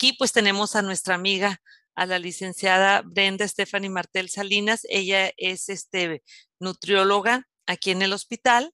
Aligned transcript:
aquí 0.00 0.14
pues 0.14 0.32
tenemos 0.32 0.76
a 0.76 0.82
nuestra 0.82 1.14
amiga, 1.14 1.60
a 1.94 2.06
la 2.06 2.18
licenciada 2.18 3.02
Brenda 3.02 3.46
Stephanie 3.46 3.90
Martel 3.90 4.30
Salinas. 4.30 4.86
Ella 4.88 5.30
es 5.36 5.68
este, 5.68 6.22
nutrióloga 6.58 7.46
aquí 7.66 7.90
en 7.90 8.00
el 8.00 8.14
hospital. 8.14 8.72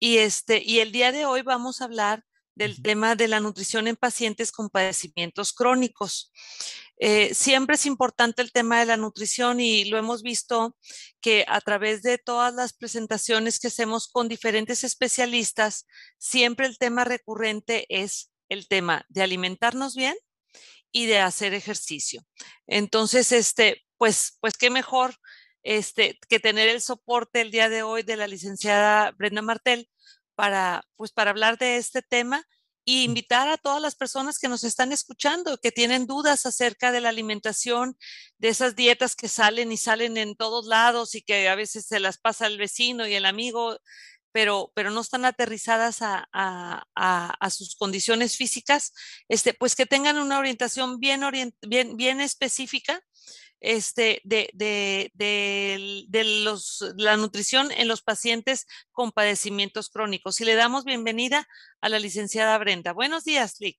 Y, 0.00 0.16
este, 0.16 0.62
y 0.64 0.78
el 0.78 0.90
día 0.90 1.12
de 1.12 1.26
hoy 1.26 1.42
vamos 1.42 1.82
a 1.82 1.84
hablar 1.84 2.24
del 2.54 2.80
tema 2.80 3.16
de 3.16 3.28
la 3.28 3.38
nutrición 3.38 3.86
en 3.86 3.96
pacientes 3.96 4.50
con 4.50 4.70
padecimientos 4.70 5.52
crónicos. 5.52 6.32
Eh, 6.96 7.34
siempre 7.34 7.74
es 7.74 7.84
importante 7.84 8.40
el 8.40 8.50
tema 8.50 8.80
de 8.80 8.86
la 8.86 8.96
nutrición 8.96 9.60
y 9.60 9.84
lo 9.84 9.98
hemos 9.98 10.22
visto 10.22 10.74
que 11.20 11.44
a 11.48 11.60
través 11.60 12.00
de 12.00 12.16
todas 12.16 12.54
las 12.54 12.72
presentaciones 12.72 13.60
que 13.60 13.68
hacemos 13.68 14.08
con 14.08 14.26
diferentes 14.26 14.84
especialistas, 14.84 15.86
siempre 16.16 16.66
el 16.66 16.78
tema 16.78 17.04
recurrente 17.04 17.84
es 17.90 18.30
el 18.48 18.68
tema 18.68 19.04
de 19.10 19.22
alimentarnos 19.22 19.94
bien 19.94 20.16
y 20.92 21.06
de 21.06 21.18
hacer 21.18 21.54
ejercicio. 21.54 22.22
Entonces, 22.66 23.32
este, 23.32 23.82
pues, 23.98 24.38
pues 24.40 24.54
qué 24.56 24.70
mejor 24.70 25.16
este, 25.62 26.18
que 26.28 26.40
tener 26.40 26.68
el 26.68 26.80
soporte 26.80 27.40
el 27.40 27.50
día 27.50 27.68
de 27.68 27.82
hoy 27.82 28.02
de 28.02 28.16
la 28.16 28.26
licenciada 28.26 29.12
Brenda 29.12 29.42
Martel 29.42 29.88
para, 30.34 30.84
pues, 30.96 31.12
para 31.12 31.30
hablar 31.30 31.58
de 31.58 31.76
este 31.76 32.02
tema 32.02 32.46
y 32.84 33.04
invitar 33.04 33.48
a 33.48 33.58
todas 33.58 33.80
las 33.80 33.94
personas 33.94 34.38
que 34.38 34.48
nos 34.48 34.64
están 34.64 34.92
escuchando, 34.92 35.58
que 35.58 35.70
tienen 35.70 36.06
dudas 36.06 36.46
acerca 36.46 36.90
de 36.90 37.00
la 37.00 37.10
alimentación, 37.10 37.96
de 38.38 38.48
esas 38.48 38.74
dietas 38.74 39.14
que 39.14 39.28
salen 39.28 39.70
y 39.70 39.76
salen 39.76 40.16
en 40.16 40.34
todos 40.34 40.66
lados 40.66 41.14
y 41.14 41.22
que 41.22 41.48
a 41.48 41.54
veces 41.54 41.86
se 41.86 42.00
las 42.00 42.18
pasa 42.18 42.46
el 42.46 42.58
vecino 42.58 43.06
y 43.06 43.14
el 43.14 43.24
amigo, 43.24 43.78
pero, 44.32 44.72
pero 44.74 44.90
no 44.90 45.00
están 45.00 45.24
aterrizadas 45.24 45.98
a, 46.00 47.48
sus 47.50 47.76
condiciones 47.76 48.36
físicas, 48.36 48.92
este, 49.28 49.54
pues 49.54 49.76
que 49.76 49.86
tengan 49.86 50.18
una 50.18 50.38
orientación 50.38 50.98
bien, 50.98 51.22
bien, 51.62 51.96
bien 51.96 52.20
específica 52.20 53.02
este, 53.62 54.20
de, 54.24 54.50
de, 54.54 55.12
de, 56.08 56.24
los, 56.24 56.84
la 56.96 57.16
nutrición 57.16 57.70
en 57.72 57.88
los 57.88 58.02
pacientes 58.02 58.66
con 58.90 59.12
padecimientos 59.12 59.88
crónicos. 59.88 60.40
Y 60.40 60.44
le 60.44 60.54
damos 60.54 60.84
bienvenida 60.84 61.46
a 61.80 61.88
la 61.88 61.98
licenciada 61.98 62.58
Brenda. 62.58 62.92
Buenos 62.92 63.24
días, 63.24 63.60
Lick. 63.60 63.78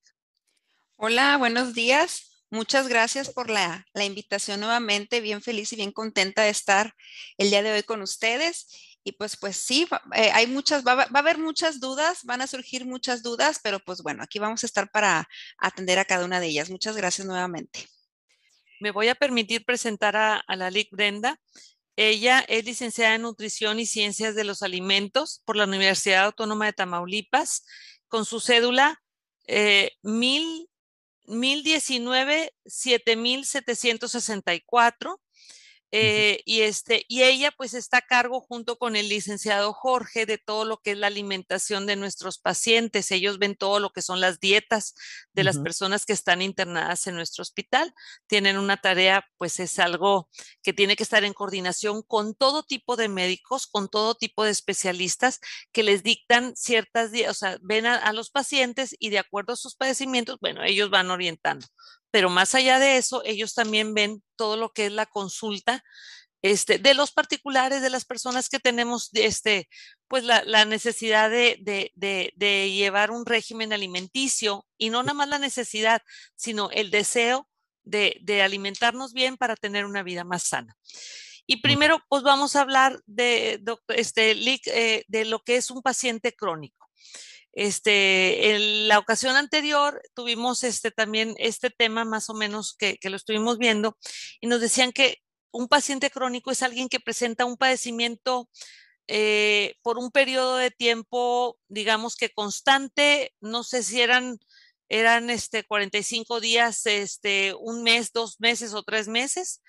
Hola, 0.96 1.38
buenos 1.38 1.74
días. 1.74 2.46
Muchas 2.50 2.88
gracias 2.88 3.30
por 3.30 3.50
la, 3.50 3.86
la, 3.94 4.06
invitación 4.06 4.60
nuevamente. 4.60 5.22
Bien 5.22 5.42
feliz 5.42 5.74
y 5.74 5.76
bien 5.76 5.92
contenta 5.92 6.44
de 6.44 6.50
estar 6.50 6.94
el 7.38 7.50
día 7.50 7.64
de 7.64 7.74
hoy 7.74 7.84
con 7.84 8.02
ustedes. 8.02 8.93
Y 9.04 9.14
pues, 9.14 9.38
pues 9.38 9.58
sí, 9.58 9.88
eh, 10.16 10.32
hay 10.34 10.48
muchas, 10.48 10.86
va, 10.86 10.96
va, 10.96 11.08
a 11.12 11.20
haber 11.20 11.38
muchas 11.38 11.80
dudas, 11.80 12.24
van 12.24 12.42
a 12.42 12.48
surgir 12.48 12.86
muchas 12.86 13.22
dudas, 13.22 13.60
pero 13.62 13.80
pues 13.80 14.02
bueno, 14.02 14.24
aquí 14.24 14.40
vamos 14.40 14.64
a 14.64 14.66
estar 14.66 14.90
para 14.92 15.28
atender 15.58 16.00
a 16.00 16.06
cada 16.06 16.26
una 16.26 16.40
de 16.40 16.48
ellas. 16.48 16.70
Muchas 16.70 16.96
gracias 16.96 17.28
nuevamente 17.28 17.88
me 18.84 18.92
voy 18.92 19.08
a 19.08 19.16
permitir 19.16 19.66
presentar 19.66 20.16
a, 20.18 20.44
la 20.46 20.70
LIC 20.70 20.92
Brenda. 20.92 21.40
Ella 21.96 22.44
es 22.50 22.66
licenciada 22.66 23.16
en 23.16 23.22
Nutrición 23.22 23.80
y 23.80 23.86
Ciencias 23.86 24.36
de 24.36 24.44
los 24.44 24.62
Alimentos 24.62 25.42
por 25.46 25.56
la 25.56 25.64
Universidad 25.64 26.26
Autónoma 26.26 26.66
de 26.66 26.74
Tamaulipas, 26.74 27.66
con 28.10 28.26
su 28.26 28.42
cédula 28.42 29.02
eh, 29.48 29.92
1019 30.02 32.54
7764 32.66 35.22
eh, 35.96 36.42
y, 36.46 36.62
este, 36.62 37.06
y 37.08 37.22
ella 37.22 37.52
pues 37.56 37.76
está 37.76 37.98
a 37.98 38.02
cargo 38.02 38.42
junto 38.42 38.80
con 38.80 38.96
el 38.96 39.10
licenciado 39.10 39.74
Jorge 39.74 40.26
de 40.26 40.40
todo 40.40 40.66
lo 40.66 40.78
que 40.78 40.94
es 40.94 40.98
la 40.98 41.06
alimentación 41.06 41.86
de 41.86 41.96
nuestros 41.96 42.40
pacientes. 42.40 43.12
Ellos 43.12 43.38
ven 43.38 43.56
todo 43.56 43.80
lo 43.80 43.92
que 43.92 44.02
son 44.02 44.20
las 44.20 44.40
dietas 44.40 44.96
de 45.34 45.44
las 45.44 45.60
personas 45.60 46.08
que 46.08 46.14
están 46.14 46.42
internadas 46.42 47.06
en 47.06 47.14
nuestro 47.14 47.44
hospital. 47.44 47.94
Tienen 48.26 48.58
una 48.58 48.78
tarea, 48.78 49.24
pues 49.38 49.60
es 49.60 49.78
algo 49.78 50.30
que 50.64 50.74
tiene 50.74 50.96
que 50.96 51.04
estar 51.04 51.24
en 51.24 51.34
coordinación 51.34 52.02
con 52.02 52.34
todo 52.34 52.64
tipo 52.64 52.96
de 52.96 53.08
médicos, 53.08 53.68
con 53.68 53.88
todo 53.88 54.16
tipo 54.16 54.44
de 54.44 54.50
especialistas 54.50 55.42
que 55.72 55.84
les 55.84 56.02
dictan 56.02 56.56
ciertas, 56.56 57.12
o 57.30 57.34
sea, 57.36 57.60
ven 57.62 57.86
a, 57.86 57.98
a 57.98 58.14
los 58.14 58.32
pacientes 58.32 58.96
y 58.98 59.12
de 59.12 59.20
acuerdo 59.20 59.54
a 59.54 59.58
sus 59.58 59.76
padecimientos, 59.76 60.40
bueno, 60.42 60.64
ellos 60.64 60.90
van 60.90 61.12
orientando 61.12 61.68
pero 62.14 62.30
más 62.30 62.54
allá 62.54 62.78
de 62.78 62.98
eso, 62.98 63.24
ellos 63.26 63.56
también 63.56 63.96
ven 63.96 64.22
todo 64.36 64.56
lo 64.56 64.72
que 64.72 64.86
es 64.86 64.92
la 64.92 65.08
consulta 65.08 65.84
este, 66.44 66.78
de 66.78 66.94
los 66.94 67.12
particulares, 67.12 67.82
de 67.82 67.90
las 67.90 68.06
personas 68.06 68.50
que 68.50 68.60
tenemos 68.60 69.10
este, 69.14 69.68
pues 70.08 70.24
la, 70.24 70.66
necesidad 70.66 71.32
de, 71.32 71.58
de, 71.96 72.72
llevar 72.72 73.10
un 73.10 73.26
régimen 73.26 73.74
alimenticio 73.74 74.64
y 74.78 74.92
no 74.92 75.02
nada 75.02 75.16
más 75.16 75.28
la 75.28 75.40
necesidad, 75.40 76.04
sino 76.36 76.70
el 76.70 76.92
deseo 76.92 77.50
de, 77.84 78.42
alimentarnos 78.44 79.14
bien 79.14 79.36
para 79.36 79.56
tener 79.56 79.86
una 79.86 80.04
vida 80.04 80.24
más 80.24 80.44
sana. 80.44 80.78
Y 81.48 81.62
primero, 81.62 82.00
pues 82.10 82.22
vamos 82.22 82.56
a 82.56 82.62
hablar 82.62 83.02
de, 83.08 83.60
este, 83.88 84.34
eh, 84.68 85.04
de 85.08 85.26
lo 85.26 85.40
que 85.40 85.56
es 85.56 85.72
un 85.72 85.82
paciente 85.82 86.32
crónico. 86.34 86.83
Este, 87.54 88.56
en 88.56 88.88
la 88.88 88.98
ocasión 88.98 89.36
anterior 89.36 90.02
tuvimos 90.16 90.64
este, 90.64 90.90
también 90.90 91.36
este 91.38 91.70
tema 91.70 92.04
más 92.04 92.30
o 92.30 92.34
menos 92.34 92.76
que, 92.76 92.98
lo 93.04 93.16
estuvimos 93.16 93.60
viendo 93.60 93.96
y 94.42 94.48
nos 94.48 94.60
decían 94.60 94.92
que 94.92 95.20
un 95.52 95.68
paciente 95.68 96.10
crónico 96.10 96.50
es 96.50 96.64
alguien 96.64 96.90
que 96.90 97.00
presenta 97.00 97.46
un 97.46 97.58
padecimiento 97.58 98.50
eh, 99.08 99.76
por 99.84 100.00
un 100.00 100.10
periodo 100.10 100.58
de 100.58 100.72
tiempo, 100.72 101.60
digamos 101.68 102.16
que 102.16 102.32
constante, 102.32 103.36
no 103.40 103.64
sé 103.64 103.84
si 103.84 104.02
eran, 104.02 104.40
eran 104.90 105.30
este, 105.30 105.64
45 105.64 106.40
días, 106.40 106.86
este, 106.88 107.54
un 107.54 107.84
mes, 107.84 108.12
dos 108.14 108.40
meses 108.40 108.74
o 108.74 108.82
tres 108.82 109.08
meses, 109.08 109.62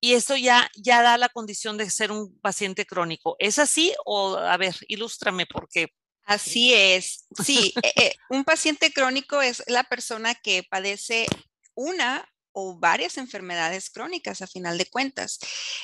y 0.00 0.12
eso 0.14 0.36
ya, 0.36 0.70
ya 0.76 1.02
da 1.02 1.18
la 1.18 1.30
condición 1.30 1.78
de 1.78 1.90
ser 1.90 2.12
un 2.12 2.38
paciente 2.40 2.86
crónico. 2.86 3.36
¿Es 3.38 3.58
así? 3.58 3.92
O, 4.04 4.36
a 4.36 4.56
ver, 4.56 4.76
ilústrame, 4.86 5.46
porque 5.46 5.88
Así 6.24 6.72
es. 6.72 7.26
Sí, 7.44 7.72
eh, 7.82 7.92
eh, 7.96 8.14
un 8.30 8.44
paciente 8.44 8.92
crónico 8.92 9.42
es 9.42 9.62
la 9.66 9.84
persona 9.84 10.34
que 10.34 10.62
padece 10.62 11.26
una 11.74 12.28
o 12.52 12.78
varias 12.78 13.18
enfermedades 13.18 13.90
crónicas 13.90 14.40
a 14.40 14.46
final 14.46 14.78
de 14.78 14.86
cuentas. 14.86 15.38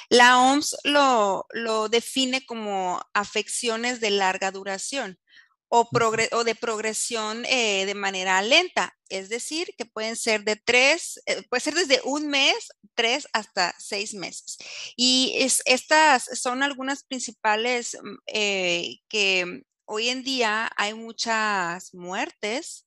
La 0.09 0.39
OMS 0.39 0.77
lo, 0.85 1.47
define 1.91 2.47
como 2.47 3.03
afecciones 3.13 4.01
de 4.01 4.11
larga 4.11 4.53
duración 4.53 5.19
o, 5.69 5.89
o 6.33 6.45
de 6.45 6.55
progresión 6.55 7.45
eh, 7.47 7.87
de 7.87 7.95
manera 7.95 8.41
lenta, 8.43 8.97
es 9.09 9.29
decir, 9.29 9.75
que 9.77 9.85
pueden 9.85 10.15
ser 10.15 10.45
de 10.45 10.57
tres, 10.57 11.21
puede 11.49 11.61
ser 11.61 11.75
desde 11.75 12.01
un 12.05 12.29
mes, 12.29 12.69
tres 12.95 13.27
hasta 13.33 13.75
seis 13.79 14.15
meses. 14.15 14.57
Y 14.97 15.35
es, 15.39 15.63
estas 15.65 16.25
son 16.41 16.63
algunas 16.63 17.03
principales 17.03 17.99
mm, 18.01 18.17
que 19.09 19.65
hoy 19.93 20.09
en 20.09 20.23
día 20.23 20.71
hay 20.77 20.95
muchas 20.95 21.93
muertes, 21.95 22.87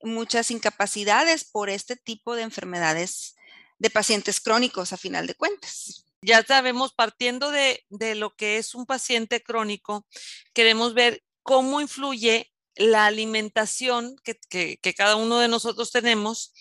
muchas 0.00 0.52
incapacidades 0.52 1.44
por 1.44 1.68
este 1.68 1.96
tipo 1.96 2.36
de 2.36 2.42
enfermedades 2.42 3.34
de 3.78 3.90
pacientes 3.90 4.40
crónicos 4.40 4.92
a 4.92 4.96
final 4.96 5.26
de 5.26 5.34
cuentas. 5.34 6.06
Ya 6.22 6.44
sabemos, 6.44 6.94
partiendo 6.94 7.50
de, 7.50 7.84
lo 8.14 8.36
que 8.36 8.58
es 8.58 8.76
un 8.76 8.86
paciente 8.86 9.42
crónico, 9.42 10.06
queremos 10.54 10.94
ver 10.94 11.24
cómo 11.42 11.80
influye 11.80 12.52
la 12.76 13.06
alimentación 13.06 14.14
que, 14.22 14.78
cada 14.96 15.16
uno 15.16 15.40
de 15.40 15.48
nosotros 15.48 15.90
tenemos 15.90 16.54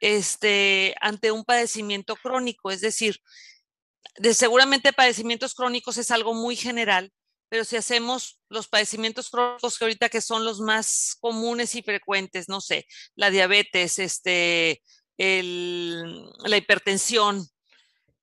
este, 0.00 0.94
ante 1.02 1.30
un 1.30 1.44
padecimiento 1.44 2.16
crónico. 2.16 2.70
Es 2.70 2.80
decir, 2.80 3.20
de 4.16 4.32
seguramente 4.32 4.94
padecimientos 4.94 5.54
crónicos 5.54 5.98
es 5.98 6.10
algo 6.10 6.32
muy 6.32 6.56
general, 6.56 7.12
pero 7.48 7.64
si 7.64 7.76
hacemos 7.76 8.40
los 8.48 8.68
padecimientos 8.68 9.30
crónicos 9.30 9.78
que 9.78 9.84
ahorita 9.84 10.08
que 10.08 10.20
son 10.20 10.44
los 10.44 10.60
más 10.60 11.16
comunes 11.20 11.74
y 11.74 11.82
frecuentes, 11.82 12.48
no 12.48 12.60
sé, 12.60 12.86
la 13.14 13.30
diabetes, 13.30 13.98
este, 13.98 14.82
la 15.18 16.56
hipertensión, 16.56 17.46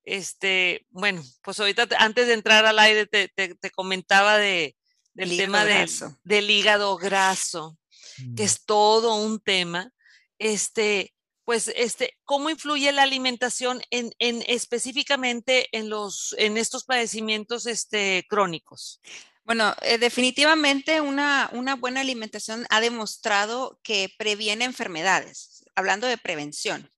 este, 0.04 0.86
bueno, 0.90 1.22
pues 1.42 1.58
ahorita 1.60 1.88
antes 1.98 2.26
de 2.26 2.34
entrar 2.34 2.66
al 2.66 2.78
aire 2.78 3.06
te, 3.06 3.30
comentaba 3.74 4.36
de, 4.36 4.76
del 5.14 5.36
tema 5.36 5.64
del 5.64 6.50
hígado 6.50 6.96
graso, 6.96 7.78
que 8.16 8.42
mm. 8.42 8.46
es 8.46 8.64
todo 8.64 9.14
un 9.14 9.40
tema. 9.40 9.90
Este, 10.38 11.13
pues, 11.44 11.70
este, 11.76 12.16
¿cómo 12.24 12.50
influye 12.50 12.90
la 12.92 13.02
alimentación 13.02 13.82
en, 13.90 14.12
en 14.18 14.42
específicamente 14.46 15.68
en 15.72 15.88
los, 15.90 16.34
en 16.38 16.56
estos 16.56 16.84
padecimientos 16.84 17.66
este, 17.66 18.26
crónicos? 18.28 19.00
Bueno, 19.44 19.74
eh, 19.82 19.98
definitivamente 19.98 21.02
una, 21.02 21.50
una, 21.52 21.76
buena 21.76 22.00
alimentación 22.00 22.66
ha 22.70 22.80
demostrado 22.80 23.78
que 23.82 24.10
previene 24.16 24.64
enfermedades, 24.64 25.64
hablando 25.74 26.06
de 26.06 26.16
prevención. 26.16 26.90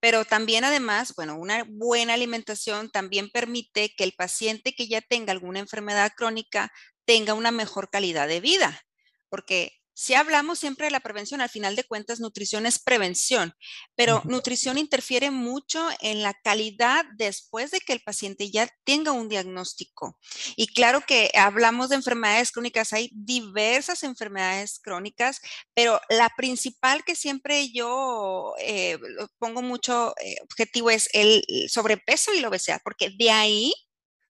Pero 0.00 0.24
también 0.24 0.64
además, 0.64 1.14
bueno, 1.14 1.36
una 1.36 1.64
buena 1.68 2.14
alimentación 2.14 2.90
también 2.90 3.30
permite 3.30 3.94
que 3.94 4.04
el 4.04 4.14
paciente 4.14 4.74
que 4.74 4.88
ya 4.88 5.02
tenga 5.02 5.32
alguna 5.32 5.58
enfermedad 5.58 6.12
crónica 6.16 6.72
tenga 7.04 7.34
una 7.34 7.50
mejor 7.50 7.90
calidad 7.90 8.26
de 8.26 8.40
vida, 8.40 8.82
porque 9.28 9.81
si 10.02 10.14
hablamos 10.14 10.58
siempre 10.58 10.86
de 10.86 10.90
la 10.90 10.98
prevención, 10.98 11.40
al 11.40 11.48
final 11.48 11.76
de 11.76 11.84
cuentas, 11.84 12.18
nutrición 12.18 12.66
es 12.66 12.80
prevención, 12.80 13.54
pero 13.94 14.20
nutrición 14.24 14.76
interfiere 14.76 15.30
mucho 15.30 15.88
en 16.00 16.22
la 16.22 16.34
calidad 16.34 17.04
después 17.14 17.70
de 17.70 17.78
que 17.78 17.92
el 17.92 18.00
paciente 18.00 18.50
ya 18.50 18.68
tenga 18.82 19.12
un 19.12 19.28
diagnóstico. 19.28 20.18
Y 20.56 20.66
claro 20.66 21.02
que 21.06 21.30
hablamos 21.36 21.88
de 21.88 21.94
enfermedades 21.94 22.50
crónicas, 22.50 22.92
hay 22.92 23.10
diversas 23.12 24.02
enfermedades 24.02 24.80
crónicas, 24.80 25.40
pero 25.72 26.00
la 26.08 26.30
principal 26.36 27.04
que 27.04 27.14
siempre 27.14 27.70
yo 27.70 28.54
eh, 28.58 28.98
pongo 29.38 29.62
mucho 29.62 30.14
eh, 30.20 30.34
objetivo 30.42 30.90
es 30.90 31.10
el 31.12 31.44
sobrepeso 31.68 32.34
y 32.34 32.40
la 32.40 32.48
obesidad, 32.48 32.80
porque 32.82 33.10
de 33.16 33.30
ahí 33.30 33.72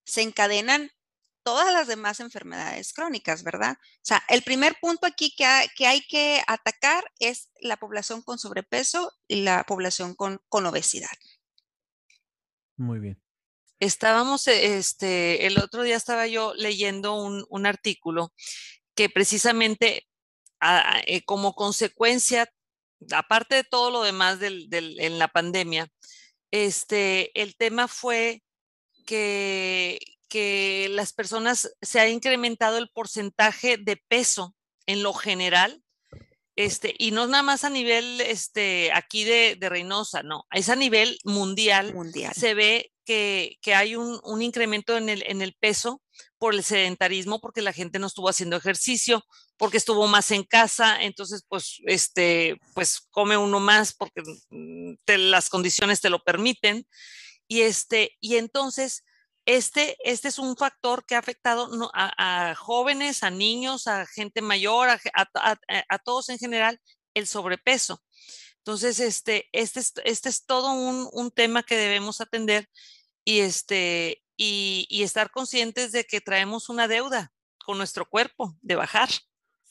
se 0.05 0.21
encadenan 0.21 0.91
todas 1.43 1.73
las 1.73 1.87
demás 1.87 2.21
enfermedades 2.21 2.93
crónicas, 2.93 3.43
¿verdad? 3.43 3.77
O 3.81 4.05
sea, 4.05 4.23
el 4.29 4.43
primer 4.43 4.77
punto 4.81 5.07
aquí 5.07 5.35
que 5.37 5.45
hay 5.87 6.01
que, 6.03 6.43
atacar 6.47 7.05
es 7.19 7.51
la 7.61 7.77
población 7.77 8.23
con 8.23 8.39
sobrepeso 8.39 9.13
y 9.29 9.43
la 9.43 9.65
población 9.65 10.15
con, 10.15 10.41
obesidad. 10.51 11.11
Muy 12.77 12.99
bien. 13.01 13.21
Estábamos, 13.81 14.47
este, 14.47 15.47
el 15.47 15.59
otro 15.59 15.83
día 15.83 15.97
estaba 15.97 16.27
yo 16.27 16.55
leyendo 16.55 17.15
un, 17.15 17.67
artículo 17.67 18.33
que 18.95 19.09
precisamente 19.09 20.07
eh, 21.07 21.25
como 21.25 21.55
consecuencia, 21.55 22.49
aparte 23.11 23.57
de 23.57 23.65
todo 23.65 23.91
lo 23.91 24.03
demás 24.03 24.39
en 24.41 25.19
la 25.19 25.29
pandemia, 25.29 25.89
este, 26.53 27.33
el 27.41 27.57
tema 27.57 27.89
fue 27.89 28.43
que, 29.07 29.99
que 30.29 30.72
las 30.93 31.13
personas 31.13 31.75
se 31.81 32.01
ha 32.01 32.09
incrementado 32.09 32.79
el 32.79 32.91
porcentaje 32.91 33.77
de 33.79 33.97
peso 33.97 34.55
en 34.87 35.03
lo 35.03 35.13
general, 35.13 35.83
este, 36.55 36.95
y 36.99 37.13
no 37.13 37.27
nada 37.27 37.43
más 37.43 37.65
a 37.65 37.71
nivel 37.71 38.21
este, 38.21 38.93
aquí 38.93 39.25
de, 39.25 39.57
Reynosa, 39.61 40.23
no, 40.23 40.45
es 40.51 40.69
a 40.69 40.77
nivel 40.77 41.19
mundial. 41.25 41.95
mundial. 41.95 42.35
Se 42.35 42.55
ve 42.55 42.93
que, 43.05 43.59
hay 43.75 43.97
un, 43.97 44.43
incremento 44.43 44.97
en 44.97 45.09
el, 45.09 45.25
en 45.27 45.41
el 45.41 45.55
peso 45.55 46.03
por 46.39 46.55
el 46.55 46.63
sedentarismo, 46.63 47.41
porque 47.41 47.63
la 47.63 47.73
gente 47.73 47.99
no 47.99 48.07
estuvo 48.07 48.29
haciendo 48.29 48.57
ejercicio, 48.57 49.25
porque 49.57 49.79
estuvo 49.79 50.07
más 50.09 50.31
en 50.31 50.45
casa, 50.45 51.03
entonces 51.03 51.45
pues, 51.49 51.81
este, 51.87 52.59
pues 52.75 53.01
come 53.11 53.37
uno 53.37 53.61
más 53.61 53.95
porque 53.95 54.23
mm, 54.51 54.95
las 55.07 55.49
condiciones 55.49 56.01
te 56.01 56.11
lo 56.11 56.23
permiten. 56.23 56.87
Y, 57.49 57.63
este, 57.63 58.17
y 58.21 58.37
entonces 58.37 59.05
este, 59.47 59.97
este 60.05 60.29
es 60.29 60.39
un 60.39 60.57
factor 60.57 61.05
que 61.05 61.15
ha 61.15 61.19
afectado 61.19 61.69
a, 61.95 62.55
jóvenes, 62.55 63.23
a 63.23 63.31
niños, 63.31 63.87
a 63.87 64.07
gente 64.07 64.41
mayor, 64.43 64.89
a, 64.91 65.99
todos 66.05 66.29
en 66.29 66.39
general, 66.39 66.81
el 67.15 67.27
sobrepeso. 67.27 68.03
Entonces, 68.59 69.01
este, 69.01 69.49
este, 69.53 69.81
es, 69.81 69.93
este 70.05 70.29
es 70.29 70.47
todo 70.47 70.73
un, 70.73 71.31
tema 71.33 71.63
que 71.63 71.77
debemos 71.77 72.21
atender 72.21 72.69
y, 73.25 73.41
este, 73.41 74.23
y 74.37 75.03
estar 75.03 75.31
conscientes 75.31 75.93
de 75.93 76.05
que 76.05 76.21
traemos 76.21 76.69
una 76.69 76.87
deuda 76.89 77.33
con 77.65 77.79
nuestro 77.79 78.09
cuerpo 78.09 78.57
de 78.61 78.77
bajar. 78.77 79.11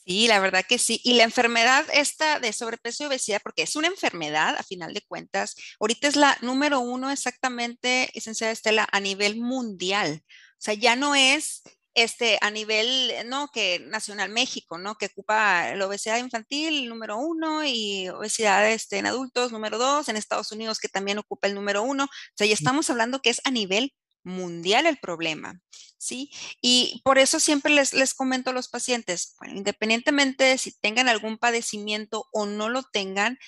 Sí, 0.04 0.26
la 0.26 0.40
verdad 0.40 0.64
que 0.68 0.78
sí. 0.78 1.00
Y 1.04 1.14
la 1.14 1.22
enfermedad 1.22 1.84
esta 1.92 2.40
de 2.40 2.52
sobrepeso 2.52 3.04
y 3.04 3.06
obesidad, 3.06 3.40
porque 3.42 3.62
es 3.62 3.76
una 3.76 3.86
enfermedad 3.86 4.56
a 4.56 4.62
final 4.64 4.92
de 4.94 5.02
cuentas, 5.02 5.54
ahorita 5.78 6.08
es 6.08 6.16
la 6.16 6.36
número 6.40 6.80
uno 6.80 7.10
exactamente, 7.10 8.10
licenciada 8.14 8.52
Estela, 8.52 8.88
a 8.90 9.00
nivel 9.00 9.36
mundial. 9.36 10.22
O 10.24 10.64
sea, 10.64 10.74
ya 10.74 10.96
no 10.96 11.14
es 11.14 11.62
este, 11.94 12.38
a 12.40 12.50
nivel, 12.50 13.12
no, 13.26 13.48
que 13.52 13.80
nacional 13.80 14.30
México, 14.30 14.78
¿no? 14.78 14.96
Que 14.96 15.06
ocupa 15.06 15.74
la 15.76 15.86
obesidad 15.86 16.18
infantil 16.18 16.88
número 16.88 17.18
uno 17.18 17.64
y 17.64 18.08
obesidad 18.08 18.68
este, 18.70 18.98
en 18.98 19.06
adultos 19.06 19.52
número 19.52 19.78
dos, 19.78 20.08
en 20.08 20.16
Estados 20.16 20.52
Unidos 20.52 20.78
que 20.80 20.88
también 20.88 21.18
ocupa 21.18 21.48
el 21.48 21.54
número 21.54 21.82
uno. 21.82 22.04
O 22.04 22.08
sea, 22.34 22.46
ya 22.46 22.54
estamos 22.54 22.90
hablando 22.90 23.20
que 23.20 23.30
es 23.30 23.40
a 23.44 23.50
nivel 23.50 23.92
mundial 24.24 24.86
el 24.86 24.98
problema, 24.98 25.60
¿sí? 25.98 26.30
Y 26.60 27.00
por 27.04 27.18
eso 27.18 27.40
siempre 27.40 27.72
les, 27.72 27.92
les 27.92 28.14
comento 28.14 28.50
a 28.50 28.52
los 28.52 28.68
pacientes, 28.68 29.36
independientemente 29.46 30.44
de 30.44 30.58
si 30.58 30.72
tengan 30.80 31.08
algún 31.08 31.38
padecimiento 31.38 32.26
o 32.32 32.46
no 32.46 32.68
lo 32.68 32.82
tengan, 32.82 33.38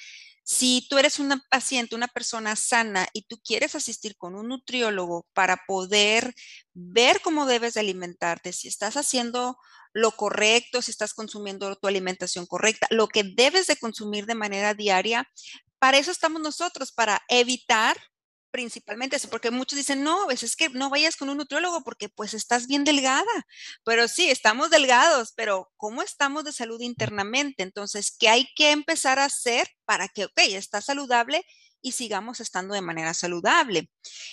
si 0.44 0.86
tú 0.90 0.98
eres 0.98 1.18
una 1.18 1.42
paciente, 1.50 1.94
una 1.94 2.08
persona 2.08 2.54
sana 2.54 3.08
y 3.14 3.22
tú 3.22 3.40
quieres 3.42 3.74
asistir 3.74 4.16
con 4.16 4.34
un 4.34 4.48
nutriólogo 4.48 5.26
para 5.32 5.62
poder 5.66 6.34
ver 6.74 7.22
cómo 7.22 7.46
debes 7.46 7.74
de 7.74 7.80
alimentarte, 7.80 8.52
si 8.52 8.68
estás 8.68 8.98
haciendo 8.98 9.56
lo 9.94 10.12
correcto, 10.12 10.82
si 10.82 10.90
estás 10.90 11.14
consumiendo 11.14 11.74
tu 11.76 11.86
alimentación 11.88 12.46
correcta, 12.46 12.86
lo 12.90 13.08
que 13.08 13.24
debes 13.24 13.66
de 13.68 13.76
consumir 13.76 14.26
de 14.26 14.34
manera 14.34 14.74
diaria, 14.74 15.26
para 15.78 15.98
eso 15.98 16.10
estamos 16.10 16.42
nosotros, 16.42 16.92
para 16.92 17.22
evitar 17.28 17.96
principalmente 18.54 19.16
eso, 19.16 19.28
porque 19.30 19.50
muchos 19.50 19.76
dicen, 19.76 20.04
no, 20.04 20.26
pues 20.26 20.44
es 20.44 20.54
que 20.54 20.68
no 20.68 20.88
vayas 20.88 21.16
con 21.16 21.28
un 21.28 21.38
nutriólogo 21.38 21.82
porque 21.82 22.08
pues 22.08 22.34
estás 22.34 22.68
bien 22.68 22.84
delgada, 22.84 23.24
pero 23.84 24.06
sí, 24.06 24.30
estamos 24.30 24.70
delgados, 24.70 25.32
pero 25.34 25.72
¿cómo 25.76 26.02
estamos 26.02 26.44
de 26.44 26.52
salud 26.52 26.80
internamente? 26.80 27.64
Entonces, 27.64 28.14
¿qué 28.16 28.28
hay 28.28 28.46
que 28.54 28.70
empezar 28.70 29.18
a 29.18 29.24
hacer 29.24 29.66
para 29.84 30.06
que, 30.06 30.26
ok, 30.26 30.38
está 30.50 30.80
saludable 30.80 31.44
y 31.82 31.92
sigamos 31.92 32.38
estando 32.38 32.74
de 32.74 32.80
manera 32.80 33.12
saludable? 33.12 33.90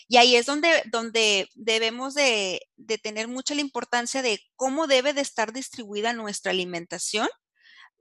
Y 0.07 0.17
ahí 0.17 0.35
es 0.35 0.45
donde, 0.45 0.83
donde 0.91 1.49
debemos 1.55 2.13
de, 2.13 2.61
de 2.75 2.99
tener 2.99 3.27
mucha 3.27 3.55
la 3.55 3.61
importancia 3.61 4.21
de 4.21 4.39
cómo 4.55 4.85
debe 4.85 5.13
de 5.13 5.21
estar 5.21 5.51
distribuida 5.51 6.13
nuestra 6.13 6.51
alimentación 6.51 7.27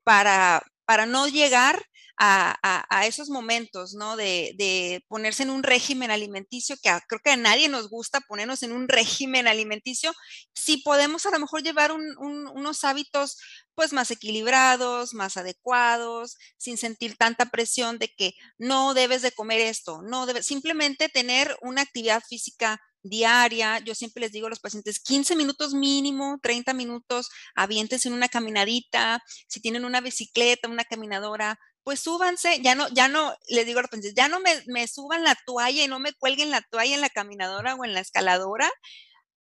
para, 0.05 0.63
para 0.85 1.07
no 1.07 1.29
llegar 1.29 1.83
a, 2.23 3.07
esos 3.07 3.31
momentos, 3.31 3.95
¿no? 3.95 4.17
De, 4.17 5.03
ponerse 5.09 5.43
en 5.43 5.51
un 5.51 5.63
régimen 5.63 6.11
alimenticio, 6.11 6.77
que 6.83 6.91
creo 7.09 7.21
que 7.25 7.31
a 7.31 7.37
nadie 7.37 7.69
nos 7.69 7.89
gusta 7.89 8.21
ponernos 8.21 8.63
en 8.63 8.73
un 8.73 8.89
régimen 8.89 9.49
alimenticio, 9.49 10.13
si 10.55 10.79
podemos 10.79 11.25
a 11.27 11.31
lo 11.31 11.39
mejor 11.39 11.63
llevar 11.63 11.93
unos 11.93 12.85
hábitos 12.85 13.39
pues 13.75 13.93
más 13.95 14.11
equilibrados, 14.11 15.15
más 15.15 15.39
adecuados, 15.39 16.37
sin 16.59 16.77
sentir 16.77 17.17
tanta 17.17 17.47
presión 17.47 17.99
de 17.99 18.09
que 18.09 18.35
no 18.59 18.93
debes 18.93 19.23
de 19.23 19.33
comer 19.33 19.61
esto, 19.61 20.03
no 20.03 20.27
debes, 20.27 20.47
simplemente 20.47 21.09
tener 21.09 21.57
una 21.63 21.83
actividad 21.83 22.23
física 22.29 22.79
diaria. 23.03 23.79
Yo 23.79 23.95
siempre 23.95 24.21
les 24.21 24.33
digo 24.33 24.47
a 24.47 24.51
los 24.51 24.61
pacientes 24.61 25.01
15 25.01 25.37
minutos 25.37 25.73
mínimo, 25.73 26.39
30 26.43 26.75
minutos, 26.75 27.31
aviéntense 27.55 28.09
en 28.09 28.15
una 28.15 28.29
caminadita, 28.29 29.23
si 29.49 29.61
tienen 29.61 29.87
una 29.87 30.03
bicicleta, 30.03 30.69
una 30.69 30.85
caminadora, 30.85 31.59
pues 31.85 32.01
súbanse, 32.01 32.61
ya 32.63 32.75
no, 32.75 32.89
ya 32.89 33.09
no, 33.09 33.35
les 33.49 33.67
digo 33.67 33.79
a 33.79 33.83
los 33.83 33.91
pacientes, 33.91 34.15
ya 34.15 34.29
no 34.29 34.41
me, 34.41 34.63
me 34.67 34.87
suban 34.89 35.25
la 35.25 35.37
toalla 35.47 35.85
y 35.85 35.89
no 35.89 35.99
me 35.99 36.13
cuelguen 36.13 36.51
la 36.51 36.63
toalla 36.63 36.95
en 36.95 37.01
la 37.01 37.11
caminadora 37.11 37.75
o 37.75 37.85
en 37.85 37.95
la 37.95 38.01
escaladora, 38.01 38.71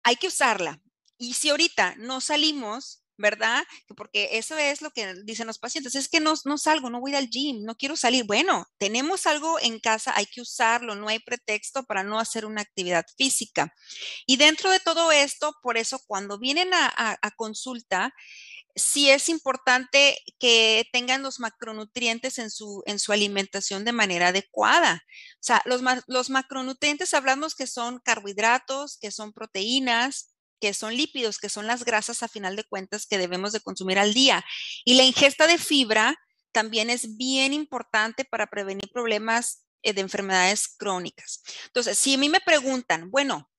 hay 0.03 0.17
que 0.17 0.27
usarla. 0.27 0.79
Y 1.17 1.33
si 1.33 1.49
ahorita 1.49 1.95
no 1.97 2.21
salimos, 2.21 3.05
¿verdad? 3.17 3.63
Porque 3.95 4.29
eso 4.33 4.57
es 4.57 4.81
lo 4.81 4.91
que 4.91 5.13
dicen 5.23 5.47
los 5.47 5.59
pacientes, 5.59 5.95
es 5.95 6.09
que 6.09 6.19
no, 6.19 6.33
no 6.45 6.57
salgo, 6.57 6.89
no 6.89 6.99
voy 6.99 7.15
al 7.15 7.29
gym, 7.29 7.63
no 7.63 7.75
quiero 7.75 7.95
salir. 7.95 8.25
Bueno, 8.25 8.65
tenemos 8.77 9.25
algo 9.25 9.59
en 9.59 9.79
casa, 9.79 10.13
hay 10.15 10.25
que 10.25 10.41
usarlo, 10.41 10.95
no 10.95 11.07
hay 11.07 11.19
pretexto 11.19 11.83
para 11.83 12.03
no 12.03 12.19
hacer 12.19 12.45
una 12.45 12.61
actividad 12.61 13.05
física. 13.17 13.73
Y 14.25 14.37
dentro 14.37 14.69
de 14.69 14.79
todo 14.79 15.11
esto, 15.11 15.53
por 15.61 15.77
eso 15.77 15.99
cuando 16.07 16.37
vienen 16.39 16.69
a, 16.73 17.17
consulta, 17.37 18.13
sí 18.75 19.09
es 19.09 19.29
importante 19.29 20.19
que 20.37 20.87
tengan 20.91 21.23
los 21.23 21.39
macronutrientes 21.39 22.37
en 22.39 22.51
su, 22.51 22.83
en 22.85 22.99
su 22.99 23.13
alimentación 23.13 23.85
de 23.85 23.93
manera 23.93 24.27
adecuada. 24.29 25.03
O 25.35 25.43
sea, 25.43 25.61
los, 25.65 26.29
macronutrientes 26.29 27.13
hablamos 27.13 27.55
que 27.55 27.67
son 27.67 27.99
carbohidratos, 27.99 28.97
que 28.99 29.11
son 29.11 29.31
proteínas, 29.31 30.35
que 30.59 30.73
son 30.73 30.95
lípidos, 30.95 31.39
que 31.39 31.49
son 31.49 31.67
las 31.67 31.85
grasas 31.85 32.21
a 32.21 32.27
final 32.27 32.55
de 32.55 32.65
cuentas 32.65 33.05
que 33.05 33.17
debemos 33.17 33.53
de 33.53 33.61
consumir 33.61 33.97
al 33.97 34.13
día. 34.13 34.43
Y 34.83 34.95
la 34.95 35.03
ingesta 35.03 35.47
de 35.47 35.57
fibra 35.57 36.17
también 36.51 36.89
es 36.89 37.17
bien 37.17 37.53
importante 37.53 38.25
para 38.25 38.47
prevenir 38.47 38.89
problemas 38.91 39.65
eh, 39.83 39.93
de 39.93 40.01
enfermedades 40.01 40.67
crónicas. 40.67 41.43
Entonces, 41.67 41.97
si 41.97 42.15
a 42.15 42.17
mí 42.17 42.29
me 42.29 42.41
preguntan, 42.41 43.09
bueno, 43.09 43.49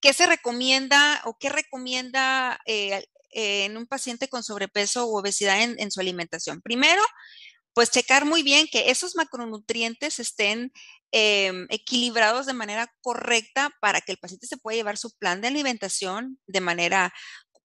¿qué 0.00 0.12
se 0.12 0.26
recomienda 0.26 1.20
o 1.24 1.36
qué 1.38 1.48
recomienda 1.48 2.60
eh, 2.66 3.04
en 3.34 3.76
un 3.76 3.86
paciente 3.86 4.28
con 4.28 4.42
sobrepeso 4.42 5.06
u 5.06 5.18
obesidad 5.18 5.60
en 5.62 5.90
su 5.90 6.00
alimentación? 6.00 6.62
Primero, 6.62 7.02
pues 7.74 7.90
checar 7.90 8.24
muy 8.24 8.42
bien 8.42 8.68
que 8.70 8.90
esos 8.90 9.16
macronutrientes 9.16 10.20
estén 10.20 10.72
Em, 11.16 11.68
equilibrados 11.70 12.44
de 12.44 12.54
manera 12.54 12.92
correcta 13.00 13.70
para 13.80 14.00
que 14.00 14.10
el 14.10 14.18
paciente 14.18 14.48
se 14.48 14.56
pueda 14.56 14.74
llevar 14.74 14.96
su 14.96 15.12
plan 15.12 15.40
de 15.40 15.46
alimentación 15.46 16.40
de 16.48 16.60
manera 16.60 17.14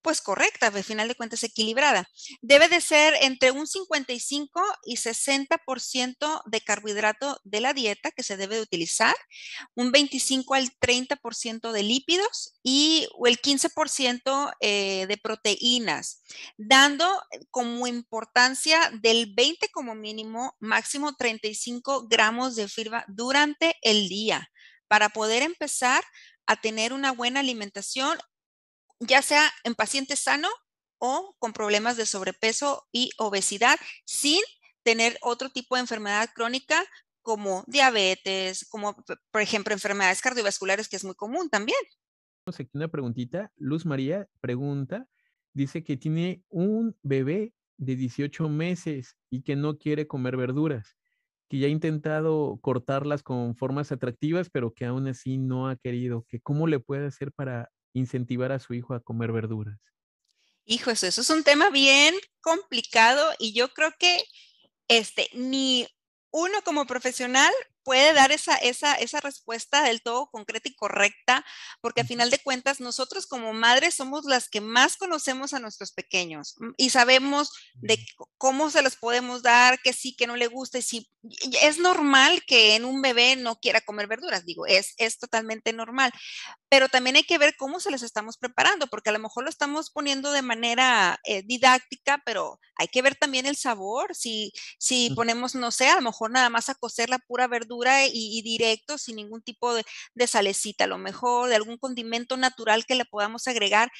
pues 0.02 0.20
correcta, 0.20 0.68
al 0.68 0.84
final 0.84 1.08
de 1.08 1.14
cuentas 1.14 1.42
equilibrada. 1.42 2.08
Debe 2.40 2.68
de 2.68 2.80
ser 2.80 3.14
entre 3.22 3.50
un 3.50 3.66
55 3.66 4.62
y 4.84 4.96
60% 4.96 6.42
de 6.46 6.60
carbohidrato 6.60 7.40
de 7.44 7.60
la 7.60 7.72
dieta 7.72 8.10
que 8.10 8.22
se 8.22 8.36
debe 8.36 8.56
de 8.56 8.62
utilizar, 8.62 9.14
un 9.74 9.92
25 9.92 10.54
al 10.54 10.70
30% 10.78 11.72
de 11.72 11.82
lípidos 11.82 12.54
y 12.62 13.08
el 13.24 13.40
15% 13.40 14.52
eh, 14.60 15.06
de 15.06 15.16
proteínas, 15.16 16.22
dando 16.56 17.08
como 17.50 17.86
importancia 17.86 18.90
del 19.00 19.32
20 19.34 19.68
como 19.70 19.94
mínimo, 19.94 20.56
máximo 20.60 21.14
35 21.14 22.08
gramos 22.08 22.56
de 22.56 22.68
fibra 22.68 23.04
durante 23.08 23.76
el 23.82 24.08
día 24.08 24.50
para 24.88 25.08
poder 25.10 25.42
empezar 25.42 26.02
a 26.46 26.56
tener 26.56 26.92
una 26.92 27.12
buena 27.12 27.40
alimentación 27.40 28.18
ya 29.00 29.22
sea 29.22 29.50
en 29.64 29.74
paciente 29.74 30.16
sano 30.16 30.48
o 30.98 31.34
con 31.38 31.52
problemas 31.52 31.96
de 31.96 32.06
sobrepeso 32.06 32.86
y 32.92 33.10
obesidad, 33.18 33.78
sin 34.04 34.40
tener 34.82 35.18
otro 35.22 35.50
tipo 35.50 35.74
de 35.74 35.80
enfermedad 35.80 36.30
crónica 36.34 36.84
como 37.22 37.64
diabetes, 37.66 38.66
como 38.70 38.96
por 39.30 39.40
ejemplo 39.40 39.72
enfermedades 39.74 40.20
cardiovasculares, 40.20 40.88
que 40.88 40.96
es 40.96 41.04
muy 41.04 41.14
común 41.14 41.48
también. 41.48 41.78
Aquí 42.46 42.68
una 42.74 42.88
preguntita. 42.88 43.52
Luz 43.56 43.86
María 43.86 44.28
pregunta, 44.40 45.06
dice 45.52 45.84
que 45.84 45.96
tiene 45.96 46.42
un 46.48 46.96
bebé 47.02 47.54
de 47.76 47.96
18 47.96 48.48
meses 48.48 49.16
y 49.30 49.42
que 49.42 49.56
no 49.56 49.78
quiere 49.78 50.06
comer 50.06 50.36
verduras, 50.36 50.96
que 51.48 51.58
ya 51.58 51.66
ha 51.66 51.70
intentado 51.70 52.58
cortarlas 52.60 53.22
con 53.22 53.54
formas 53.54 53.92
atractivas, 53.92 54.50
pero 54.50 54.74
que 54.74 54.84
aún 54.84 55.06
así 55.06 55.38
no 55.38 55.68
ha 55.68 55.76
querido, 55.76 56.24
que 56.28 56.40
cómo 56.40 56.66
le 56.66 56.80
puede 56.80 57.06
hacer 57.06 57.32
para 57.32 57.70
incentivar 57.92 58.52
a 58.52 58.58
su 58.58 58.74
hijo 58.74 58.94
a 58.94 59.00
comer 59.00 59.32
verduras? 59.32 59.78
Hijo, 60.64 60.90
eso, 60.90 61.06
eso 61.06 61.20
es 61.20 61.30
un 61.30 61.42
tema 61.42 61.70
bien 61.70 62.14
complicado 62.40 63.32
y 63.38 63.52
yo 63.52 63.72
creo 63.72 63.92
que 63.98 64.22
este, 64.88 65.28
ni 65.34 65.86
uno 66.32 66.62
como 66.62 66.86
profesional 66.86 67.52
puede 67.82 68.12
dar 68.12 68.30
esa, 68.30 68.56
esa, 68.56 68.94
esa 68.94 69.20
respuesta 69.20 69.82
del 69.82 70.02
todo 70.02 70.28
concreta 70.30 70.68
y 70.68 70.74
correcta, 70.74 71.44
porque 71.80 72.02
a 72.02 72.04
final 72.04 72.30
de 72.30 72.38
cuentas 72.38 72.80
nosotros 72.80 73.26
como 73.26 73.52
madres 73.52 73.94
somos 73.94 74.24
las 74.26 74.48
que 74.48 74.60
más 74.60 74.96
conocemos 74.96 75.54
a 75.54 75.60
nuestros 75.60 75.92
pequeños 75.92 76.56
mm, 76.58 76.70
y 76.76 76.90
sabemos 76.90 77.50
de 77.74 77.98
cómo 78.36 78.70
se 78.70 78.82
los 78.82 78.96
podemos 78.96 79.42
dar, 79.42 79.80
que 79.80 79.92
sí, 79.92 80.14
que 80.14 80.26
no 80.26 80.36
le 80.36 80.46
gusta 80.46 80.78
y 80.78 80.82
si 80.82 81.10
es 81.62 81.78
normal 81.78 82.42
que 82.46 82.76
en 82.76 82.84
un 82.84 83.02
bebé 83.02 83.36
no 83.36 83.58
quiera 83.58 83.80
comer 83.80 84.06
verduras, 84.06 84.44
digo, 84.44 84.66
es, 84.66 84.94
es 84.98 85.18
totalmente 85.18 85.72
normal, 85.72 86.12
pero 86.70 86.88
también 86.88 87.16
hay 87.16 87.24
que 87.24 87.36
ver 87.36 87.56
cómo 87.56 87.80
se 87.80 87.90
les 87.90 88.02
estamos 88.02 88.38
preparando, 88.38 88.86
porque 88.86 89.10
a 89.10 89.12
lo 89.12 89.18
mejor 89.18 89.42
lo 89.42 89.50
estamos 89.50 89.90
poniendo 89.90 90.30
de 90.30 90.40
manera 90.40 91.18
eh, 91.24 91.42
didáctica, 91.42 92.22
pero 92.24 92.60
hay 92.76 92.86
que 92.86 93.02
ver 93.02 93.16
también 93.16 93.44
el 93.44 93.56
sabor, 93.56 94.14
si, 94.14 94.52
si 94.78 95.10
ponemos, 95.16 95.56
no 95.56 95.72
sé, 95.72 95.88
a 95.88 95.96
lo 95.96 96.02
mejor 96.02 96.30
nada 96.30 96.48
más 96.48 96.68
a 96.68 96.76
cocer 96.76 97.10
la 97.10 97.18
pura 97.18 97.48
verdura, 97.48 98.06
y, 98.06 98.40
directo, 98.42 98.98
sin 98.98 99.16
ningún 99.16 99.42
tipo 99.42 99.74
de, 99.74 99.84
de 100.14 100.26
salecita, 100.28 100.84
a 100.84 100.86
lo 100.86 100.98
mejor 100.98 101.48
de 101.48 101.56
algún 101.56 101.76
condimento 101.76 102.36
natural 102.36 102.86
que 102.86 102.94
le 102.94 103.04
podamos 103.04 103.48
agregar. 103.48 103.90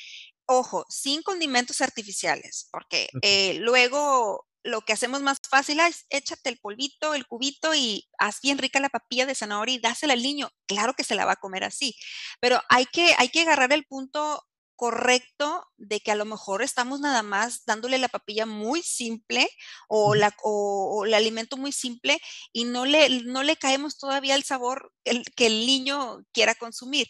Ojo, 0.47 0.85
sin 0.89 1.23
condimentos 1.23 1.81
artificiales, 1.81 2.69
porque 2.73 3.09
eh, 3.23 3.55
luego 3.55 4.47
lo 4.63 4.83
que 4.83 4.93
hacemos 4.93 5.23
más 5.23 5.39
fácil 5.49 5.81
es 5.81 6.07
échate 6.11 6.51
el 6.51 6.59
polvito, 6.59 7.15
el 7.15 7.27
cubito 7.27 7.75
y 7.75 8.09
haz 8.19 8.41
bien 8.41 8.59
rica 8.59 8.81
la 8.81 8.89
papilla 8.89 9.27
de 9.27 9.35
zanahoria 9.35 9.75
y 9.75 9.81
dásela 9.81 10.13
al 10.13 10.23
niño. 10.23 10.51
Claro 10.67 10.95
que 10.95 11.05
se 11.05 11.15
la 11.15 11.25
va 11.25 11.33
a 11.33 11.37
comer 11.37 11.65
así, 11.65 11.97
pero 12.41 12.61
hay 12.69 12.87
que, 12.87 13.15
hay 13.19 13.29
que 13.31 13.43
agarrar 13.43 13.73
el 13.73 13.87
punto 13.87 14.45
correcto 14.81 15.67
de 15.77 16.01
que 16.01 16.11
a 16.11 16.15
lo 16.15 16.25
mejor 16.25 16.63
estamos 16.63 17.01
nada 17.01 17.23
más 17.23 17.67
dándole 17.67 17.99
la 17.99 18.09
papilla 18.09 18.47
muy 18.47 18.83
simple 18.83 19.47
o, 19.89 20.15
la, 20.15 20.35
o, 20.43 21.05
el 21.05 21.13
alimento 21.13 21.59
muy 21.59 21.71
simple 21.71 22.19
y 22.51 22.65
no 22.65 22.87
le, 22.87 23.11
no 23.25 23.43
le 23.43 23.57
caemos 23.57 23.99
todavía 23.99 24.35
el 24.37 24.43
sabor 24.43 24.91
que 25.05 25.47
el 25.47 25.67
niño 25.67 26.25
quiera 26.33 26.55
consumir. 26.55 27.09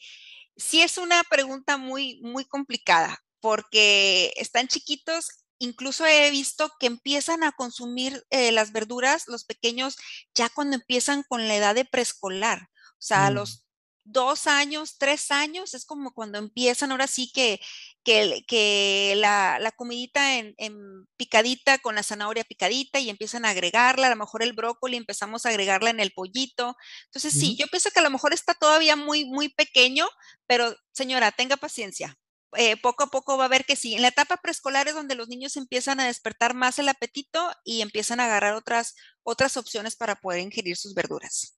Sí 0.57 0.83
es 0.83 0.99
una 0.99 1.23
pregunta 1.30 1.76
muy, 1.76 2.21
muy 2.23 2.45
complicada 2.45 3.21
porque 3.40 4.33
están 4.37 4.66
chiquitos 4.66 5.28
incluso 5.61 6.05
he 6.07 6.31
visto 6.31 6.73
que 6.81 6.87
empiezan 6.87 7.45
a 7.45 7.52
consumir 7.52 8.25
eh, 8.31 8.50
las 8.50 8.73
verduras, 8.73 9.29
los 9.29 9.45
pequeños, 9.45 9.97
ya 10.35 10.49
cuando 10.49 10.75
empiezan 10.76 11.23
con 11.29 11.47
la 11.47 11.55
edad 11.55 11.75
de 11.75 11.85
preescolar. 11.85 12.69
O 12.73 13.02
sea, 13.02 13.26
a 13.26 13.31
mm. 13.31 13.35
los 13.35 13.67
dos 14.05 14.47
años, 14.47 14.97
tres 14.99 15.31
años, 15.31 15.75
es 15.75 15.85
como 15.85 16.12
cuando 16.12 16.38
empiezan 16.38 16.90
ahora 16.90 17.07
sí 17.07 17.31
que, 17.33 17.61
que, 18.02 18.43
que 18.49 19.14
la, 19.17 19.59
la, 19.61 19.71
comidita 19.73 20.38
en, 20.38 20.55
en, 20.57 21.07
picadita 21.17 21.79
con 21.79 21.95
la 21.95 22.02
zanahoria 22.02 22.45
picadita 22.45 22.99
y 22.99 23.11
empiezan 23.11 23.45
a 23.45 23.50
agregarla, 23.50 24.07
a 24.07 24.11
lo 24.11 24.17
mejor 24.17 24.43
el 24.43 24.55
brócoli 24.55 24.97
empezamos 24.97 25.45
a 25.45 25.50
agregarla 25.50 25.90
en 25.90 26.00
el 26.00 26.12
pollito. 26.12 26.76
Entonces, 27.07 27.35
sí, 27.35 27.57
yo 27.57 27.67
pienso 27.69 27.90
que 27.90 28.00
a 28.00 28.02
lo 28.02 28.11
mejor 28.11 28.33
está 28.33 28.55
todavía 28.55 28.97
muy, 28.97 29.26
muy 29.26 29.50
pequeño, 29.50 30.09
pero 30.47 30.75
señora, 30.93 31.31
tenga 31.33 31.57
paciencia. 31.57 32.17
Eh, 32.57 32.76
poco 32.76 33.04
a 33.04 33.07
poco 33.09 33.38
va 33.38 33.45
a 33.45 33.49
ver 33.49 33.64
que 33.64 33.76
sí. 33.76 33.95
En 33.95 34.02
la 34.02 34.09
etapa 34.09 34.38
preescolar 34.38 34.88
es 34.88 34.95
donde 34.95 35.14
los 35.14 35.28
niños 35.28 35.57
empiezan 35.57 36.00
a 36.00 36.07
despertar 36.07 36.54
más 36.54 36.78
el 36.78 36.88
apetito 36.88 37.50
y 37.64 37.83
empiezan 37.83 38.21
a 38.21 38.25
agarrar 38.25 38.54
otras, 38.54 38.95
otras 39.23 39.57
opciones 39.57 39.97
para 39.97 40.16
poder 40.16 40.40
ingerir 40.40 40.76
sus 40.76 40.95
verduras. 40.95 41.57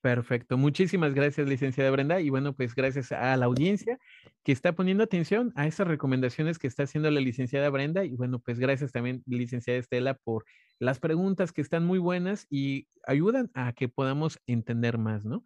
Perfecto. 0.00 0.56
Muchísimas 0.56 1.14
gracias, 1.14 1.48
licenciada 1.48 1.90
Brenda. 1.90 2.20
Y 2.20 2.30
bueno, 2.30 2.54
pues 2.54 2.74
gracias 2.74 3.10
a 3.12 3.36
la 3.36 3.46
audiencia 3.46 3.98
que 4.44 4.52
está 4.52 4.72
poniendo 4.72 5.02
atención 5.02 5.52
a 5.56 5.66
esas 5.66 5.88
recomendaciones 5.88 6.58
que 6.58 6.68
está 6.68 6.84
haciendo 6.84 7.10
la 7.10 7.20
licenciada 7.20 7.68
Brenda. 7.70 8.04
Y 8.04 8.14
bueno, 8.14 8.38
pues 8.38 8.58
gracias 8.58 8.92
también, 8.92 9.22
licenciada 9.26 9.80
Estela, 9.80 10.14
por 10.14 10.44
las 10.78 11.00
preguntas 11.00 11.52
que 11.52 11.60
están 11.60 11.84
muy 11.84 11.98
buenas 11.98 12.46
y 12.48 12.86
ayudan 13.04 13.50
a 13.54 13.72
que 13.72 13.88
podamos 13.88 14.38
entender 14.46 14.96
más, 14.96 15.24
¿no? 15.24 15.42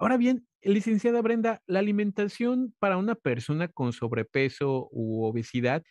Ahora 0.00 0.16
bien, 0.16 0.46
licenciada 0.62 1.20
Brenda, 1.20 1.62
la 1.66 1.78
alimentación 1.78 2.74
para 2.78 2.96
una 2.96 3.14
persona 3.14 3.68
con 3.68 3.92
sobrepeso 3.92 4.88
u 4.92 5.24
obesidad, 5.24 5.84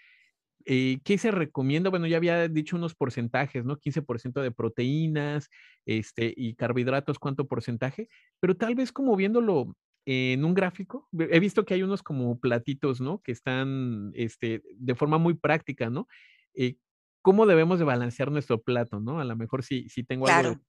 eh, 0.65 0.99
¿qué 1.03 1.19
se 1.19 1.29
recomienda? 1.29 1.91
Bueno, 1.91 2.07
ya 2.07 2.17
había 2.17 2.47
dicho 2.47 2.75
unos 2.75 2.95
porcentajes, 2.95 3.65
¿no? 3.65 3.77
15% 3.77 4.41
de 4.41 4.49
proteínas 4.49 5.51
este, 5.85 6.33
y 6.35 6.55
carbohidratos, 6.55 7.19
¿cuánto 7.19 7.47
porcentaje? 7.47 8.09
Pero 8.39 8.57
tal 8.57 8.73
vez 8.73 8.91
como 8.91 9.15
viéndolo 9.15 9.75
en 10.07 10.43
un 10.43 10.55
gráfico, 10.55 11.07
he 11.15 11.39
visto 11.39 11.63
que 11.63 11.75
hay 11.75 11.83
unos 11.83 12.01
como 12.01 12.39
platitos, 12.39 12.99
¿no? 12.99 13.21
Que 13.21 13.31
están 13.31 14.09
este, 14.15 14.63
de 14.75 14.95
forma 14.95 15.19
muy 15.19 15.35
práctica, 15.35 15.91
¿no? 15.91 16.07
Eh, 16.55 16.77
¿Cómo 17.21 17.45
debemos 17.45 17.77
de 17.77 17.85
balancear 17.85 18.31
nuestro 18.31 18.59
plato, 18.59 18.99
¿no? 18.99 19.19
A 19.19 19.23
lo 19.23 19.35
mejor 19.35 19.63
si, 19.63 19.87
si 19.87 20.03
tengo 20.03 20.27
algo... 20.27 20.59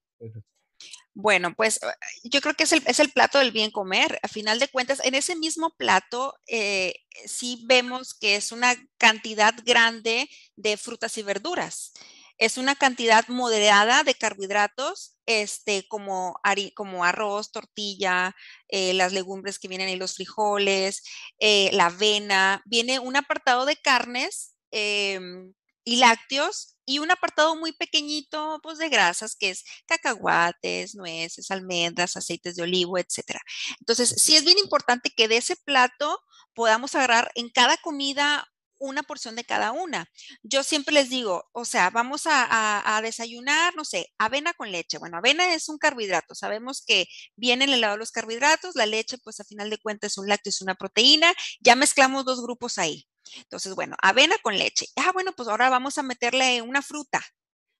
Bueno, 1.14 1.54
pues 1.54 1.80
ah, 1.82 1.94
yo 2.24 2.40
creo 2.40 2.54
que 2.54 2.64
es 2.64 2.72
el, 2.72 2.82
es 2.86 3.00
el, 3.00 3.10
plato 3.10 3.38
del 3.38 3.52
bien 3.52 3.70
comer. 3.70 4.18
A 4.22 4.28
final 4.28 4.58
de 4.58 4.68
cuentas, 4.68 5.00
en 5.04 5.14
ese 5.14 5.36
mismo 5.36 5.70
plato 5.76 6.34
eh, 6.46 6.94
sí 7.26 7.64
vemos 7.66 8.14
que 8.14 8.36
es 8.36 8.52
una 8.52 8.74
cantidad 8.98 9.54
grande 9.64 10.28
de 10.56 10.76
frutas 10.76 11.18
y 11.18 11.22
verduras. 11.22 11.92
Es 12.38 12.56
una 12.56 12.74
cantidad 12.74 13.28
moderada 13.28 14.02
de 14.02 14.14
carbohidratos, 14.14 15.14
este, 15.26 15.86
como, 15.88 16.40
como 16.74 17.04
arroz, 17.04 17.52
tortilla, 17.52 18.34
eh, 18.68 18.94
las 18.94 19.12
legumbres 19.12 19.58
que 19.58 19.68
vienen 19.68 19.90
y 19.90 19.96
los 19.96 20.14
frijoles, 20.14 21.02
eh, 21.38 21.70
la 21.74 21.86
avena. 21.86 22.62
Viene 22.64 22.98
un 22.98 23.16
apartado 23.16 23.66
de 23.66 23.76
carnes 23.76 24.54
em, 24.70 25.52
y 25.84 25.96
lácteos 25.96 26.78
y 26.90 26.98
un 26.98 27.12
apartado 27.12 27.54
muy 27.54 27.70
pequeñito 27.72 28.58
pues, 28.64 28.78
de 28.78 28.88
grasas 28.88 29.36
que 29.36 29.50
es 29.50 29.64
cacahuates, 29.86 30.96
nueces, 30.96 31.50
almendras, 31.52 32.16
aceites 32.16 32.56
de 32.56 32.64
olivo, 32.64 32.98
etc. 32.98 33.38
Entonces, 33.78 34.08
sí 34.18 34.36
es 34.36 34.44
bien 34.44 34.58
importante 34.58 35.10
que 35.10 35.28
de 35.28 35.36
ese 35.36 35.54
plato 35.54 36.20
podamos 36.52 36.96
agarrar 36.96 37.30
en 37.36 37.48
cada 37.48 37.76
comida 37.76 38.48
una 38.80 39.04
porción 39.04 39.36
de 39.36 39.44
cada 39.44 39.70
una. 39.70 40.10
Yo 40.42 40.64
siempre 40.64 40.92
les 40.94 41.10
digo, 41.10 41.44
o 41.52 41.64
sea, 41.64 41.90
vamos 41.90 42.22
a, 42.26 43.00
desayunar, 43.04 43.76
no 43.76 43.84
sé, 43.84 44.08
avena 44.18 44.52
con 44.54 44.72
leche. 44.72 44.98
Bueno, 44.98 45.18
avena 45.18 45.54
es 45.54 45.68
un 45.68 45.78
carbohidrato. 45.78 46.34
Sabemos 46.34 46.82
que 46.84 47.06
viene 47.36 47.64
en 47.64 47.74
el 47.74 47.82
lado 47.82 47.92
de 47.94 47.98
los 47.98 48.10
carbohidratos, 48.10 48.74
la 48.74 48.86
leche, 48.86 49.18
pues 49.18 49.38
a 49.38 49.44
final 49.44 49.70
de 49.70 49.78
cuentas 49.78 50.12
es 50.12 50.18
un 50.18 50.28
lácteo, 50.28 50.50
es 50.50 50.62
una 50.62 50.74
proteína. 50.74 51.32
Ya 51.60 51.76
mezclamos 51.76 52.24
dos 52.24 52.42
grupos 52.42 52.78
ahí. 52.78 53.06
Entonces, 53.36 53.74
bueno, 53.74 53.96
avena 54.02 54.36
con 54.42 54.58
leche. 54.58 54.86
Ah, 54.96 55.12
bueno, 55.12 55.32
pues 55.32 55.48
ahora 55.48 55.70
vamos 55.70 55.98
a 55.98 56.02
meterle 56.02 56.62
una 56.62 56.82
fruta. 56.82 57.20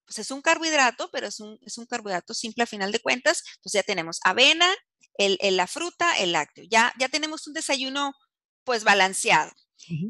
Pues 0.04 0.18
es 0.18 0.30
un 0.30 0.42
carbohidrato, 0.42 1.10
pero 1.12 1.28
es 1.28 1.40
un, 1.40 1.58
es 1.62 1.78
un 1.78 1.86
carbohidrato 1.86 2.34
simple 2.34 2.64
a 2.64 2.66
final 2.66 2.92
de 2.92 3.00
cuentas. 3.00 3.42
Entonces 3.56 3.80
ya 3.80 3.82
tenemos 3.82 4.20
avena, 4.24 4.68
el, 5.14 5.38
la 5.56 5.66
fruta, 5.66 6.18
el 6.18 6.32
lácteo. 6.32 6.64
Ya, 6.70 6.92
ya 6.98 7.08
tenemos 7.08 7.46
un 7.46 7.54
desayuno 7.54 8.14
pues 8.64 8.84
balanceado. 8.84 9.52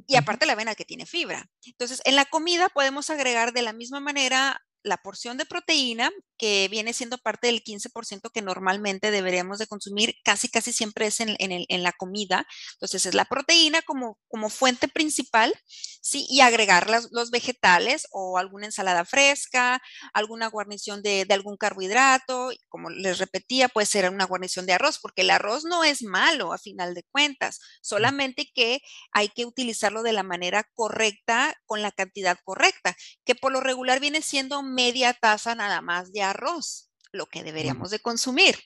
Y 0.06 0.16
aparte 0.16 0.46
la 0.46 0.54
avena 0.54 0.74
que 0.74 0.84
tiene 0.84 1.06
fibra. 1.06 1.48
Entonces, 1.64 2.02
en 2.04 2.16
la 2.16 2.24
comida 2.24 2.68
podemos 2.70 3.08
agregar 3.08 3.52
de 3.52 3.62
la 3.62 3.72
misma 3.72 4.00
manera 4.00 4.60
la 4.82 4.98
porción 4.98 5.36
de 5.36 5.46
proteína, 5.46 6.10
que 6.38 6.68
viene 6.68 6.94
siendo 6.94 7.18
parte 7.18 7.48
del 7.48 7.62
15% 7.62 8.30
que 8.32 8.40
normalmente 8.40 9.10
deberíamos 9.10 9.58
de 9.58 9.66
consumir, 9.66 10.14
casi 10.24 10.48
casi 10.48 10.72
siempre 10.72 11.06
es 11.06 11.20
en, 11.20 11.82
la 11.82 11.92
comida. 11.92 12.46
Entonces 12.74 13.04
es 13.04 13.14
la 13.14 13.26
proteína 13.26 13.82
como, 13.82 14.18
como 14.28 14.48
fuente 14.48 14.88
principal, 14.88 15.54
¿sí? 16.00 16.26
Y 16.30 16.40
agregar 16.40 16.88
los 17.10 17.30
vegetales 17.30 18.06
o 18.10 18.38
alguna 18.38 18.66
ensalada 18.66 19.04
fresca, 19.04 19.82
alguna 20.14 20.48
guarnición 20.48 21.02
de, 21.02 21.26
de, 21.26 21.34
algún 21.34 21.58
carbohidrato, 21.58 22.50
como 22.68 22.88
les 22.88 23.18
repetía, 23.18 23.68
puede 23.68 23.86
ser 23.86 24.08
una 24.08 24.24
guarnición 24.24 24.64
de 24.64 24.72
arroz, 24.72 24.98
porque 24.98 25.22
el 25.22 25.30
arroz 25.30 25.64
no 25.64 25.84
es 25.84 26.02
malo 26.02 26.54
a 26.54 26.58
final 26.58 26.94
de 26.94 27.04
cuentas, 27.10 27.60
solamente 27.82 28.50
que 28.54 28.80
hay 29.12 29.28
que 29.28 29.44
utilizarlo 29.44 30.02
de 30.02 30.12
la 30.12 30.22
manera 30.22 30.66
correcta, 30.74 31.54
con 31.66 31.82
la 31.82 31.92
cantidad 31.92 32.38
correcta, 32.44 32.96
que 33.26 33.34
por 33.34 33.52
lo 33.52 33.60
regular 33.60 34.00
viene 34.00 34.22
siendo 34.22 34.62
media 34.70 35.14
taza 35.14 35.54
nada 35.54 35.80
más 35.80 36.12
de 36.12 36.22
arroz 36.22 36.90
lo 37.12 37.26
que 37.26 37.42
deberíamos 37.42 37.90
de 37.90 38.00
consumir. 38.00 38.56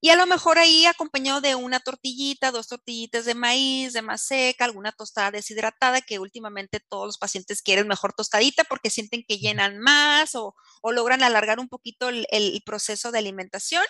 Y 0.00 0.10
a 0.10 0.16
lo 0.16 0.26
mejor 0.26 0.58
ahí 0.58 0.86
acompañado 0.86 1.40
de 1.40 1.54
una 1.54 1.80
tortillita, 1.80 2.50
dos 2.50 2.68
tortillitas 2.68 3.24
de 3.24 3.34
maíz, 3.34 3.92
de 3.92 4.02
maseca, 4.02 4.64
alguna 4.64 4.92
tostada 4.92 5.30
deshidratada, 5.30 6.00
que 6.00 6.18
últimamente 6.18 6.80
todos 6.80 7.06
los 7.06 7.18
pacientes 7.18 7.62
quieren 7.62 7.88
mejor 7.88 8.12
tostadita 8.12 8.64
porque 8.64 8.90
sienten 8.90 9.24
que 9.26 9.38
llenan 9.38 9.78
más 9.78 10.34
o, 10.34 10.54
logran 10.82 11.22
alargar 11.22 11.60
un 11.60 11.68
poquito 11.68 12.08
el, 12.08 12.62
proceso 12.66 13.12
de 13.12 13.18
alimentación. 13.18 13.84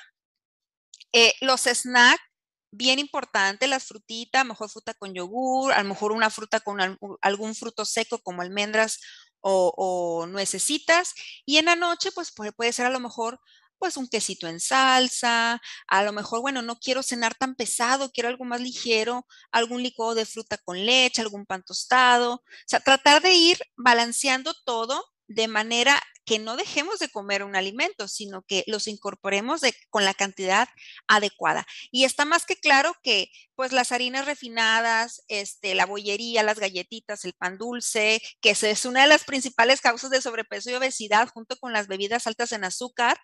Eh, 1.13 1.33
los 1.41 1.63
snacks, 1.63 2.23
bien 2.71 2.99
importante, 2.99 3.69
las 3.69 3.85
frutitas, 3.85 4.45
mejor 4.45 4.69
fruta 4.69 4.95
con 4.95 5.15
yogur, 5.15 5.73
a 5.73 5.83
lo 5.83 5.89
mejor 5.89 6.13
una 6.13 6.29
fruta 6.29 6.61
con 6.61 6.99
algún 7.23 7.55
fruto 7.55 7.85
seco 7.85 8.19
como 8.19 8.43
almendras 8.43 8.99
o, 9.45 10.27
nuecesitas. 10.27 11.15
Y 11.45 11.59
en 11.59 11.67
la 11.67 11.77
noche, 11.77 12.11
pues 12.13 12.33
puede, 12.33 12.73
ser 12.73 12.87
a 12.87 12.91
lo 12.91 13.01
mejor 13.01 13.41
pues 13.79 13.97
un 13.97 14.09
quesito 14.09 14.47
en 14.49 14.61
salsa, 14.61 15.61
a 15.89 16.03
lo 16.05 16.13
mejor, 16.13 16.41
bueno, 16.41 16.63
no 16.63 16.79
quiero 16.79 17.03
cenar 17.03 17.35
tan 17.35 17.55
pesado, 17.55 18.11
quiero 18.13 18.31
algo 18.31 18.45
más 18.45 18.61
ligero, 18.61 19.27
algún 19.51 19.83
licuado 19.83 20.15
de 20.15 20.25
fruta 20.25 20.57
con 20.59 20.87
leche, 20.87 21.21
algún 21.21 21.45
pan 21.45 21.63
tostado, 21.63 22.35
o 22.37 22.43
sea, 22.67 22.81
tratar 22.81 23.21
de 23.21 23.35
ir 23.35 23.59
balanceando 23.77 24.55
todo 24.65 25.05
de 25.27 25.49
manera 25.49 26.01
que 26.25 26.39
no 26.39 26.57
dejemos 26.57 26.99
de 26.99 27.09
comer 27.09 27.43
un 27.43 27.57
alimento, 27.57 28.09
sino 28.09 28.43
que 28.43 28.65
los 28.67 28.89
incorporemos 28.89 29.63
con 29.91 30.05
la 30.05 30.15
cantidad 30.15 30.69
adecuada. 31.07 31.67
Y 31.91 32.05
está 32.05 32.25
más 32.25 32.47
que 32.47 32.57
claro 32.57 32.95
que 33.03 33.31
pues 33.55 33.73
las 33.73 33.93
harinas 33.93 34.27
refinadas, 34.27 35.23
este, 35.29 35.75
la 35.75 35.87
bollería, 35.87 36.43
las 36.43 36.59
galletitas, 36.59 37.25
el 37.25 37.35
pan 37.35 37.59
dulce, 37.59 38.21
que 38.41 38.51
es 38.51 38.85
una 38.85 39.03
de 39.03 39.09
las 39.09 39.25
principales 39.25 39.81
causas 39.81 40.11
de 40.11 40.21
sobrepeso 40.21 40.71
y 40.71 40.75
obesidad 40.75 41.29
junto 41.29 41.57
con 41.57 41.73
las 41.73 41.87
bebidas 41.87 42.27
altas 42.27 42.53
en 42.53 42.65
azúcar. 42.65 43.19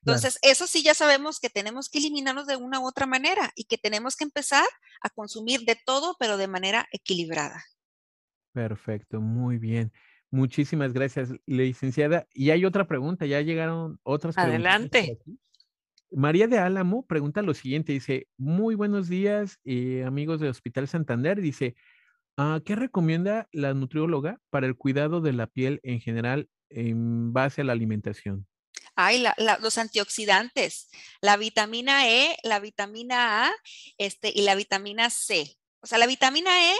Entonces, 0.00 0.38
eso 0.42 0.66
sí 0.66 0.82
ya 0.82 0.94
sabemos 0.94 1.40
que 1.40 1.50
tenemos 1.50 1.88
que 1.88 1.98
eliminarlos 1.98 2.46
de 2.46 2.56
una 2.56 2.80
u 2.80 2.86
otra 2.86 3.06
manera 3.06 3.52
y 3.54 3.64
que 3.64 3.78
tenemos 3.78 4.16
que 4.16 4.24
empezar 4.24 4.66
a 5.02 5.10
consumir 5.10 5.60
de 5.62 5.76
todo, 5.76 6.16
pero 6.18 6.36
de 6.36 6.48
manera 6.48 6.88
equilibrada. 6.92 7.64
Perfecto, 8.52 9.20
muy 9.20 9.58
bien. 9.58 9.92
Muchísimas 10.30 10.92
gracias, 10.92 11.30
licenciada. 11.46 12.26
Y 12.32 12.50
hay 12.50 12.64
otra 12.64 12.86
pregunta, 12.86 13.26
ya 13.26 13.40
llegaron 13.40 13.98
otras 14.02 14.34
preguntas. 14.34 14.54
Adelante. 14.54 15.18
María 16.10 16.46
de 16.46 16.58
Álamo 16.58 17.06
pregunta 17.06 17.42
lo 17.42 17.54
siguiente, 17.54 17.92
dice, 17.92 18.28
muy 18.38 18.74
buenos 18.74 19.08
días, 19.08 19.58
eh, 19.64 20.04
amigos 20.06 20.40
de 20.40 20.48
Hospital 20.48 20.88
Santander, 20.88 21.40
dice, 21.40 21.76
ah, 22.38 22.60
¿qué 22.64 22.76
recomienda 22.76 23.46
la 23.52 23.74
nutrióloga 23.74 24.40
para 24.48 24.66
el 24.66 24.76
cuidado 24.76 25.20
de 25.20 25.34
la 25.34 25.46
piel 25.46 25.80
en 25.82 26.00
general 26.00 26.48
en 26.70 27.32
base 27.32 27.60
a 27.60 27.64
la 27.64 27.72
alimentación? 27.72 28.46
Ay, 28.94 29.24
los 29.60 29.78
antioxidantes, 29.78 30.90
la 31.20 31.36
vitamina 31.36 32.08
E, 32.08 32.36
la 32.42 32.58
vitamina 32.58 33.46
A 33.46 33.52
este, 33.96 34.32
y 34.34 34.42
la 34.42 34.54
vitamina 34.54 35.08
C. 35.10 35.56
O 35.80 35.86
sea, 35.86 35.98
la 35.98 36.06
vitamina 36.06 36.72
E 36.72 36.74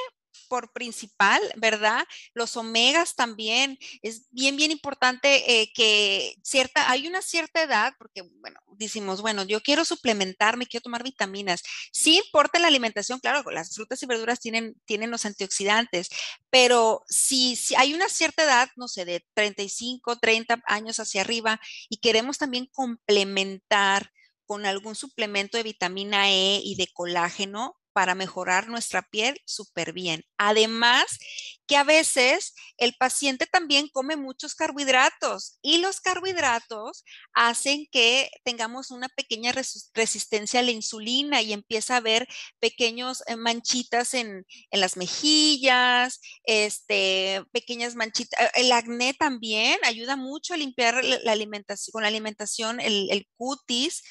por 0.49 0.73
principal, 0.73 1.41
¿verdad? 1.57 2.07
Los 2.35 2.57
omegas 2.57 3.17
también. 3.17 3.79
Es 4.03 4.27
bien, 4.31 4.57
bien 4.57 4.71
importante 4.71 5.61
eh, 5.61 5.73
que 5.75 6.35
cierta, 6.43 6.91
hay 6.91 7.07
una 7.07 7.23
cierta 7.23 7.63
edad, 7.63 7.95
porque, 7.99 8.23
bueno, 8.23 8.61
decimos, 8.79 9.21
bueno, 9.21 9.45
yo 9.45 9.61
quiero 9.61 9.85
suplementarme, 9.85 10.67
quiero 10.67 10.85
tomar 10.85 11.03
vitaminas. 11.03 11.63
Sí 11.93 12.19
importa 12.25 12.59
la 12.59 12.69
alimentación, 12.69 13.19
claro, 13.21 13.51
las 13.51 13.75
frutas 13.75 14.03
y 14.03 14.07
verduras 14.07 14.41
tienen, 14.41 14.75
tienen 14.85 15.11
los 15.11 15.25
antioxidantes, 15.25 16.09
pero 16.51 17.03
si, 17.09 17.57
si 17.57 17.75
hay 17.75 17.95
una 17.95 18.09
cierta 18.09 18.45
edad, 18.45 18.69
no 18.77 18.89
sé, 18.89 19.05
de 19.05 19.25
35, 19.35 20.19
30 20.19 20.63
años 20.67 21.01
hacia 21.01 21.23
arriba, 21.23 21.61
y 21.89 21.99
queremos 21.99 22.39
también 22.39 22.67
complementar 22.67 24.13
con 24.47 24.65
algún 24.65 24.95
suplemento 24.95 25.59
de 25.59 25.63
vitamina 25.63 26.31
E 26.31 26.61
y 26.65 26.77
de 26.77 26.89
colágeno, 26.93 27.77
para 27.99 28.15
mejorar 28.15 28.69
nuestra 28.69 29.03
piel 29.03 29.41
súper 29.45 29.93
bien. 29.93 30.23
Además, 30.37 31.19
que 31.67 31.77
a 31.77 31.83
veces 31.83 32.55
el 32.77 32.95
paciente 32.95 33.47
también 33.47 33.89
come 33.89 34.15
muchos 34.15 34.55
carbohidratos 34.55 35.59
y 35.63 35.79
los 35.79 36.01
carbohidratos 36.01 37.05
hacen 37.35 37.89
que 37.91 38.31
tengamos 38.45 38.93
una 38.93 39.09
pequeña 39.09 39.53
resistencia 39.95 40.61
a 40.61 40.63
la 40.63 40.71
insulina 40.71 41.43
y 41.43 41.53
empieza 41.53 41.95
a 41.95 41.97
haber 41.97 42.29
pequeños 42.61 43.25
eh, 43.27 43.35
manchitas 43.35 44.15
en, 44.15 44.47
las 44.71 44.97
mejillas, 44.97 46.21
este, 46.45 47.43
pequeñas 47.51 47.97
manchitas. 47.97 48.41
Eh, 48.41 48.51
el 48.61 48.71
acné 48.71 49.13
también 49.13 49.77
ayuda 49.83 50.15
mucho 50.15 50.55
a 50.55 50.57
limpiar 50.57 51.05
la 51.05 51.33
alimentación, 51.33 51.91
con 51.91 52.03
la 52.03 52.09
alimentación 52.09 52.79
el, 52.79 53.11
el 53.11 53.27
cutis 53.37 54.05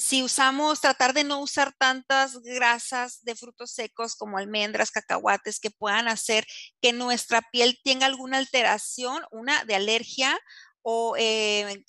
si 0.00 0.22
usamos, 0.22 0.80
tratar 0.80 1.12
de 1.12 1.24
no 1.24 1.40
usar 1.40 1.74
tantas 1.76 2.40
grasas 2.40 3.22
de 3.22 3.36
frutos 3.36 3.72
secos 3.72 4.16
como 4.16 4.38
almendras, 4.38 4.90
cacahuates, 4.90 5.60
que 5.60 5.70
puedan 5.70 6.08
hacer 6.08 6.46
que 6.80 6.94
nuestra 6.94 7.42
piel 7.52 7.78
tenga 7.84 8.06
alguna 8.06 8.38
alteración, 8.38 9.22
una 9.30 9.62
de 9.66 9.74
alergia 9.74 10.40
o 10.80 11.16
eh, 11.18 11.84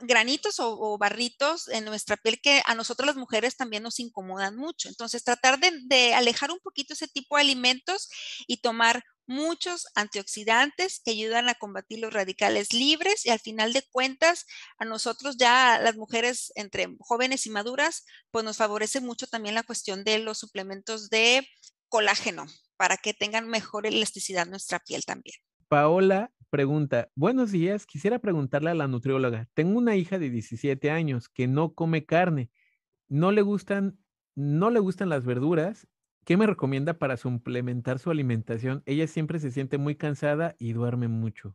granitos 0.00 0.56
o, 0.58 0.98
barritos 0.98 1.68
en 1.68 1.84
nuestra 1.84 2.16
piel 2.16 2.40
que 2.42 2.62
a 2.66 2.74
nosotros 2.74 3.06
las 3.06 3.16
mujeres 3.16 3.56
también 3.56 3.84
nos 3.84 4.00
incomodan 4.00 4.56
mucho. 4.56 4.88
Entonces, 4.88 5.22
tratar 5.22 5.60
de, 5.60 5.70
de 5.84 6.14
alejar 6.14 6.50
un 6.50 6.58
poquito 6.58 6.94
ese 6.94 7.06
tipo 7.06 7.36
de 7.36 7.42
alimentos 7.42 8.08
y 8.48 8.56
tomar 8.56 9.04
muchos 9.26 9.86
antioxidantes 9.94 11.00
que 11.04 11.12
ayudan 11.12 11.48
a 11.48 11.54
combatir 11.54 11.98
los 12.00 12.12
radicales 12.12 12.72
libres 12.72 13.26
y 13.26 13.30
al 13.30 13.40
final 13.40 13.72
de 13.72 13.82
cuentas 13.90 14.46
a 14.78 14.84
nosotros 14.84 15.36
ya 15.36 15.80
las 15.80 15.96
mujeres 15.96 16.52
entre 16.54 16.96
jóvenes 17.00 17.46
y 17.46 17.50
maduras 17.50 18.04
pues 18.30 18.44
nos 18.44 18.56
favorece 18.56 19.00
mucho 19.00 19.26
también 19.26 19.54
la 19.54 19.62
cuestión 19.62 20.04
de 20.04 20.18
los 20.18 20.38
suplementos 20.38 21.10
de 21.10 21.46
colágeno 21.88 22.46
para 22.76 22.96
que 22.96 23.14
tengan 23.14 23.48
mejor 23.48 23.86
elasticidad 23.86 24.46
nuestra 24.46 24.78
piel 24.80 25.04
también. 25.04 25.36
Paola 25.68 26.30
pregunta, 26.50 27.10
buenos 27.14 27.50
días, 27.50 27.86
quisiera 27.86 28.18
preguntarle 28.20 28.70
a 28.70 28.74
la 28.74 28.86
nutrióloga, 28.86 29.48
tengo 29.54 29.78
una 29.78 29.96
hija 29.96 30.18
de 30.18 30.30
17 30.30 30.90
años 30.90 31.28
que 31.28 31.48
no 31.48 31.74
come 31.74 32.06
carne, 32.06 32.50
no 33.08 33.32
le 33.32 33.42
gustan, 33.42 33.98
no 34.34 34.70
le 34.70 34.80
gustan 34.80 35.08
las 35.08 35.24
verduras 35.24 35.88
¿Qué 36.26 36.36
me 36.36 36.48
recomienda 36.48 36.94
para 36.94 37.16
suplementar 37.16 38.00
su 38.00 38.10
alimentación? 38.10 38.82
Ella 38.84 39.06
siempre 39.06 39.38
se 39.38 39.52
siente 39.52 39.78
muy 39.78 39.94
cansada 39.94 40.56
y 40.58 40.72
duerme 40.72 41.06
mucho. 41.06 41.54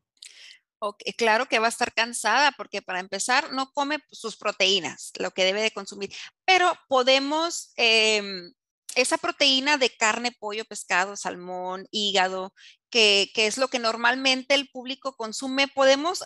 claro 1.17 1.45
que 1.47 1.59
va 1.59 1.65
a 1.65 1.69
estar 1.69 1.93
cansada 1.93 2.53
porque 2.53 2.81
para 2.81 3.01
empezar 3.01 3.51
no 3.51 3.69
come 3.73 3.99
sus 4.11 4.37
proteínas, 4.37 5.11
lo 5.19 5.31
que 5.31 5.43
debe 5.43 5.61
de 5.61 5.71
consumir, 5.71 6.13
pero 6.45 6.71
podemos, 6.87 7.73
em, 7.75 8.53
esa 8.95 9.17
proteína 9.17 9.77
de 9.77 9.89
carne, 9.89 10.31
pollo, 10.31 10.63
pescado, 10.63 11.17
salmón, 11.17 11.85
hígado, 11.91 12.53
que, 12.89 13.29
es 13.35 13.57
lo 13.57 13.67
que 13.67 13.79
normalmente 13.79 14.55
el 14.55 14.69
público 14.69 15.17
consume, 15.17 15.67
podemos 15.67 16.23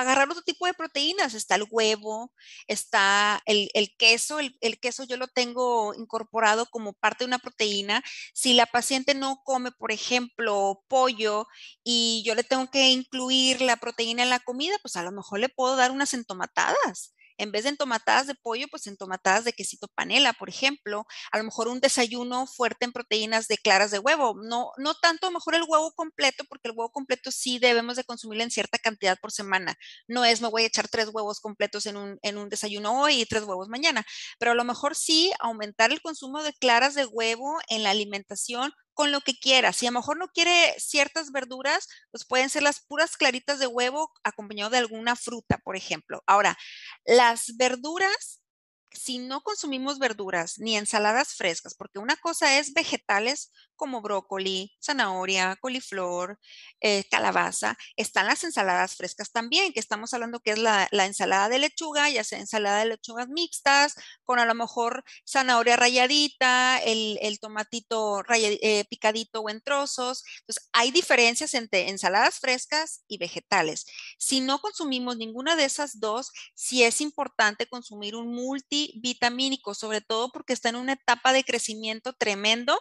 agarrar 0.00 0.30
otro 0.30 0.42
tipo 0.42 0.66
de 0.66 0.74
proteínas. 0.74 1.34
Está 1.34 1.56
el 1.56 1.66
huevo, 1.70 2.32
está 2.66 3.42
el, 3.46 3.70
queso. 3.98 4.38
El, 4.38 4.78
queso 4.80 5.04
yo 5.04 5.16
lo 5.16 5.28
tengo 5.28 5.94
incorporado 5.94 6.66
como 6.66 6.92
parte 6.92 7.24
de 7.24 7.28
una 7.28 7.38
proteína. 7.38 8.02
Si 8.34 8.54
la 8.54 8.66
paciente 8.66 9.14
no 9.14 9.42
come, 9.44 9.72
por 9.72 9.92
ejemplo, 9.92 10.84
pollo 10.88 11.46
y 11.84 12.22
yo 12.26 12.34
le 12.34 12.44
tengo 12.44 12.70
que 12.70 12.90
incluir 12.90 13.60
la 13.60 13.76
proteína 13.76 14.22
en 14.22 14.30
la 14.30 14.40
comida, 14.40 14.76
pues 14.82 14.96
a 14.96 15.02
lo 15.02 15.12
mejor 15.12 15.40
le 15.40 15.48
puedo 15.48 15.76
dar 15.76 15.90
unas 15.90 16.14
entomatadas 16.14 17.14
en 17.38 17.52
vez 17.52 17.64
de 17.64 17.70
entomatadas 17.70 18.26
de 18.26 18.34
pollo, 18.34 18.66
pues 18.68 18.86
entomatadas 18.86 19.44
de 19.44 19.52
quesito 19.52 19.88
panela, 19.88 20.32
por 20.34 20.48
ejemplo, 20.48 21.06
a 21.32 21.38
lo 21.38 21.44
mejor 21.44 21.68
un 21.68 21.80
desayuno 21.80 22.46
fuerte 22.46 22.84
en 22.84 22.92
proteínas 22.92 23.48
de 23.48 23.56
claras 23.56 23.90
de 23.90 23.98
huevo, 23.98 24.34
no, 24.42 24.72
no 24.76 24.94
tanto 24.94 25.26
a 25.26 25.30
lo 25.30 25.34
mejor 25.34 25.54
el 25.54 25.64
huevo 25.66 25.92
completo, 25.92 26.44
porque 26.48 26.68
el 26.68 26.76
huevo 26.76 26.90
completo 26.90 27.30
sí 27.30 27.58
debemos 27.58 27.96
de 27.96 28.04
consumirlo 28.04 28.44
en 28.44 28.50
cierta 28.50 28.78
cantidad 28.78 29.18
por 29.20 29.32
semana, 29.32 29.76
no 30.06 30.24
es 30.24 30.40
me 30.42 30.48
voy 30.48 30.64
a 30.64 30.66
echar 30.66 30.88
tres 30.88 31.08
huevos 31.12 31.40
completos 31.40 31.86
en 31.86 31.96
un, 31.96 32.18
en 32.22 32.38
un 32.38 32.48
desayuno 32.48 33.00
hoy 33.00 33.22
y 33.22 33.26
tres 33.26 33.44
huevos 33.44 33.68
mañana, 33.68 34.04
pero 34.38 34.52
a 34.52 34.54
lo 34.54 34.64
mejor 34.64 34.94
sí 34.94 35.32
aumentar 35.40 35.92
el 35.92 36.02
consumo 36.02 36.42
de 36.42 36.52
claras 36.54 36.94
de 36.94 37.06
huevo 37.06 37.58
en 37.68 37.82
la 37.82 37.90
alimentación 37.90 38.72
con 38.98 39.12
lo 39.12 39.20
que 39.20 39.38
quiera. 39.38 39.72
Si 39.72 39.86
a 39.86 39.92
lo 39.92 40.00
mejor 40.00 40.18
no 40.18 40.26
quiere 40.26 40.74
ciertas 40.80 41.30
verduras, 41.30 41.86
pues 42.10 42.24
pueden 42.26 42.50
ser 42.50 42.64
las 42.64 42.80
puras 42.80 43.16
claritas 43.16 43.60
de 43.60 43.68
huevo 43.68 44.10
acompañado 44.24 44.70
de 44.70 44.78
alguna 44.78 45.14
fruta, 45.14 45.58
por 45.58 45.76
ejemplo. 45.76 46.24
Ahora, 46.26 46.58
las 47.04 47.56
verduras 47.56 48.42
si 48.90 49.18
no 49.18 49.42
consumimos 49.42 50.00
verduras 50.00 50.58
ni 50.58 50.76
ensaladas 50.76 51.34
frescas, 51.34 51.76
porque 51.76 52.00
una 52.00 52.16
cosa 52.16 52.58
es 52.58 52.72
vegetales 52.72 53.52
como 53.78 54.02
brócoli, 54.02 54.76
zanahoria, 54.84 55.56
coliflor, 55.56 56.38
eh, 56.80 57.04
calabaza, 57.10 57.78
están 57.96 58.26
las 58.26 58.44
ensaladas 58.44 58.96
frescas 58.96 59.32
también, 59.32 59.72
que 59.72 59.80
estamos 59.80 60.12
hablando 60.12 60.40
que 60.40 60.50
es 60.50 60.58
la, 60.58 60.88
ensalada 60.92 61.48
de 61.48 61.58
lechuga, 61.58 62.10
ya 62.10 62.24
sea 62.24 62.38
ensalada 62.38 62.80
de 62.80 62.86
lechugas 62.86 63.28
mixtas, 63.28 63.94
con 64.24 64.38
a 64.38 64.44
lo 64.44 64.54
mejor 64.54 65.04
zanahoria 65.26 65.76
rayadita, 65.76 66.78
el, 66.84 67.38
tomatito 67.40 68.22
eh, 68.34 68.84
picadito 68.90 69.40
o 69.40 69.48
en 69.48 69.62
trozos. 69.62 70.24
Entonces, 70.40 70.68
hay 70.72 70.90
diferencias 70.90 71.54
entre 71.54 71.88
ensaladas 71.88 72.40
frescas 72.40 73.04
y 73.08 73.16
vegetales. 73.16 73.86
Si 74.18 74.40
no 74.40 74.58
consumimos 74.60 75.16
ninguna 75.16 75.56
de 75.56 75.64
esas 75.64 76.00
dos, 76.00 76.32
sí 76.54 76.82
es 76.82 77.00
importante 77.00 77.66
consumir 77.66 78.16
un 78.16 78.34
multivitamínico, 78.34 79.74
sobre 79.74 80.00
todo 80.00 80.30
porque 80.30 80.52
está 80.52 80.68
en 80.68 80.76
una 80.76 80.94
etapa 80.94 81.32
de 81.32 81.44
crecimiento 81.44 82.12
tremendo 82.12 82.78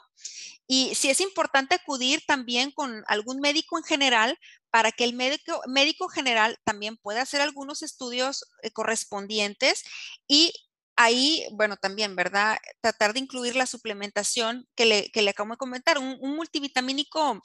y 0.68 0.87
si 0.96 1.10
es 1.10 1.22
importante 1.22 1.76
acudir 1.76 2.22
también 2.28 2.72
con 2.72 3.04
algún 3.08 3.40
médico 3.40 3.78
en 3.78 3.84
general 3.84 4.38
para 4.70 4.92
que 4.92 5.04
el 5.04 5.14
médico, 5.14 5.62
médico 5.68 6.08
general 6.08 6.58
también 6.64 6.98
pueda 6.98 7.22
hacer 7.22 7.42
algunos 7.42 7.82
estudios 7.82 8.46
eh, 8.64 8.72
correspondientes 8.72 9.84
y 10.28 10.54
ahí, 10.98 11.46
bueno, 11.54 11.78
también, 11.78 12.16
¿verdad? 12.16 12.58
Tratar 12.82 13.14
de 13.14 13.20
incluir 13.20 13.56
la 13.56 13.66
suplementación 13.66 14.68
que 14.76 14.86
le, 14.86 15.12
que 15.12 15.22
le 15.22 15.30
acabo 15.30 15.52
de 15.52 15.58
comentar, 15.58 15.98
un, 16.00 16.18
multivitamínico 16.36 17.40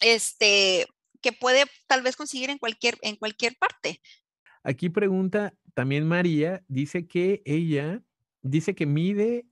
este, 0.00 0.86
que 1.20 1.32
puede 1.32 1.64
tal 1.86 2.02
vez 2.02 2.16
conseguir 2.16 2.50
en 2.50 2.58
cualquier, 2.58 2.98
en 3.02 3.16
cualquier 3.16 3.56
parte. 3.56 4.00
Aquí 4.62 4.90
pregunta 4.90 5.54
también 5.74 6.06
María, 6.06 6.62
dice 6.68 7.08
que 7.08 7.42
ella, 7.46 8.02
dice 8.42 8.74
que 8.74 8.86
mide, 8.86 9.46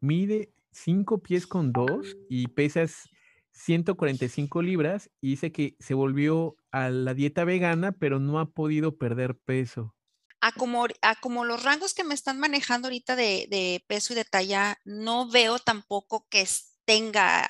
mide 0.00 0.52
5 0.72 1.22
pies 1.22 1.46
con 1.46 1.72
2 1.72 2.16
y 2.28 2.48
pesas 2.48 3.08
145 3.52 4.62
libras 4.62 5.10
y 5.20 5.30
dice 5.30 5.52
que 5.52 5.76
se 5.78 5.94
volvió 5.94 6.56
a 6.70 6.90
la 6.90 7.14
dieta 7.14 7.44
vegana, 7.44 7.92
pero 7.92 8.18
no 8.18 8.38
ha 8.40 8.50
podido 8.50 8.96
perder 8.96 9.36
peso. 9.36 9.94
A 10.40 10.52
como, 10.52 10.86
a 11.02 11.14
como 11.16 11.44
los 11.44 11.62
rangos 11.62 11.94
que 11.94 12.02
me 12.02 12.14
están 12.14 12.40
manejando 12.40 12.88
ahorita 12.88 13.14
de, 13.14 13.46
de 13.48 13.84
peso 13.86 14.12
y 14.12 14.16
de 14.16 14.24
talla, 14.24 14.78
no 14.84 15.28
veo 15.30 15.58
tampoco 15.58 16.26
que 16.28 16.48
tenga 16.84 17.48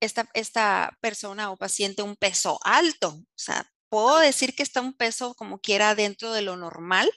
esta, 0.00 0.28
esta 0.32 0.96
persona 1.00 1.50
o 1.50 1.58
paciente 1.58 2.02
un 2.02 2.16
peso 2.16 2.58
alto. 2.64 3.08
O 3.08 3.26
sea, 3.34 3.70
puedo 3.90 4.18
decir 4.18 4.54
que 4.54 4.62
está 4.62 4.80
un 4.80 4.94
peso 4.94 5.34
como 5.34 5.60
quiera 5.60 5.94
dentro 5.94 6.32
de 6.32 6.42
lo 6.42 6.56
normal. 6.56 7.10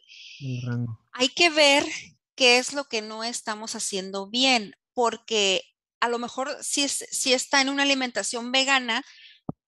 Hay 1.13 1.29
que 1.29 1.49
ver 1.49 1.85
qué 2.35 2.57
es 2.57 2.73
lo 2.73 2.85
que 2.85 3.01
no 3.01 3.23
estamos 3.23 3.75
haciendo 3.75 4.27
bien 4.27 4.73
porque 4.93 5.63
a 5.99 6.09
lo 6.09 6.19
mejor 6.19 6.57
sí, 6.61 6.85
está 7.33 7.61
en 7.61 7.69
una 7.69 7.83
alimentación 7.83 8.51
vegana, 8.51 9.03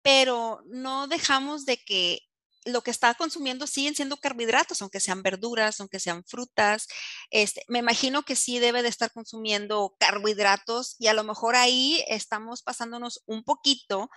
pero 0.01 0.61
no 0.65 1.07
dejamos 1.07 1.65
de 1.65 1.77
que 1.77 2.21
lo 2.65 2.81
que 2.81 2.91
está 2.91 3.13
consumiendo 3.15 3.67
siguen 3.67 3.93
siendo 3.93 4.15
carbohidratos, 4.17 4.81
aunque 4.81 5.01
sean 5.01 5.21
verduras, 5.21 5.81
aunque 5.81 5.99
sean 5.99 6.23
frutas. 6.23 6.87
Este, 7.29 7.65
me 7.67 7.79
imagino 7.79 8.23
que 8.23 8.37
sí 8.37 8.59
debe 8.59 8.83
de 8.83 8.87
estar 8.87 9.11
consumiendo 9.11 9.95
carbohidratos 9.99 10.95
y 10.97 11.07
a 11.07 11.13
lo 11.13 11.25
mejor 11.25 11.57
ahí 11.57 12.03
estamos 12.07 12.61
pasándonos 12.61 13.21
un 13.25 13.43
poquito, 13.43 14.09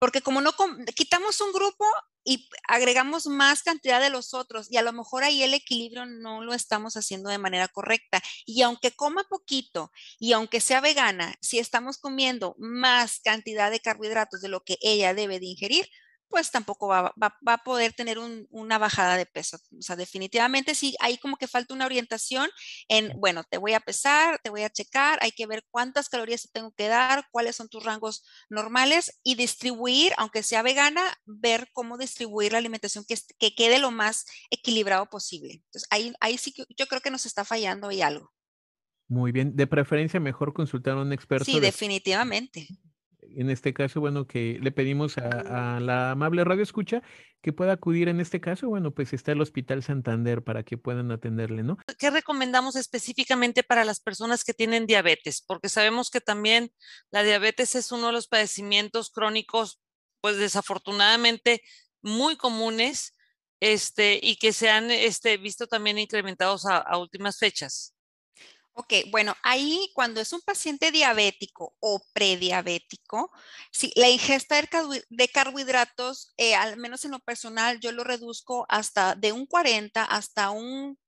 porque 0.00 0.22
como 0.22 0.40
no 0.40 0.52
quitamos 0.96 1.40
un 1.40 1.52
grupo, 1.52 1.84
y 2.24 2.48
agregamos 2.68 3.26
más 3.26 3.62
cantidad 3.62 4.00
de 4.00 4.10
los 4.10 4.34
otros 4.34 4.70
y 4.70 4.76
a 4.76 4.82
lo 4.82 4.92
mejor 4.92 5.24
ahí 5.24 5.42
el 5.42 5.54
equilibrio 5.54 6.06
no 6.06 6.42
lo 6.42 6.54
estamos 6.54 6.96
haciendo 6.96 7.30
de 7.30 7.38
manera 7.38 7.68
correcta. 7.68 8.22
Y 8.44 8.62
aunque 8.62 8.92
coma 8.92 9.24
poquito 9.28 9.90
y 10.18 10.32
aunque 10.32 10.60
sea 10.60 10.80
vegana, 10.80 11.34
si 11.40 11.58
estamos 11.58 11.98
comiendo 11.98 12.54
más 12.58 13.20
cantidad 13.20 13.70
de 13.70 13.80
carbohidratos 13.80 14.40
de 14.40 14.48
lo 14.48 14.62
que 14.64 14.78
ella 14.82 15.14
debe 15.14 15.40
de 15.40 15.46
ingerir, 15.46 15.88
pues 16.30 16.50
tampoco 16.50 16.86
va, 16.86 17.12
a 17.46 17.58
poder 17.58 17.92
tener 17.92 18.18
una 18.18 18.78
bajada 18.78 19.16
de 19.16 19.26
peso. 19.26 19.58
O 19.76 19.82
sea, 19.82 19.96
definitivamente 19.96 20.74
sí, 20.74 20.94
hay 21.00 21.18
como 21.18 21.36
que 21.36 21.48
falta 21.48 21.74
una 21.74 21.86
orientación 21.86 22.48
en, 22.88 23.12
bueno, 23.18 23.42
te 23.50 23.58
voy 23.58 23.74
a 23.74 23.80
pesar, 23.80 24.38
te 24.42 24.48
voy 24.48 24.62
a 24.62 24.70
checar, 24.70 25.18
hay 25.22 25.32
que 25.32 25.46
ver 25.46 25.64
cuántas 25.70 26.08
calorías 26.08 26.42
te 26.42 26.48
tengo 26.52 26.72
que 26.72 26.86
dar, 26.86 27.26
cuáles 27.32 27.56
son 27.56 27.68
tus 27.68 27.84
rangos 27.84 28.24
normales 28.48 29.20
y 29.24 29.34
distribuir, 29.34 30.12
aunque 30.16 30.44
sea 30.44 30.62
vegana, 30.62 31.02
ver 31.26 31.68
cómo 31.72 31.98
distribuir 31.98 32.52
la 32.52 32.58
alimentación 32.58 33.04
que, 33.06 33.18
que 33.38 33.54
quede 33.54 33.80
lo 33.80 33.90
más 33.90 34.24
equilibrado 34.50 35.06
posible. 35.06 35.62
Entonces, 35.64 35.88
ahí, 35.90 36.14
ahí 36.20 36.38
sí 36.38 36.52
que 36.52 36.64
yo 36.76 36.86
creo 36.86 37.00
que 37.00 37.10
nos 37.10 37.26
está 37.26 37.44
fallando 37.44 37.88
ahí 37.88 38.02
algo. 38.02 38.32
Muy 39.08 39.32
bien, 39.32 39.56
de 39.56 39.66
preferencia 39.66 40.20
mejor 40.20 40.54
consultar 40.54 40.96
a 40.96 41.02
un 41.02 41.12
experto. 41.12 41.44
Sí, 41.44 41.58
definitivamente 41.58 42.68
en 43.36 43.50
este 43.50 43.72
caso, 43.72 44.00
bueno, 44.00 44.26
que 44.26 44.58
le 44.60 44.72
pedimos 44.72 45.18
a, 45.18 45.80
la 45.80 46.12
amable 46.12 46.44
radio 46.44 46.62
escucha 46.62 47.02
que 47.42 47.52
pueda 47.52 47.72
acudir 47.72 48.08
en 48.08 48.20
este 48.20 48.40
caso, 48.40 48.68
bueno, 48.68 48.92
pues 48.92 49.12
está 49.12 49.32
el 49.32 49.40
Hospital 49.40 49.82
Santander 49.82 50.42
para 50.42 50.62
que 50.62 50.76
puedan 50.76 51.10
atenderle, 51.10 51.62
¿no? 51.62 51.78
¿Qué 51.98 52.10
recomendamos 52.10 52.76
específicamente 52.76 53.62
para 53.62 53.84
las 53.84 54.00
personas 54.00 54.44
que 54.44 54.54
tienen 54.54 54.86
diabetes? 54.86 55.42
Porque 55.46 55.68
sabemos 55.68 56.10
que 56.10 56.20
también 56.20 56.70
la 57.10 57.22
diabetes 57.22 57.74
es 57.74 57.92
uno 57.92 58.08
de 58.08 58.12
los 58.12 58.28
padecimientos 58.28 59.10
crónicos, 59.10 59.80
pues 60.20 60.36
desafortunadamente 60.36 61.62
muy 62.02 62.36
comunes, 62.36 63.16
este, 63.60 64.18
y 64.22 64.36
que 64.36 64.52
se 64.52 64.70
han 64.70 64.90
este, 64.90 65.36
visto 65.36 65.66
también 65.66 65.98
incrementados 65.98 66.66
a 66.66 66.96
últimas 66.98 67.38
fechas. 67.38 67.94
Ok, 68.74 68.94
bueno, 69.10 69.34
ahí 69.42 69.90
cuando 69.94 70.20
es 70.20 70.32
un 70.32 70.40
paciente 70.40 70.90
diabético 70.90 71.74
o 71.80 72.00
prediabético, 72.12 73.30
si 73.72 73.92
la 73.96 74.08
ingesta 74.08 74.56
de 75.08 75.28
carbohidratos, 75.28 76.32
eh, 76.36 76.54
al 76.54 76.76
menos 76.78 77.04
en 77.04 77.10
lo 77.10 77.18
personal, 77.18 77.80
yo 77.80 77.92
lo 77.92 78.04
reduzco 78.04 78.66
hasta 78.68 79.14
de 79.16 79.32
un 79.32 79.46
40 79.46 80.04
hasta 80.04 80.50
un 80.50 80.98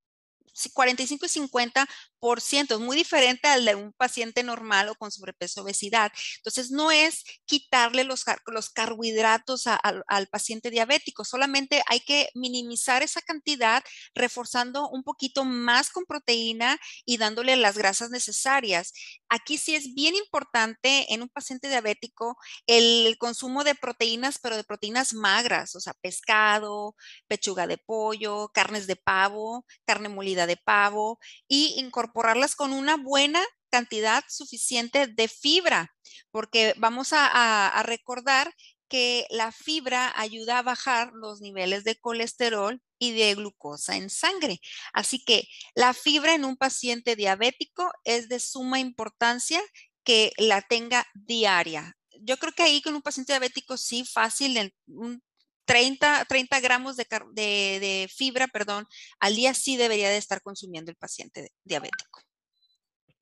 45 0.75 1.27
y 1.27 1.29
50 1.29 1.89
es 2.23 2.79
muy 2.79 2.97
diferente 2.97 3.49
al 3.49 3.65
de 3.65 3.75
un 3.75 3.93
paciente 3.93 4.43
normal 4.43 4.89
o 4.89 4.95
con 4.95 5.11
sobrepeso 5.11 5.63
obesidad. 5.63 6.13
Entonces, 6.39 6.71
no 6.71 6.91
es 6.91 7.25
quitarle 7.47 8.05
los, 8.05 8.25
los 8.47 8.71
carbohidratos 8.71 9.65
al 9.67 10.27
paciente 10.29 10.71
diabético, 10.71 11.25
solamente 11.25 11.83
hay 11.89 12.01
que 12.01 12.29
minimizar 12.35 13.03
esa 13.03 13.21
cantidad 13.21 13.83
reforzando 14.15 14.89
un 14.89 15.03
poquito 15.03 15.45
más 15.45 15.91
con 15.91 16.05
proteína 16.05 16.79
y 17.05 17.17
dándole 17.17 17.57
las 17.57 17.77
grasas 17.77 18.11
necesarias. 18.11 18.93
Aquí 19.29 19.59
sí 19.59 19.75
es 19.75 19.95
bien 19.95 20.15
importante 20.15 21.13
en 21.13 21.23
un 21.23 21.29
paciente 21.29 21.69
diabético 21.69 22.37
el 22.67 23.17
consumo 23.19 23.65
de 23.65 23.75
proteínas, 23.75 24.39
pero 24.41 24.57
de 24.57 24.65
proteínas 24.65 25.13
magras, 25.15 25.75
o 25.75 25.81
sea, 25.81 25.95
pescado, 25.95 26.95
pechuga 27.29 27.67
de 27.67 27.79
pollo, 27.79 28.51
carnes 28.55 28.87
de 28.87 28.97
pavo, 28.97 29.65
carne 29.87 30.09
molida 30.09 30.47
de 30.47 30.57
pavo 30.57 31.19
y 31.49 31.75
incorporar 31.79 32.12
incorporarlas 32.13 32.55
con 32.55 32.73
una 32.73 32.97
buena 32.97 33.43
cantidad 33.71 34.23
suficiente 34.29 35.07
de 35.07 35.29
fibra, 35.29 35.95
porque 36.31 36.75
vamos 36.77 37.13
a, 37.13 37.83
recordar 37.85 38.53
que 38.89 39.27
la 39.31 39.51
fibra 39.51 40.13
ayuda 40.21 40.59
a 40.59 40.63
bajar 40.63 41.11
los 41.15 41.41
niveles 41.41 41.83
de 41.85 41.97
colesterol 41.97 42.83
y 42.99 43.13
de 43.13 43.35
glucosa 43.35 43.97
en 43.97 44.11
sangre. 44.11 44.61
Así 44.93 45.25
que 45.25 45.49
la 45.75 45.95
fibra 45.95 46.35
en 46.35 46.45
un 46.45 46.59
paciente 46.59 47.17
diabético 47.17 47.91
es 48.05 48.29
de 48.29 48.39
suma 48.39 48.79
importancia 48.79 49.63
que 50.05 50.33
la 50.37 50.61
tenga 50.61 51.07
diaria. 51.15 51.97
Yo 52.21 52.37
creo 52.37 52.53
que 52.53 52.65
ahí 52.65 52.83
con 52.83 52.95
un 52.95 53.03
paciente 53.03 53.33
diabético 53.33 53.79
sí, 53.79 54.05
fácil, 54.05 54.75
30, 55.65 56.25
30 56.27 56.61
gramos 56.61 56.97
de, 56.97 57.07
de, 57.35 58.11
fibra, 58.15 58.49
perdón, 58.49 58.87
al 59.21 59.37
día 59.37 59.55
sí 59.55 59.77
debería 59.77 60.11
de 60.11 60.17
estar 60.17 60.43
consumiendo 60.43 60.91
el 60.91 60.97
paciente 60.97 61.51
diabético. 61.65 62.21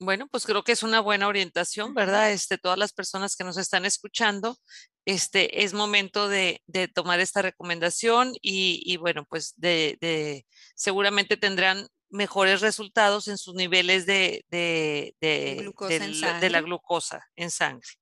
Bueno, 0.02 0.28
pues 0.28 0.46
creo 0.46 0.64
que 0.64 0.72
es 0.72 0.82
una 0.82 1.00
buena 1.00 1.28
orientación, 1.28 1.92
¿verdad? 1.92 2.32
Este, 2.32 2.56
todas 2.56 2.78
las 2.78 2.94
personas 2.94 3.36
que 3.36 3.44
nos 3.44 3.58
están 3.58 3.84
escuchando, 3.84 4.56
este, 5.04 5.62
es 5.62 5.74
momento 5.74 6.28
de, 6.28 6.62
de 6.66 6.88
tomar 6.88 7.20
esta 7.20 7.42
recomendación 7.42 8.32
y, 8.40 8.82
y 8.86 8.96
bueno, 8.96 9.26
pues 9.28 9.52
de, 9.56 9.98
de, 10.00 10.46
seguramente 10.74 11.36
tendrán 11.36 11.86
mejores 12.08 12.62
resultados 12.62 13.28
en 13.28 13.36
sus 13.36 13.54
niveles 13.54 14.06
de, 14.06 14.44
de, 14.48 15.14
de 15.20 16.50
la 16.50 16.60
glucosa 16.62 17.22
en 17.36 17.50
sangre. 17.50 17.99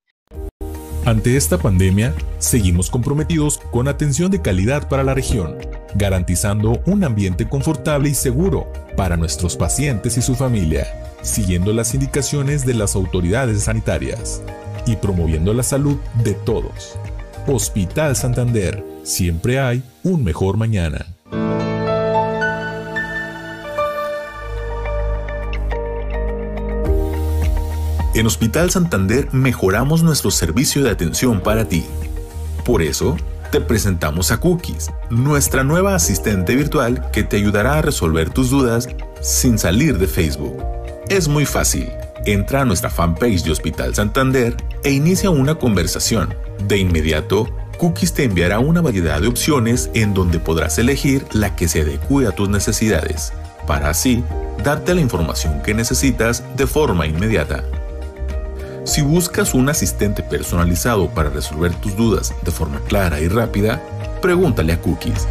Ante 1.08 1.38
esta 1.38 1.56
pandemia, 1.56 2.12
seguimos 2.38 2.90
comprometidos 2.90 3.56
con 3.70 3.88
atención 3.88 4.30
de 4.30 4.42
calidad 4.42 4.90
para 4.90 5.02
la 5.02 5.14
región, 5.14 5.56
garantizando 5.94 6.82
un 6.84 7.02
ambiente 7.02 7.48
confortable 7.48 8.10
y 8.10 8.14
seguro 8.14 8.70
para 8.94 9.16
nuestros 9.16 9.56
pacientes 9.56 10.18
y 10.18 10.20
su 10.20 10.34
familia, 10.34 10.86
siguiendo 11.22 11.72
las 11.72 11.94
indicaciones 11.94 12.66
de 12.66 12.74
las 12.74 12.94
autoridades 12.94 13.62
sanitarias. 13.62 14.42
y 14.84 14.96
promoviendo 14.96 15.54
la 15.54 15.62
salud 15.62 15.96
de 16.24 16.34
todos. 16.34 16.98
Hospital 17.46 18.14
Santander, 18.14 18.84
siempre 19.02 19.60
hay 19.60 19.82
un 20.02 20.24
mejor 20.24 20.58
mañana. 20.58 21.06
En 28.18 28.26
Hospital 28.26 28.68
Santander 28.68 29.32
mejoramos 29.32 30.02
nuestro 30.02 30.32
servicio 30.32 30.82
de 30.82 30.90
atención 30.90 31.40
para 31.40 31.66
ti. 31.66 31.84
Por 32.64 32.82
eso, 32.82 33.16
te 33.52 33.60
presentamos 33.60 34.32
a 34.32 34.40
Cookies, 34.40 34.90
nuestra 35.08 35.62
nueva 35.62 35.94
asistente 35.94 36.56
virtual 36.56 37.12
que 37.12 37.22
te 37.22 37.36
ayudará 37.36 37.78
a 37.78 37.82
resolver 37.82 38.30
tus 38.30 38.50
dudas 38.50 38.88
sin 39.20 39.56
salir 39.56 39.98
de 39.98 40.08
Facebook. 40.08 40.60
Es 41.08 41.28
muy 41.28 41.46
fácil. 41.46 41.90
Entra 42.26 42.62
a 42.62 42.64
nuestra 42.64 42.90
fanpage 42.90 43.44
de 43.44 43.52
Hospital 43.52 43.94
Santander 43.94 44.56
e 44.82 44.90
inicia 44.90 45.30
una 45.30 45.54
conversación. 45.54 46.34
De 46.66 46.76
inmediato, 46.76 47.48
Cookies 47.78 48.14
te 48.14 48.24
enviará 48.24 48.58
una 48.58 48.80
variedad 48.80 49.20
de 49.20 49.28
opciones 49.28 49.90
en 49.94 50.12
donde 50.12 50.40
podrás 50.40 50.76
elegir 50.80 51.24
la 51.30 51.54
que 51.54 51.68
se 51.68 51.82
adecue 51.82 52.26
a 52.26 52.32
tus 52.32 52.48
necesidades, 52.48 53.32
para 53.68 53.90
así 53.90 54.24
darte 54.64 54.96
la 54.96 55.02
información 55.02 55.62
que 55.62 55.72
necesitas 55.72 56.42
de 56.56 56.66
forma 56.66 57.06
inmediata. 57.06 57.62
Si 58.88 59.02
buscas 59.02 59.52
un 59.52 59.68
asistente 59.68 60.22
personalizado 60.22 61.12
para 61.12 61.28
resolver 61.28 61.78
tus 61.78 61.94
dudas 61.94 62.34
de 62.42 62.50
forma 62.50 62.80
clara 62.84 63.20
y 63.20 63.28
rápida, 63.28 63.82
pregúntale 64.22 64.72
a 64.72 64.80
Cookies. 64.80 65.28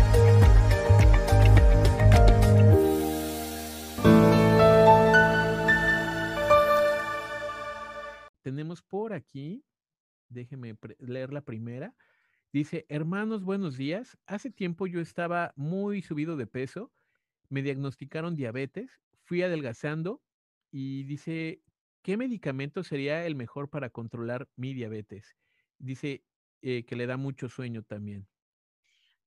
Tenemos 8.43 8.84
por 8.84 9.13
aquí, 9.13 9.65
déjeme 10.30 10.78
leer 11.00 11.34
la 11.34 11.41
primera. 11.41 11.96
Dice, 12.54 12.86
hermanos, 12.89 13.43
buenos 13.43 13.76
días. 13.76 14.20
Hace 14.28 14.52
tiempo 14.52 14.86
yo 14.86 15.02
estaba 15.02 15.52
muy 15.56 16.04
subido 16.04 16.38
de 16.38 16.46
peso, 16.46 16.91
me 17.50 17.63
diagnosticaron 17.63 18.36
diabetes, 18.36 19.02
fui 19.24 19.41
adelgazando 19.41 20.22
y 20.72 21.06
dice, 21.06 21.63
¿qué 22.08 22.15
medicamento 22.15 22.86
sería 22.86 23.26
el 23.26 23.36
mejor 23.36 23.70
para 23.70 23.89
controlar 23.89 24.48
mi 24.56 24.74
diabetes? 24.74 25.36
Dice 25.78 26.24
eh, 26.62 26.86
que 26.86 26.96
le 26.96 27.06
da 27.06 27.17
mucho 27.17 27.50
sueño 27.50 27.84
también. 27.84 28.30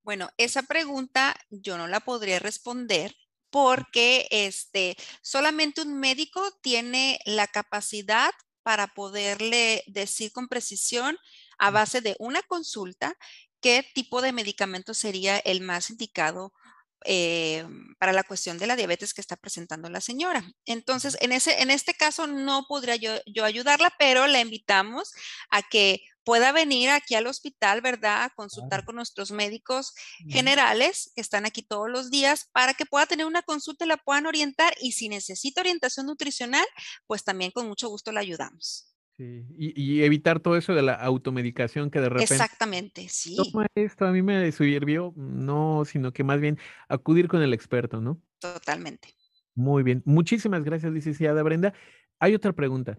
Bueno, 0.02 0.30
esa 0.38 0.62
pregunta 0.62 1.36
yo 1.50 1.76
no 1.76 1.88
la 1.88 2.00
podría 2.00 2.38
responder 2.38 3.14
porque 3.50 4.26
este, 4.30 4.96
solamente 5.20 5.82
un 5.82 6.00
médico 6.00 6.40
tiene 6.62 7.20
la 7.26 7.48
capacidad 7.48 8.30
para 8.62 8.86
poderle 8.86 9.84
decir 9.86 10.32
con 10.32 10.48
precisión 10.48 11.18
a 11.58 11.70
base 11.70 12.00
de 12.00 12.16
una 12.18 12.40
consulta 12.44 13.14
qué 13.60 13.84
tipo 13.94 14.22
de 14.22 14.32
medicamento 14.32 14.94
sería 14.94 15.36
el 15.36 15.60
más 15.60 15.90
indicado 15.90 16.54
eh, 17.04 17.66
para 17.98 18.12
la 18.12 18.22
cuestión 18.22 18.58
de 18.58 18.66
la 18.66 18.76
diabetes 18.76 19.14
que 19.14 19.20
está 19.20 19.36
presentando 19.36 19.88
la 19.88 20.00
señora. 20.00 20.44
Entonces, 20.66 21.16
en, 21.20 21.32
ese, 21.32 21.62
en 21.62 21.70
este 21.70 21.94
caso 21.94 22.26
no 22.26 22.66
podría 22.68 22.96
yo, 22.96 23.12
yo 23.26 23.44
ayudarla, 23.44 23.92
pero 23.98 24.26
la 24.26 24.40
invitamos 24.40 25.12
a 25.50 25.62
que 25.62 26.02
pueda 26.24 26.52
venir 26.52 26.90
aquí 26.90 27.14
al 27.14 27.26
hospital, 27.26 27.80
¿verdad? 27.80 28.24
A 28.24 28.30
consultar 28.30 28.84
con 28.84 28.96
nuestros 28.96 29.30
médicos 29.30 29.94
generales 30.28 31.10
que 31.14 31.20
están 31.20 31.46
aquí 31.46 31.62
todos 31.62 31.90
los 31.90 32.10
días 32.10 32.48
para 32.52 32.74
que 32.74 32.86
pueda 32.86 33.06
tener 33.06 33.26
una 33.26 33.42
consulta 33.42 33.84
y 33.84 33.88
la 33.88 33.96
puedan 33.96 34.26
orientar. 34.26 34.74
Y 34.80 34.92
si 34.92 35.08
necesita 35.08 35.60
orientación 35.60 36.06
nutricional, 36.06 36.66
pues 37.06 37.24
también 37.24 37.50
con 37.50 37.66
mucho 37.66 37.88
gusto 37.88 38.12
la 38.12 38.20
ayudamos. 38.20 38.89
Y, 39.20 40.02
evitar 40.02 40.40
todo 40.40 40.56
eso 40.56 40.74
de 40.74 40.82
la 40.82 40.94
automedicación 40.94 41.90
que 41.90 42.00
de 42.00 42.08
repente. 42.08 42.34
Exactamente, 42.34 43.08
sí. 43.08 43.36
Toma 43.36 43.66
esto, 43.74 44.06
a 44.06 44.12
mí 44.12 44.22
me 44.22 44.50
sirvió, 44.52 45.12
no, 45.16 45.84
sino 45.84 46.12
que 46.12 46.24
más 46.24 46.40
bien 46.40 46.58
acudir 46.88 47.28
con 47.28 47.42
el 47.42 47.52
experto, 47.52 48.00
¿no? 48.00 48.20
Totalmente. 48.38 49.14
Muy 49.54 49.82
bien. 49.82 50.02
Muchísimas 50.06 50.64
gracias, 50.64 50.92
licenciada 50.92 51.42
Brenda. 51.42 51.74
Hay 52.18 52.34
otra 52.34 52.52
pregunta. 52.52 52.98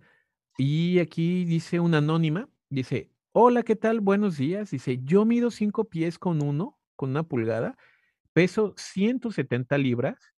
Y 0.58 1.00
aquí 1.00 1.46
dice 1.46 1.80
una 1.80 2.00
anónima, 2.00 2.50
dice, 2.70 3.12
hola, 3.32 3.64
¿qué 3.64 3.76
tal? 3.76 4.02
Buenos 4.02 4.38
días. 4.38 4.72
Dice, 4.72 5.00
yo 5.04 5.26
mido 5.26 5.50
cinco 5.50 5.86
pies 5.86 6.20
con 6.20 6.44
uno, 6.44 6.80
con 6.96 7.12
una 7.12 7.24
pulgada, 7.24 7.78
peso 8.34 8.74
170 8.78 9.78
libras. 9.78 10.34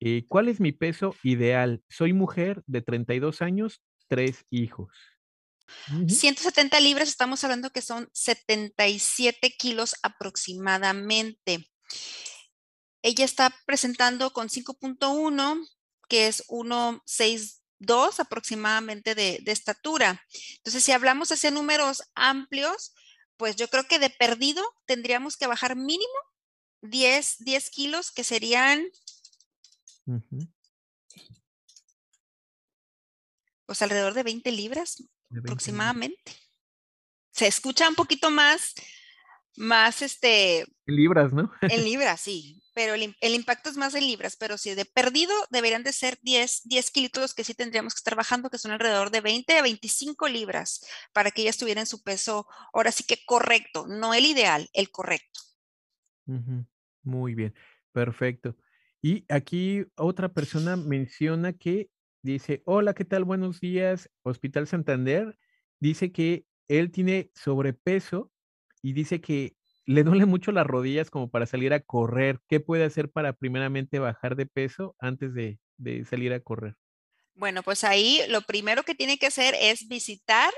Eh, 0.00 0.24
¿Cuál 0.28 0.48
es 0.48 0.60
mi 0.60 0.72
peso 0.72 1.14
ideal? 1.22 1.82
Soy 1.88 2.12
mujer 2.12 2.62
de 2.66 2.82
32 2.82 3.40
años, 3.40 3.82
tres 4.08 4.44
hijos. 4.50 4.92
170 6.08 6.80
libras, 6.80 7.08
estamos 7.08 7.42
hablando 7.44 7.70
que 7.70 7.82
son 7.82 8.08
77 8.12 9.56
kilos 9.56 9.96
aproximadamente. 10.02 11.70
Ella 13.02 13.24
está 13.24 13.54
presentando 13.66 14.32
con 14.32 14.48
5.1, 14.48 15.68
que 16.08 16.28
es 16.28 16.46
1.62 16.48 18.20
aproximadamente 18.20 19.14
de, 19.14 19.42
estatura. 19.46 20.24
Entonces, 20.58 20.84
si 20.84 20.92
hablamos 20.92 21.32
hacia 21.32 21.50
números 21.50 22.02
amplios, 22.14 22.94
pues 23.36 23.56
yo 23.56 23.68
creo 23.68 23.84
que 23.88 23.98
de 23.98 24.10
perdido 24.10 24.62
tendríamos 24.86 25.36
que 25.36 25.48
bajar 25.48 25.74
mínimo 25.74 26.12
10, 26.82 27.38
10 27.38 27.70
kilos, 27.70 28.10
que 28.12 28.24
serían 28.24 28.86
pues 33.66 33.82
alrededor 33.82 34.14
de 34.14 34.22
20 34.22 34.50
libras 34.52 35.02
aproximadamente. 35.38 36.32
Se 37.30 37.46
escucha 37.46 37.88
un 37.88 37.94
poquito 37.94 38.30
más, 38.30 38.74
más 39.56 40.02
este... 40.02 40.60
En 40.86 40.96
libras, 40.96 41.32
¿no? 41.32 41.50
en 41.62 41.84
libras, 41.84 42.20
sí, 42.20 42.62
pero 42.74 42.94
el, 42.94 43.34
impacto 43.34 43.70
es 43.70 43.76
más 43.76 43.94
en 43.94 44.06
libras, 44.06 44.36
pero 44.36 44.56
si 44.56 44.74
de 44.74 44.84
perdido 44.84 45.32
deberían 45.50 45.82
de 45.82 45.92
ser 45.92 46.18
10, 46.22 46.62
10 46.64 46.90
kilos 46.90 47.34
que 47.34 47.44
sí 47.44 47.54
tendríamos 47.54 47.94
que 47.94 47.98
estar 47.98 48.16
bajando, 48.16 48.50
que 48.50 48.58
son 48.58 48.72
alrededor 48.72 49.10
de 49.10 49.20
20 49.20 49.58
a 49.58 49.62
25 49.62 50.28
libras, 50.28 50.84
para 51.12 51.30
que 51.30 51.42
ella 51.42 51.50
estuviera 51.50 51.80
en 51.80 51.86
su 51.86 52.02
peso, 52.02 52.46
ahora 52.72 52.92
sí 52.92 53.04
que 53.04 53.18
correcto, 53.26 53.86
no 53.86 54.14
el 54.14 54.26
ideal, 54.26 54.68
el 54.72 54.90
correcto. 54.90 55.40
Muy 57.02 57.34
bien, 57.34 57.54
perfecto. 57.92 58.56
Y 59.02 59.24
aquí 59.28 59.84
otra 59.96 60.32
persona 60.32 60.76
menciona 60.76 61.52
que 61.52 61.90
Dice, 62.22 62.62
hola, 62.66 62.94
¿qué 62.94 63.04
tal? 63.04 63.24
Buenos 63.24 63.60
días, 63.60 64.08
Hospital 64.22 64.68
Santander. 64.68 65.36
Dice 65.80 66.12
que 66.12 66.46
él 66.68 66.92
tiene 66.92 67.30
sobrepeso 67.34 68.30
y 68.80 68.92
dice 68.92 69.20
que 69.20 69.56
le 69.86 70.04
duele 70.04 70.26
mucho 70.26 70.52
las 70.52 70.66
rodillas 70.66 71.10
como 71.10 71.30
para 71.30 71.46
salir 71.46 71.72
a 71.74 71.80
correr. 71.80 72.38
¿Qué 72.48 72.60
puede 72.60 72.84
hacer 72.84 73.10
para 73.10 73.32
primeramente 73.32 73.98
bajar 73.98 74.36
de 74.36 74.46
peso 74.46 74.94
antes 75.00 75.34
de, 75.34 75.58
de 75.78 76.04
salir 76.04 76.32
a 76.32 76.40
correr? 76.40 76.76
Bueno, 77.34 77.62
pues 77.62 77.82
ahí 77.82 78.20
lo 78.28 78.42
primero 78.42 78.82
que 78.82 78.94
tiene 78.94 79.18
que 79.18 79.26
hacer 79.26 79.54
es 79.58 79.88
visitar 79.88 80.52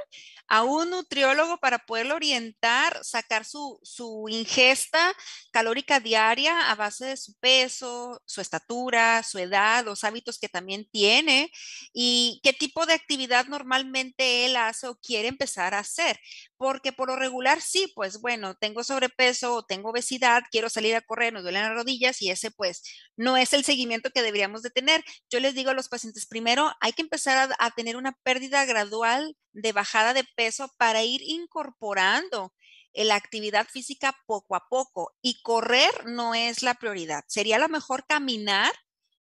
a 0.49 0.63
un 0.63 0.91
nutriólogo 0.91 1.59
para 1.59 1.79
poderlo 1.79 2.17
orientar, 2.17 3.03
sacar 3.03 3.45
su, 3.45 3.79
su, 3.83 4.27
ingesta 4.29 5.15
calórica 5.53 6.01
diaria 6.01 6.71
a 6.71 6.75
base 6.75 7.07
de 7.07 7.17
su 7.17 7.35
peso, 7.41 8.23
su 8.27 8.41
estatura, 8.41 9.23
su 9.23 9.39
edad, 9.39 9.85
los 9.85 10.05
hábitos 10.05 10.39
que 10.39 10.49
también 10.49 10.89
tiene 10.91 11.51
y 11.93 12.41
qué 12.43 12.53
tipo 12.53 12.87
de 12.87 12.95
actividad 12.95 13.47
normalmente 13.47 14.45
él 14.45 14.57
hace 14.57 14.87
o 14.87 14.97
quiere 14.97 15.29
empezar 15.29 15.75
a 15.75 15.81
hacer. 15.81 16.19
Porque 16.57 16.93
por 16.93 17.09
lo 17.09 17.17
regular 17.17 17.61
sí, 17.61 17.93
pues 17.95 18.21
bueno, 18.21 18.55
tengo 18.55 18.85
sobrepeso 18.85 19.55
o 19.55 19.65
tengo 19.65 19.91
obesidad, 19.91 20.43
quiero 20.51 20.69
salir 20.69 20.95
a 20.95 21.03
correr, 21.03 21.33
me 21.33 21.43
duelen 21.43 21.63
las 21.63 21.75
rodillas 21.75 22.23
y 22.23 22.31
ese 22.31 22.51
pues 22.51 22.83
no 23.17 23.37
es 23.37 23.53
el 23.53 23.65
seguimiento 23.65 24.11
que 24.11 24.23
deberíamos 24.23 24.63
de 24.63 24.71
tener. 24.71 25.05
Yo 25.31 25.41
les 25.41 25.55
digo 25.55 25.71
a 25.71 25.75
los 25.75 25.89
pacientes, 25.89 26.27
primero 26.27 26.73
hay 26.81 26.93
que 26.93 27.03
empezar 27.03 27.55
a, 27.59 27.71
tener 27.73 27.97
una 27.97 28.13
pérdida 28.23 28.65
gradual 28.65 29.37
de 29.53 29.73
bajada 29.73 30.15
de 30.15 30.25
peso 30.35 30.71
para 30.79 31.03
ir 31.03 31.23
incorporando 31.23 32.53
la 32.95 33.17
actividad 33.17 33.67
física 33.67 34.17
poco 34.27 34.55
a 34.55 34.69
poco 34.69 35.17
y 35.21 35.43
correr 35.43 36.07
no 36.07 36.35
es 36.35 36.63
la 36.63 36.75
prioridad. 36.75 37.25
Sería 37.27 37.59
lo 37.59 37.69
mejor 37.69 38.07
caminar, 38.07 38.73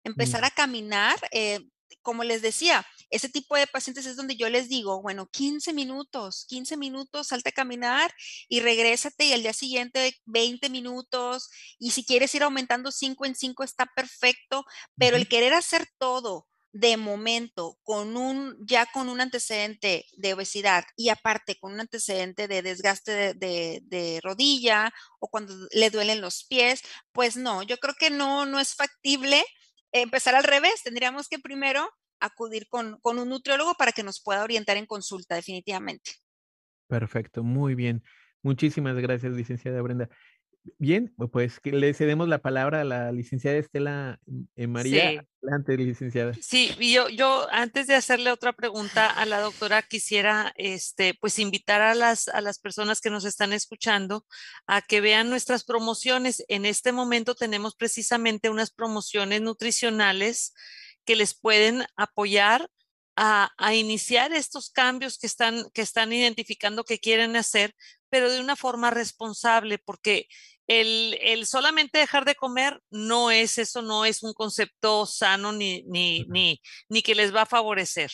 empezar 0.03 0.43
a 0.43 0.51
caminar. 0.51 1.17
Eh, 1.31 1.61
como 2.01 2.23
les 2.23 2.41
decía, 2.41 2.85
ese 3.09 3.29
tipo 3.29 3.55
de 3.55 3.67
pacientes 3.67 4.05
es 4.05 4.15
donde 4.15 4.35
yo 4.35 4.49
les 4.49 4.69
digo, 4.69 5.01
bueno, 5.01 5.27
15 5.29 5.73
minutos, 5.73 6.45
15 6.47 6.77
minutos, 6.77 7.27
salte 7.27 7.49
a 7.49 7.53
caminar 7.53 8.11
y 8.49 8.59
regrésate 8.61 9.25
y 9.25 9.33
al 9.33 9.43
día 9.43 9.53
siguiente 9.53 10.17
20 10.25 10.69
minutos. 10.69 11.49
Y 11.77 11.91
si 11.91 12.03
quieres 12.05 12.33
ir 12.35 12.43
aumentando 12.43 12.91
5 12.91 13.25
en 13.25 13.35
5 13.35 13.63
está 13.63 13.85
perfecto, 13.95 14.65
pero 14.97 15.15
el 15.15 15.27
querer 15.27 15.53
hacer 15.53 15.87
todo 15.97 16.47
de 16.73 16.95
momento 16.97 17.77
con 17.83 18.15
un, 18.15 18.55
ya 18.65 18.85
con 18.93 19.09
un 19.09 19.19
antecedente 19.19 20.05
de 20.13 20.33
obesidad 20.33 20.85
y 20.95 21.09
aparte 21.09 21.57
con 21.59 21.73
un 21.73 21.81
antecedente 21.81 22.47
de 22.47 22.61
desgaste 22.61 23.33
de, 23.33 24.19
rodilla 24.23 24.93
o 25.19 25.27
cuando 25.27 25.53
le 25.71 25.89
duelen 25.89 26.21
los 26.21 26.45
pies, 26.45 26.81
pues 27.11 27.35
no, 27.35 27.63
yo 27.63 27.77
creo 27.77 27.95
que 27.99 28.09
no, 28.09 28.45
no 28.45 28.59
es 28.59 28.75
factible 28.75 29.43
empezar 29.91 30.35
al 30.35 30.43
revés. 30.43 30.83
Tendríamos 30.83 31.27
que 31.27 31.39
primero 31.39 31.89
acudir 32.19 32.67
con, 32.69 32.99
con 33.01 33.19
un 33.19 33.29
nutriólogo 33.29 33.73
para 33.75 33.91
que 33.91 34.03
nos 34.03 34.21
pueda 34.21 34.43
orientar 34.43 34.77
en 34.77 34.85
consulta 34.85 35.35
definitivamente. 35.35 36.11
Perfecto, 36.87 37.43
muy 37.43 37.75
bien. 37.75 38.03
Muchísimas 38.43 38.95
gracias, 38.97 39.33
licenciada 39.33 39.81
Brenda. 39.81 40.09
Bien, 40.77 41.13
pues 41.31 41.59
que 41.59 41.71
le 41.71 41.93
cedemos 41.93 42.27
la 42.27 42.39
palabra 42.39 42.81
a 42.81 42.83
la 42.83 43.11
licenciada 43.11 43.57
Estela 43.57 44.19
eh, 44.55 44.67
María. 44.67 45.11
Sí. 45.11 45.19
Adelante, 45.41 45.75
licenciada. 45.75 46.33
Sí, 46.39 46.75
yo, 46.79 47.09
yo 47.09 47.47
antes 47.51 47.87
de 47.87 47.95
hacerle 47.95 48.31
otra 48.31 48.53
pregunta 48.53 49.07
a 49.07 49.25
la 49.25 49.39
doctora, 49.39 49.81
quisiera 49.81 50.53
este, 50.55 51.15
pues 51.15 51.39
invitar 51.39 51.81
a 51.81 51.95
las, 51.95 52.27
a 52.27 52.41
las 52.41 52.59
personas 52.59 53.01
que 53.01 53.09
nos 53.09 53.25
están 53.25 53.53
escuchando 53.53 54.25
a 54.67 54.83
que 54.83 55.01
vean 55.01 55.31
nuestras 55.31 55.63
promociones. 55.63 56.43
En 56.47 56.65
este 56.65 56.91
momento 56.91 57.33
tenemos 57.33 57.75
precisamente 57.75 58.51
unas 58.51 58.69
promociones 58.69 59.41
nutricionales 59.41 60.53
que 61.05 61.15
les 61.15 61.33
pueden 61.33 61.85
apoyar 61.95 62.69
a, 63.15 63.49
a, 63.57 63.73
iniciar 63.73 64.31
estos 64.33 64.69
cambios 64.69 65.17
que 65.17 65.27
están, 65.27 65.69
que 65.73 65.81
están 65.81 66.13
identificando 66.13 66.83
que 66.83 66.99
quieren 66.99 67.35
hacer, 67.35 67.73
pero 68.09 68.31
de 68.31 68.39
una 68.39 68.55
forma 68.55 68.91
responsable, 68.91 69.79
porque 69.79 70.27
el, 70.67 71.17
el, 71.21 71.45
solamente 71.45 71.99
dejar 71.99 72.25
de 72.25 72.35
comer 72.35 72.81
no 72.89 73.31
es 73.31 73.57
eso, 73.57 73.81
no 73.81 74.05
es 74.05 74.23
un 74.23 74.33
concepto 74.33 75.05
sano 75.05 75.51
ni, 75.51 75.83
ni, 75.83 76.25
ni, 76.29 76.61
ni 76.89 77.01
que 77.01 77.15
les 77.15 77.35
va 77.35 77.43
a 77.43 77.45
favorecer. 77.45 78.11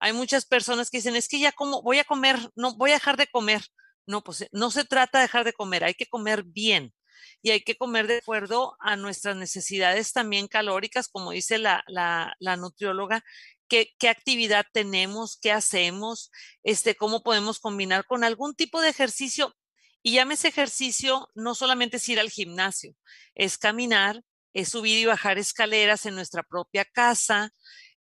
Hay 0.00 0.12
muchas 0.12 0.46
personas 0.46 0.90
que 0.90 0.98
dicen, 0.98 1.16
es 1.16 1.28
que 1.28 1.40
ya 1.40 1.52
como 1.52 1.82
voy 1.82 1.98
a 1.98 2.04
comer, 2.04 2.38
no 2.54 2.76
voy 2.76 2.90
a 2.90 2.94
dejar 2.94 3.16
de 3.16 3.26
comer. 3.26 3.62
No, 4.06 4.22
pues 4.22 4.46
no 4.52 4.70
se 4.70 4.84
trata 4.84 5.18
de 5.18 5.24
dejar 5.24 5.44
de 5.44 5.52
comer, 5.52 5.84
hay 5.84 5.94
que 5.94 6.06
comer 6.06 6.42
bien 6.44 6.94
y 7.42 7.50
hay 7.50 7.60
que 7.60 7.76
comer 7.76 8.06
de 8.06 8.18
acuerdo 8.18 8.76
a 8.80 8.96
nuestras 8.96 9.36
necesidades 9.36 10.12
también 10.12 10.48
calóricas, 10.48 11.08
como 11.08 11.32
dice 11.32 11.58
la, 11.58 11.84
la, 11.88 12.34
la 12.38 12.56
nutrióloga, 12.56 13.24
Qué, 13.68 13.90
qué, 13.98 14.08
actividad 14.08 14.64
tenemos, 14.72 15.38
qué 15.42 15.52
hacemos, 15.52 16.30
este, 16.62 16.94
cómo 16.94 17.22
podemos 17.22 17.60
combinar 17.60 18.06
con 18.06 18.24
algún 18.24 18.54
tipo 18.54 18.80
de 18.80 18.88
ejercicio. 18.88 19.54
Y 20.02 20.12
llámese 20.12 20.48
ejercicio, 20.48 21.28
no 21.34 21.54
solamente 21.54 21.96
es 21.98 22.08
ir 22.08 22.20
al 22.20 22.30
gimnasio, 22.30 22.94
es 23.34 23.58
caminar, 23.58 24.22
es 24.54 24.70
subir 24.70 24.98
y 24.98 25.04
bajar 25.04 25.38
escaleras 25.38 26.06
en 26.06 26.14
nuestra 26.14 26.42
propia 26.42 26.84
casa, 26.84 27.52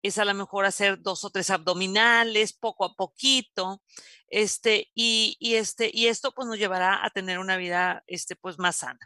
es 0.03 0.19
a 0.19 0.25
lo 0.25 0.35
mejor 0.35 0.65
hacer 0.65 1.01
dos 1.01 1.25
o 1.25 1.31
tres 1.31 1.51
abdominales 1.51 2.53
poco 2.53 2.85
a 2.85 2.95
poquito, 2.95 3.83
este, 4.29 4.91
y, 4.95 5.37
este, 5.41 5.91
y 5.93 6.07
esto 6.09 6.33
pues 6.33 6.49
nos 6.49 6.59
llevará 6.59 7.05
a 7.05 7.11
tener 7.11 7.39
una 7.39 7.57
vida 7.57 8.03
este, 8.07 8.37
pues 8.37 8.59
más 8.59 8.77
sana. 8.77 8.99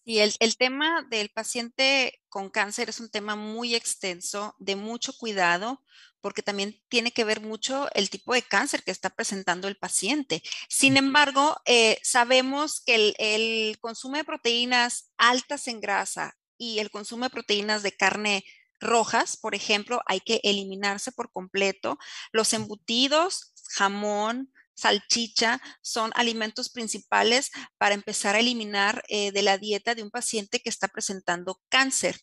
Y 0.05 0.21
el, 0.21 0.35
el, 0.41 0.57
tema 0.57 1.07
del 1.11 1.29
paciente 1.29 2.19
con 2.31 2.49
cáncer 2.49 2.89
es 2.89 2.99
un 2.99 3.11
tema 3.11 3.37
muy 3.37 3.75
extenso, 3.75 4.55
de 4.59 4.75
mucho 4.75 5.13
cuidado, 5.13 5.83
porque 6.21 6.43
también 6.43 6.81
tiene 6.89 7.13
que 7.13 7.25
ver 7.25 7.41
mucho 7.41 7.89
el 7.95 8.11
tipo 8.11 8.35
de 8.35 8.43
cáncer 8.43 8.83
que 8.83 8.91
está 8.91 9.11
presentando 9.11 9.69
el 9.69 9.77
paciente. 9.77 10.43
Sin 10.69 10.97
embargo, 10.97 11.57
eh, 11.65 11.99
sabemos 12.03 12.81
que 12.81 12.95
el, 12.95 13.15
el 13.19 13.79
consumo 13.81 14.17
de 14.17 14.25
proteínas 14.25 15.11
altas 15.17 15.69
en 15.69 15.81
grasa 15.81 16.37
y 16.57 16.81
el 16.81 16.91
consumo 16.91 17.25
de 17.25 17.31
proteínas 17.31 17.83
de 17.83 17.97
carne 17.97 18.45
rojas, 18.81 19.37
por 19.37 19.55
ejemplo, 19.55 20.03
hay 20.07 20.21
que 20.21 20.41
eliminarse 20.45 21.13
por 21.13 21.33
completo. 21.33 21.99
Los 22.33 22.53
embutidos, 22.53 23.53
jamón, 23.71 24.53
salchicha 24.79 25.61
son 25.83 26.13
alimentos 26.15 26.71
principales 26.71 27.51
para 27.79 27.95
empezar 27.95 28.37
a 28.37 28.41
eliminar 28.41 29.03
eh, 29.09 29.33
de 29.33 29.43
la 29.43 29.59
dieta 29.59 29.95
de 29.95 30.03
un 30.03 30.11
paciente 30.11 30.61
que 30.61 30.69
está 30.71 30.89
presentando 30.89 31.61
cáncer. 31.69 32.21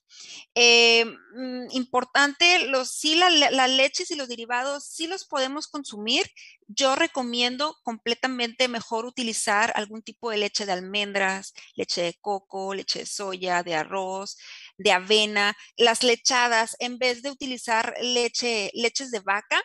Eh, 0.56 1.06
mm, 1.06 1.68
importante, 1.72 2.68
los, 2.68 2.90
sí, 2.90 3.16
las 3.16 3.52
la 3.52 3.68
leches 3.68 4.10
y 4.12 4.16
los 4.16 4.30
derivados 4.30 4.86
sí 4.86 5.08
los 5.08 5.26
podemos 5.26 5.68
consumir. 5.68 6.32
Yo 6.68 6.96
recomiendo 6.96 7.76
completamente 7.84 8.68
mejor 8.68 9.06
utilizar 9.06 9.72
algún 9.76 10.02
tipo 10.02 10.32
de 10.32 10.38
leche 10.38 10.66
de 10.66 10.72
almendras, 10.72 11.54
leche 11.76 12.02
de 12.02 12.14
coco, 12.22 12.74
leche 12.74 13.00
de 13.00 13.06
soya, 13.06 13.64
de 13.64 13.76
arroz, 13.76 14.38
de 14.78 14.92
avena, 14.92 15.56
las 15.78 16.04
lechadas, 16.04 16.76
en 16.80 16.98
vez 16.98 17.22
de 17.22 17.32
utilizar 17.32 17.94
leche, 18.02 18.72
leches 18.74 19.12
de 19.12 19.20
vaca. 19.20 19.62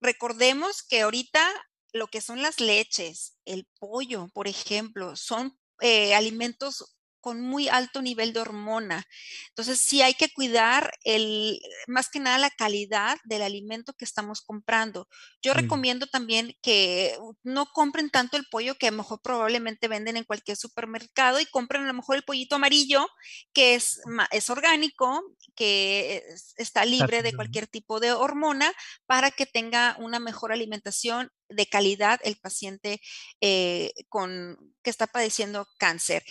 Recordemos 0.00 0.82
que 0.82 1.02
ahorita 1.02 1.50
lo 1.94 2.08
que 2.08 2.20
son 2.20 2.42
las 2.42 2.60
leches, 2.60 3.38
el 3.44 3.66
pollo, 3.78 4.28
por 4.34 4.48
ejemplo, 4.48 5.16
son 5.16 5.56
eh, 5.80 6.14
alimentos 6.14 6.93
con 7.24 7.40
muy 7.40 7.68
alto 7.68 8.02
nivel 8.02 8.34
de 8.34 8.40
hormona. 8.40 9.08
Entonces, 9.48 9.80
sí 9.80 10.02
hay 10.02 10.12
que 10.12 10.30
cuidar 10.30 10.92
el, 11.04 11.58
más 11.86 12.10
que 12.10 12.20
nada 12.20 12.36
la 12.36 12.50
calidad 12.50 13.16
del 13.24 13.40
alimento 13.40 13.94
que 13.94 14.04
estamos 14.04 14.42
comprando. 14.42 15.08
Yo 15.40 15.54
mm. 15.54 15.56
recomiendo 15.56 16.06
también 16.06 16.54
que 16.60 17.16
no 17.42 17.64
compren 17.72 18.10
tanto 18.10 18.36
el 18.36 18.44
pollo 18.50 18.74
que 18.74 18.88
a 18.88 18.90
lo 18.90 18.98
mejor 18.98 19.22
probablemente 19.22 19.88
venden 19.88 20.18
en 20.18 20.24
cualquier 20.24 20.58
supermercado 20.58 21.40
y 21.40 21.46
compren 21.46 21.84
a 21.84 21.86
lo 21.86 21.94
mejor 21.94 22.16
el 22.16 22.24
pollito 22.24 22.56
amarillo 22.56 23.08
que 23.54 23.74
es, 23.74 24.02
es 24.30 24.50
orgánico, 24.50 25.22
que 25.56 26.22
está 26.58 26.84
libre 26.84 27.22
de 27.22 27.32
cualquier 27.32 27.68
tipo 27.68 28.00
de 28.00 28.12
hormona 28.12 28.70
para 29.06 29.30
que 29.30 29.46
tenga 29.46 29.96
una 29.98 30.20
mejor 30.20 30.52
alimentación 30.52 31.30
de 31.48 31.66
calidad 31.66 32.20
el 32.24 32.36
paciente 32.36 33.00
eh, 33.40 33.92
con, 34.08 34.74
que 34.82 34.90
está 34.90 35.06
padeciendo 35.06 35.66
cáncer. 35.78 36.24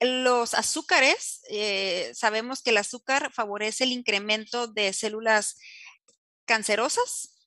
Los 0.00 0.54
azúcares, 0.54 1.42
eh, 1.50 2.12
sabemos 2.14 2.62
que 2.62 2.70
el 2.70 2.76
azúcar 2.76 3.32
favorece 3.32 3.84
el 3.84 3.92
incremento 3.92 4.68
de 4.68 4.92
células 4.92 5.56
cancerosas, 6.44 7.37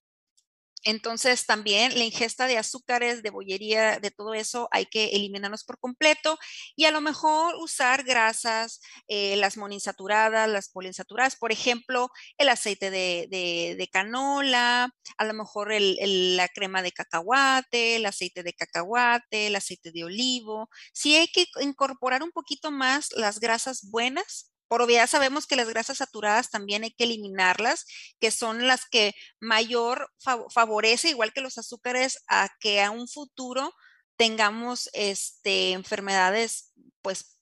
entonces 0.84 1.46
también 1.46 1.98
la 1.98 2.06
ingesta 2.06 2.48
de 2.48 2.58
azúcares, 2.58 3.24
de 3.24 3.30
bollería, 3.30 4.00
de 4.00 4.12
todo 4.12 4.34
eso 4.34 4.68
hay 4.72 4.86
que 4.86 5.10
eliminarlos 5.10 5.64
por 5.64 5.80
completo 5.80 6.38
y 6.76 6.86
a 6.86 6.92
lo 6.92 7.02
mejor 7.02 7.56
usar 7.56 8.04
grasas, 8.04 8.82
eh, 9.08 9.36
las 9.38 9.58
monoinsaturadas, 9.58 10.50
las 10.50 10.70
poliinsaturadas, 10.70 11.36
por 11.36 11.52
ejemplo, 11.52 12.10
el 12.38 12.50
aceite 12.50 12.92
de, 12.92 13.90
canola, 13.92 14.90
a 15.18 15.26
lo 15.26 15.34
mejor 15.34 15.72
la 15.72 16.48
crema 16.50 16.82
de 16.82 16.92
cacahuate, 16.92 17.98
el 17.98 18.06
aceite 18.06 18.44
de 18.44 18.54
cacahuate, 18.54 19.48
el 19.48 19.56
aceite 19.56 19.92
de 19.92 20.04
olivo. 20.04 20.70
Sí 20.94 21.16
hay 21.16 21.28
que 21.28 21.46
incorporar 21.62 22.24
un 22.24 22.32
poquito 22.32 22.72
más 22.72 23.10
las 23.16 23.40
grasas 23.40 23.90
buenas 23.90 24.51
por 24.72 24.82
obviedad 24.82 25.06
sabemos 25.06 25.48
que 25.48 25.58
las 25.58 25.68
grasas 25.68 25.98
saturadas 25.98 26.50
también 26.50 26.86
hay 26.86 26.92
que 26.92 27.04
eliminarlas, 27.04 27.86
que 28.22 28.32
son 28.32 28.68
las 28.68 28.86
que 28.86 29.14
mayor 29.42 30.14
favorece, 30.50 31.10
igual 31.10 31.34
que 31.34 31.42
los 31.42 31.58
azúcares, 31.58 32.24
a 32.30 32.48
que 32.62 32.82
a 32.82 32.90
un 32.90 33.10
futuro 33.10 33.74
tengamos 34.16 34.90
este, 34.94 35.74
enfermedades 35.74 36.72
pues 37.02 37.38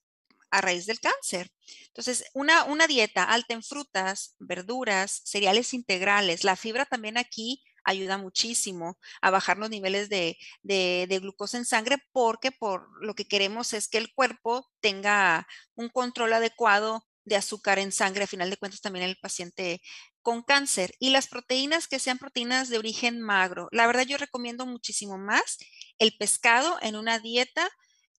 a 0.50 0.62
raíz 0.62 0.88
del 0.88 1.00
cáncer. 1.00 1.52
Entonces, 1.90 2.26
una, 2.34 2.64
una 2.64 2.88
dieta 2.88 3.26
alta 3.26 3.54
en 3.54 3.62
frutas, 3.62 4.36
verduras, 4.40 5.22
cereales 5.24 5.76
integrales, 5.76 6.44
la 6.44 6.56
fibra 6.56 6.88
también 6.88 7.20
aquí 7.20 7.62
ayuda 7.84 8.18
muchísimo 8.18 8.98
a 9.22 9.30
bajar 9.30 9.60
los 9.60 9.70
niveles 9.70 10.10
de, 10.10 10.36
de, 10.64 11.20
glucosa 11.22 11.58
en 11.58 11.66
sangre 11.66 11.98
porque 12.12 12.52
por 12.52 12.88
lo 13.04 13.14
que 13.14 13.28
queremos 13.28 13.74
es 13.74 13.88
que 13.88 14.00
el 14.00 14.12
cuerpo 14.14 14.68
tenga 14.82 15.48
un 15.76 15.90
control 15.90 16.34
adecuado 16.34 17.06
de 17.30 17.38
azúcar 17.38 17.80
en 17.80 17.94
sangre, 17.94 18.26
a 18.26 18.28
final 18.28 18.50
de 18.50 18.58
cuentas 18.58 18.82
también 18.82 19.06
el 19.06 19.18
paciente 19.18 19.82
con 20.22 20.44
cáncer. 20.44 20.94
Y 21.00 21.12
las 21.12 21.28
proteínas 21.28 21.88
que 21.88 22.00
sean 22.00 22.18
proteínas 22.18 22.68
de 22.70 22.78
origen 22.78 23.22
magro. 23.22 23.70
La 23.72 23.88
verdad 23.88 24.06
yo 24.06 24.18
recomiendo 24.18 24.66
muchísimo 24.66 25.18
más 25.18 25.58
el 26.00 26.18
pescado 26.18 26.78
en 26.82 26.96
una 26.98 27.20
dieta 27.20 27.70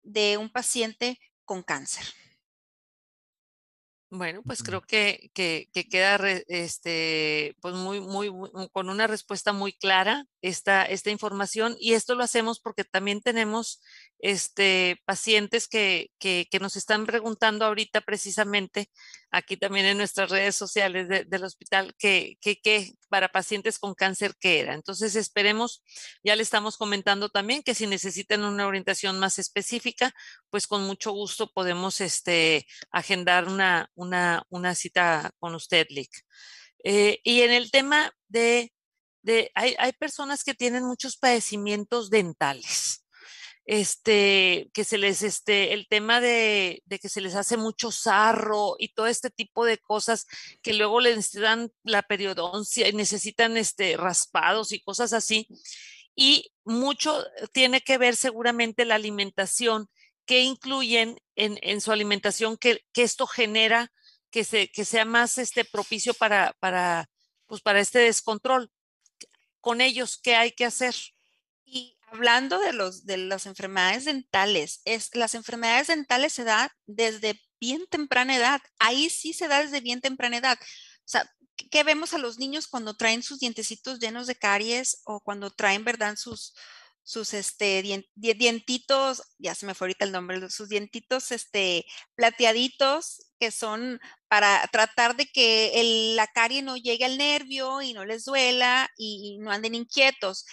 de 0.02 0.38
un 0.38 0.50
paciente 0.50 1.18
con 1.44 1.62
cáncer. 1.62 2.04
Bueno, 4.12 4.42
pues 4.44 4.64
creo 4.64 4.80
que, 4.80 5.30
que, 5.34 5.68
queda 5.88 6.16
este, 6.48 7.56
pues 7.60 7.76
muy, 7.76 8.00
muy, 8.00 8.28
con 8.72 8.90
una 8.90 9.06
respuesta 9.06 9.52
muy 9.52 9.72
clara 9.72 10.26
esta, 10.42 10.84
esta 10.84 11.10
información 11.10 11.76
y 11.78 11.92
esto 11.92 12.16
lo 12.16 12.24
hacemos 12.24 12.58
porque 12.58 12.82
también 12.82 13.20
tenemos 13.20 13.80
este, 14.18 15.00
pacientes 15.04 15.68
que, 15.68 16.10
que, 16.18 16.48
nos 16.60 16.74
están 16.74 17.06
preguntando 17.06 17.64
ahorita 17.64 18.00
precisamente 18.00 18.90
aquí 19.30 19.56
también 19.56 19.86
en 19.86 19.98
nuestras 19.98 20.30
redes 20.30 20.56
sociales 20.56 21.08
del 21.08 21.44
hospital 21.44 21.94
que, 21.98 22.36
que, 22.40 22.92
para 23.08 23.28
pacientes 23.28 23.78
con 23.78 23.94
cáncer 23.94 24.34
qué 24.38 24.60
era. 24.60 24.74
Entonces 24.74 25.16
esperemos, 25.16 25.82
ya 26.22 26.36
le 26.36 26.42
estamos 26.42 26.76
comentando 26.76 27.28
también 27.28 27.62
que 27.62 27.74
si 27.74 27.86
necesitan 27.86 28.44
una 28.44 28.66
orientación 28.66 29.18
más 29.18 29.38
específica, 29.38 30.12
pues 30.50 30.66
con 30.66 30.82
mucho 30.84 31.12
gusto 31.12 31.50
podemos 31.52 32.00
este, 32.00 32.66
agendar 32.90 33.48
una, 33.48 33.90
una, 33.94 34.44
una 34.48 34.74
cita 34.74 35.30
con 35.38 35.54
usted, 35.54 35.86
Lick. 35.90 36.10
Eh, 36.84 37.20
y 37.24 37.42
en 37.42 37.52
el 37.52 37.70
tema 37.70 38.12
de, 38.28 38.72
de 39.22 39.50
hay, 39.54 39.76
hay 39.78 39.92
personas 39.92 40.44
que 40.44 40.54
tienen 40.54 40.84
muchos 40.84 41.16
padecimientos 41.16 42.10
dentales 42.10 43.04
este, 43.70 44.68
que 44.74 44.82
se 44.82 44.98
les, 44.98 45.22
este, 45.22 45.72
el 45.74 45.86
tema 45.86 46.20
de, 46.20 46.82
que 47.00 47.08
se 47.08 47.20
les 47.20 47.36
hace 47.36 47.56
mucho 47.56 47.92
sarro 47.92 48.74
y 48.80 48.88
todo 48.94 49.06
este 49.06 49.30
tipo 49.30 49.64
de 49.64 49.78
cosas 49.78 50.26
que 50.60 50.72
luego 50.72 51.00
les 51.00 51.30
dan 51.30 51.70
la 51.84 52.02
periodoncia 52.02 52.88
y 52.88 52.92
necesitan, 52.92 53.56
este, 53.56 53.96
raspados 53.96 54.72
y 54.72 54.80
cosas 54.80 55.12
así. 55.12 55.46
Y 56.16 56.50
mucho 56.64 57.24
tiene 57.52 57.80
que 57.80 57.96
ver 57.96 58.16
seguramente 58.16 58.84
la 58.84 58.96
alimentación, 58.96 59.88
que 60.26 60.40
incluyen 60.40 61.20
en, 61.36 61.80
su 61.80 61.92
alimentación 61.92 62.56
que, 62.56 62.84
esto 62.96 63.28
genera 63.28 63.92
que, 64.32 64.42
se, 64.42 64.68
que 64.72 64.84
sea 64.84 65.04
más 65.04 65.38
este, 65.38 65.64
propicio 65.64 66.12
para, 66.14 66.56
para, 66.58 67.08
pues, 67.46 67.62
para 67.62 67.78
este 67.78 68.00
descontrol. 68.00 68.68
Con 69.60 69.80
ellos, 69.80 70.18
¿qué 70.20 70.34
hay 70.34 70.50
que 70.50 70.64
hacer? 70.64 70.96
Hablando 72.12 72.58
de, 72.58 72.72
los, 72.72 73.06
de 73.06 73.18
las 73.18 73.46
enfermedades 73.46 74.04
dentales, 74.04 74.80
es, 74.84 75.14
las 75.14 75.34
enfermedades 75.34 75.86
dentales 75.86 76.32
se 76.32 76.44
dan 76.44 76.68
desde 76.86 77.40
bien 77.60 77.86
temprana 77.88 78.36
edad. 78.36 78.60
Ahí 78.78 79.10
sí 79.10 79.32
se 79.32 79.46
da 79.46 79.60
desde 79.60 79.80
bien 79.80 80.00
temprana 80.00 80.38
edad. 80.38 80.58
O 80.60 81.02
sea, 81.04 81.30
¿qué 81.70 81.84
vemos 81.84 82.12
a 82.12 82.18
los 82.18 82.38
niños 82.38 82.66
cuando 82.66 82.96
traen 82.96 83.22
sus 83.22 83.38
dientecitos 83.38 84.00
llenos 84.00 84.26
de 84.26 84.34
caries 84.34 85.02
o 85.04 85.20
cuando 85.20 85.50
traen, 85.50 85.84
verdad, 85.84 86.16
sus, 86.16 86.54
sus 87.04 87.32
este, 87.32 88.04
dientitos, 88.14 89.22
ya 89.38 89.54
se 89.54 89.66
me 89.66 89.74
fue 89.74 89.86
ahorita 89.86 90.04
el 90.04 90.12
nombre, 90.12 90.50
sus 90.50 90.68
dientitos 90.68 91.30
este, 91.30 91.86
plateaditos, 92.14 93.30
que 93.38 93.50
son 93.50 94.00
para 94.28 94.66
tratar 94.72 95.16
de 95.16 95.26
que 95.26 95.80
el, 95.80 96.16
la 96.16 96.26
carie 96.26 96.62
no 96.62 96.76
llegue 96.76 97.04
al 97.04 97.18
nervio 97.18 97.82
y 97.82 97.92
no 97.92 98.04
les 98.04 98.24
duela 98.24 98.90
y 98.96 99.38
no 99.40 99.50
anden 99.50 99.74
inquietos 99.74 100.44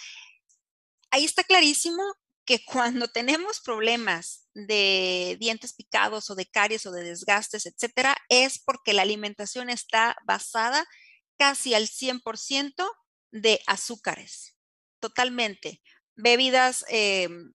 ahí 1.12 1.26
está 1.26 1.44
clarísimo 1.44 2.04
que 2.46 2.64
cuando 2.66 3.08
tenemos 3.14 3.60
problemas 3.60 4.48
de 4.54 5.38
dientes 5.40 5.74
picados 5.74 6.30
o 6.30 6.36
de 6.36 6.48
caries 6.48 6.86
o 6.86 6.92
de 6.92 7.04
desgastes, 7.04 7.66
etcétera, 7.66 8.16
es 8.30 8.60
porque 8.60 8.94
la 8.94 9.04
alimentación 9.04 9.70
está 9.70 10.16
basada 10.26 10.86
casi 11.38 11.76
al 11.76 11.88
100% 11.88 12.90
de 13.32 13.62
azúcares, 13.68 14.58
totalmente. 15.00 15.82
Bebidas, 16.16 16.84
em, 16.90 17.54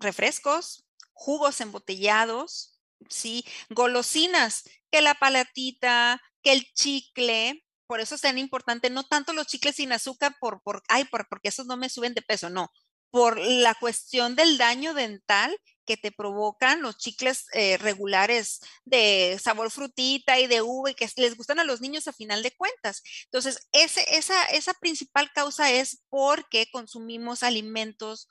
refrescos, 0.00 0.86
jugos 1.12 1.60
embotellados, 1.60 2.80
¿sí? 3.10 3.44
Golosinas, 3.68 4.64
que 4.90 5.02
la 5.02 5.14
palatita, 5.14 6.22
que 6.42 6.52
el 6.52 6.72
chicle, 6.72 7.64
por 7.92 8.00
eso 8.00 8.14
es 8.14 8.22
tan 8.22 8.38
importante, 8.38 8.88
no 8.88 9.04
tanto 9.04 9.34
los 9.34 9.46
chicles 9.46 9.76
sin 9.76 9.92
azúcar 9.92 10.34
por, 10.40 10.62
por, 10.62 10.82
ay, 10.88 11.04
por, 11.04 11.28
porque 11.28 11.50
esos 11.50 11.66
no 11.66 11.76
me 11.76 11.90
suben 11.90 12.14
de 12.14 12.22
peso, 12.22 12.48
no, 12.48 12.72
por 13.10 13.38
la 13.38 13.74
cuestión 13.74 14.34
del 14.34 14.56
daño 14.56 14.94
dental 14.94 15.54
que 15.84 15.98
te 15.98 16.10
provocan 16.10 16.80
los 16.80 16.96
chicles 16.96 17.44
eh, 17.52 17.76
regulares 17.76 18.60
de 18.86 19.38
sabor 19.42 19.70
frutita 19.70 20.40
y 20.40 20.46
de 20.46 20.62
uva 20.62 20.90
y 20.90 20.94
que 20.94 21.06
les 21.16 21.36
gustan 21.36 21.60
a 21.60 21.64
los 21.64 21.82
niños 21.82 22.08
a 22.08 22.14
final 22.14 22.42
de 22.42 22.56
cuentas. 22.56 23.02
Entonces, 23.24 23.68
ese, 23.72 24.06
esa, 24.16 24.42
esa 24.46 24.72
principal 24.72 25.30
causa 25.34 25.70
es 25.70 26.02
porque 26.08 26.70
consumimos 26.72 27.42
alimentos 27.42 28.30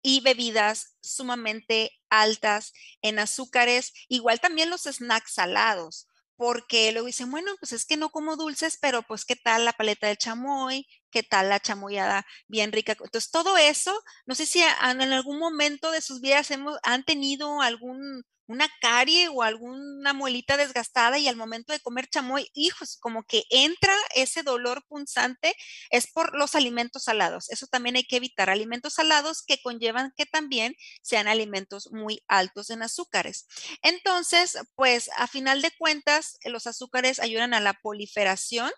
y 0.00 0.22
bebidas 0.22 0.96
sumamente 1.02 1.90
altas 2.08 2.72
en 3.02 3.18
azúcares, 3.18 3.92
igual 4.08 4.40
también 4.40 4.70
los 4.70 4.84
snacks 4.84 5.34
salados 5.34 6.06
porque 6.42 6.90
luego 6.90 7.06
dicen, 7.06 7.30
bueno, 7.30 7.52
pues 7.60 7.70
es 7.72 7.84
que 7.84 7.96
no 7.96 8.10
como 8.10 8.34
dulces, 8.36 8.76
pero 8.80 9.02
pues 9.02 9.24
qué 9.24 9.36
tal 9.36 9.64
la 9.64 9.72
paleta 9.74 10.08
de 10.08 10.16
chamoy, 10.16 10.88
qué 11.12 11.22
tal 11.22 11.48
la 11.50 11.60
chamoyada 11.60 12.26
bien 12.48 12.72
rica. 12.72 12.92
Entonces, 12.92 13.30
todo 13.30 13.56
eso, 13.56 13.94
no 14.26 14.34
sé 14.34 14.46
si 14.46 14.60
en 14.62 15.02
algún 15.12 15.38
momento 15.38 15.90
de 15.92 16.00
sus 16.00 16.20
vidas 16.20 16.50
hemos, 16.50 16.78
han 16.82 17.04
tenido 17.04 17.60
algún 17.62 18.24
una 18.46 18.68
carie 18.80 19.28
o 19.28 19.42
alguna 19.42 20.12
muelita 20.12 20.56
desgastada 20.56 21.18
y 21.18 21.28
al 21.28 21.36
momento 21.36 21.72
de 21.72 21.80
comer 21.80 22.08
chamoy, 22.08 22.50
hijos, 22.54 22.98
como 23.00 23.24
que 23.24 23.44
entra 23.50 23.94
ese 24.14 24.42
dolor 24.42 24.84
punzante, 24.88 25.54
es 25.90 26.06
por 26.12 26.36
los 26.36 26.54
alimentos 26.54 27.04
salados. 27.04 27.48
Eso 27.50 27.66
también 27.66 27.96
hay 27.96 28.04
que 28.04 28.16
evitar, 28.16 28.50
alimentos 28.50 28.94
salados 28.94 29.42
que 29.42 29.60
conllevan 29.62 30.12
que 30.16 30.26
también 30.26 30.74
sean 31.02 31.28
alimentos 31.28 31.88
muy 31.92 32.22
altos 32.28 32.70
en 32.70 32.82
azúcares. 32.82 33.46
Entonces, 33.82 34.58
pues 34.74 35.10
a 35.16 35.26
final 35.28 35.62
de 35.62 35.70
cuentas, 35.78 36.38
los 36.44 36.66
azúcares 36.66 37.20
ayudan 37.20 37.54
a 37.54 37.60
la 37.60 37.74
proliferación 37.74 38.70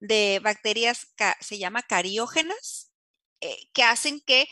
de 0.00 0.40
bacterias, 0.42 1.08
se 1.40 1.58
llama 1.58 1.82
cariógenas, 1.82 2.92
eh, 3.40 3.68
que 3.72 3.82
hacen 3.82 4.20
que 4.20 4.48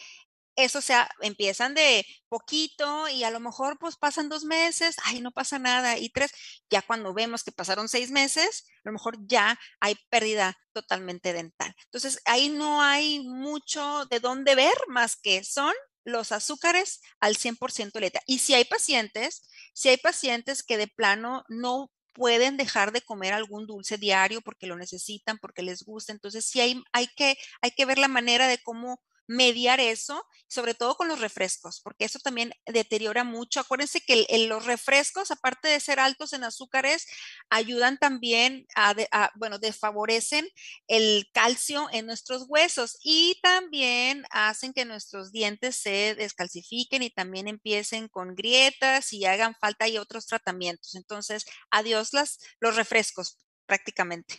eso, 0.56 0.80
sea, 0.80 1.10
empiezan 1.20 1.74
de 1.74 2.06
poquito 2.28 3.08
y 3.08 3.24
a 3.24 3.30
lo 3.30 3.40
mejor 3.40 3.78
pues 3.78 3.96
pasan 3.96 4.28
dos 4.28 4.44
meses, 4.44 4.96
ay, 5.04 5.20
no 5.20 5.32
pasa 5.32 5.58
nada, 5.58 5.98
y 5.98 6.10
tres, 6.10 6.32
ya 6.70 6.82
cuando 6.82 7.12
vemos 7.14 7.42
que 7.42 7.52
pasaron 7.52 7.88
seis 7.88 8.10
meses, 8.10 8.64
a 8.84 8.88
lo 8.88 8.92
mejor 8.92 9.16
ya 9.26 9.58
hay 9.80 9.96
pérdida 10.10 10.56
totalmente 10.72 11.32
dental. 11.32 11.74
Entonces, 11.86 12.20
ahí 12.24 12.48
no 12.50 12.82
hay 12.82 13.20
mucho 13.20 14.06
de 14.06 14.20
dónde 14.20 14.54
ver 14.54 14.74
más 14.88 15.16
que 15.16 15.42
son 15.44 15.74
los 16.04 16.32
azúcares 16.32 17.00
al 17.20 17.36
100% 17.36 17.98
letra. 17.98 18.22
Y 18.26 18.38
si 18.38 18.54
hay 18.54 18.64
pacientes, 18.64 19.42
si 19.72 19.88
hay 19.88 19.96
pacientes 19.96 20.62
que 20.62 20.76
de 20.76 20.86
plano 20.86 21.44
no 21.48 21.90
pueden 22.14 22.56
dejar 22.56 22.92
de 22.92 23.02
comer 23.02 23.34
algún 23.34 23.66
dulce 23.66 23.98
diario 23.98 24.40
porque 24.40 24.66
lo 24.66 24.76
necesitan, 24.76 25.38
porque 25.38 25.62
les 25.62 25.82
gusta. 25.82 26.12
Entonces, 26.12 26.46
sí 26.46 26.60
hay, 26.60 26.82
hay, 26.92 27.08
que, 27.08 27.36
hay 27.60 27.72
que 27.72 27.84
ver 27.84 27.98
la 27.98 28.08
manera 28.08 28.48
de 28.48 28.58
cómo 28.58 29.00
mediar 29.26 29.80
eso, 29.80 30.24
sobre 30.48 30.74
todo 30.74 30.96
con 30.96 31.08
los 31.08 31.20
refrescos, 31.20 31.80
porque 31.82 32.04
eso 32.04 32.18
también 32.18 32.52
deteriora 32.66 33.24
mucho. 33.24 33.60
Acuérdense 33.60 34.00
que 34.00 34.26
los 34.48 34.66
refrescos, 34.66 35.30
aparte 35.30 35.68
de 35.68 35.80
ser 35.80 36.00
altos 36.00 36.32
en 36.32 36.44
azúcares, 36.44 37.06
ayudan 37.50 37.98
también 37.98 38.66
a, 38.76 38.94
bueno, 39.36 39.58
desfavorecen 39.58 40.48
el 40.88 41.26
calcio 41.32 41.88
en 41.92 42.06
nuestros 42.06 42.44
huesos 42.48 42.98
y 43.02 43.38
también 43.42 44.24
hacen 44.30 44.72
que 44.72 44.84
nuestros 44.84 45.32
dientes 45.32 45.76
se 45.76 46.14
descalcifiquen 46.14 47.02
y 47.02 47.10
también 47.10 47.48
empiecen 47.48 48.08
con 48.08 48.34
grietas 48.34 49.12
y 49.12 49.24
hagan 49.24 49.54
falta 49.60 49.88
y 49.88 49.98
otros 49.98 50.26
tratamientos. 50.26 50.94
Entonces, 50.94 51.44
adiós 51.70 52.12
las, 52.12 52.38
los 52.60 52.76
refrescos 52.76 53.38
prácticamente. 53.66 54.38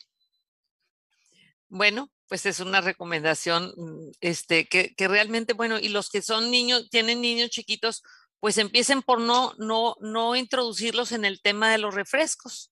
Bueno, 1.69 2.11
pues 2.27 2.45
es 2.45 2.59
una 2.59 2.81
recomendación 2.81 3.73
mm, 3.75 4.11
este, 4.21 4.67
que, 4.67 4.93
realmente, 4.97 5.53
bueno, 5.53 5.79
y 5.79 5.89
los 5.89 6.09
que 6.09 6.21
son 6.21 6.51
niños, 6.51 6.89
tienen 6.89 7.21
niños 7.21 7.49
chiquitos, 7.49 8.03
pues 8.39 8.57
empiecen 8.57 9.01
por 9.01 9.19
no, 9.19 9.53
no, 9.57 9.95
no 10.01 10.35
introducirlos 10.35 11.11
en 11.11 11.25
el 11.25 11.41
tema 11.41 11.71
de 11.71 11.77
los 11.77 11.93
refrescos. 11.93 12.71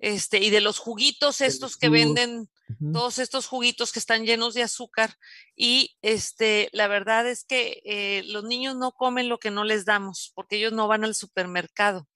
Este, 0.00 0.38
y 0.38 0.50
de 0.50 0.60
los 0.60 0.78
juguitos 0.78 1.40
estos 1.40 1.78
que 1.78 1.88
venden, 1.88 2.50
todos 2.92 3.18
estos 3.18 3.46
juguitos 3.46 3.90
que 3.90 4.00
están 4.00 4.26
llenos 4.26 4.52
de 4.52 4.62
azúcar. 4.62 5.14
Y 5.56 5.96
este, 6.02 6.68
la 6.72 6.88
verdad 6.88 7.26
es 7.26 7.44
que 7.44 7.80
eh, 7.84 8.22
los 8.26 8.44
niños 8.44 8.76
no 8.76 8.92
comen 8.92 9.30
lo 9.30 9.38
que 9.38 9.50
no 9.50 9.64
les 9.64 9.86
damos, 9.86 10.32
porque 10.34 10.56
ellos 10.56 10.72
no 10.72 10.88
van 10.88 11.04
al 11.04 11.14
supermercado. 11.14 12.06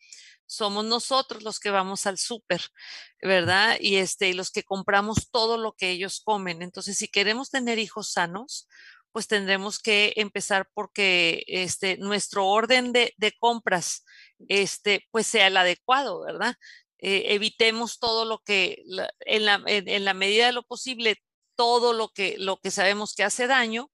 Somos 0.49 0.85
nosotros 0.85 1.43
los 1.43 1.61
que 1.61 1.71
vamos 1.71 2.07
al 2.07 2.19
súper, 2.19 2.63
¿verdad? 3.23 3.77
Y 3.81 3.97
este, 3.97 4.31
y 4.31 4.33
los 4.33 4.51
que 4.51 4.65
compramos 4.65 5.31
todo 5.31 5.59
lo 5.59 5.73
que 5.73 5.91
ellos 5.91 6.21
comen. 6.25 6.63
Entonces, 6.63 6.97
si 6.97 7.07
queremos 7.07 7.51
tener 7.51 7.79
hijos 7.79 8.11
sanos, 8.11 8.67
pues 9.13 9.29
tendremos 9.29 9.79
que 9.79 10.15
empezar 10.17 10.69
porque 10.75 11.45
este, 11.47 11.99
nuestro 11.99 12.47
orden 12.47 12.93
de, 12.93 13.15
compras 13.39 14.05
este, 14.49 15.07
pues 15.11 15.27
sea 15.27 15.49
el 15.49 15.57
adecuado, 15.57 16.21
¿verdad? 16.23 16.55
Eh, 16.99 17.35
evitemos 17.35 17.99
todo 17.99 18.25
lo 18.25 18.39
que, 18.41 18.83
en, 19.21 19.45
la, 19.45 19.63
en, 19.67 20.05
la, 20.05 20.15
medida 20.15 20.47
de 20.47 20.53
lo 20.53 20.63
posible, 20.63 21.23
todo 21.57 21.93
lo 21.93 22.09
que, 22.09 22.37
lo 22.39 22.59
que 22.59 22.71
sabemos 22.71 23.15
que 23.15 23.25
hace 23.25 23.47
daño 23.47 23.91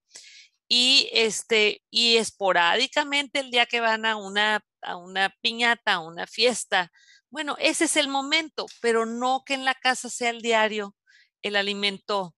y, 0.69 1.11
este, 1.13 1.83
y 1.91 2.17
esporádicamente 2.17 3.41
el 3.41 3.51
día 3.51 3.67
que 3.67 3.81
van 3.81 4.07
a 4.07 4.17
una, 4.17 4.65
a 4.85 4.97
una 4.97 5.35
piñata, 5.41 5.95
a 5.95 6.01
una 6.01 6.26
fiesta, 6.26 6.91
bueno, 7.35 7.57
ese 7.59 7.87
es 7.87 7.97
el 7.97 8.07
momento, 8.07 8.66
pero 8.80 9.07
no 9.07 9.43
que 9.45 9.55
en 9.55 9.64
la 9.64 9.74
casa 9.74 10.09
sea 10.09 10.30
el 10.30 10.41
diario 10.41 10.95
el 11.43 11.57
alimento 11.57 12.32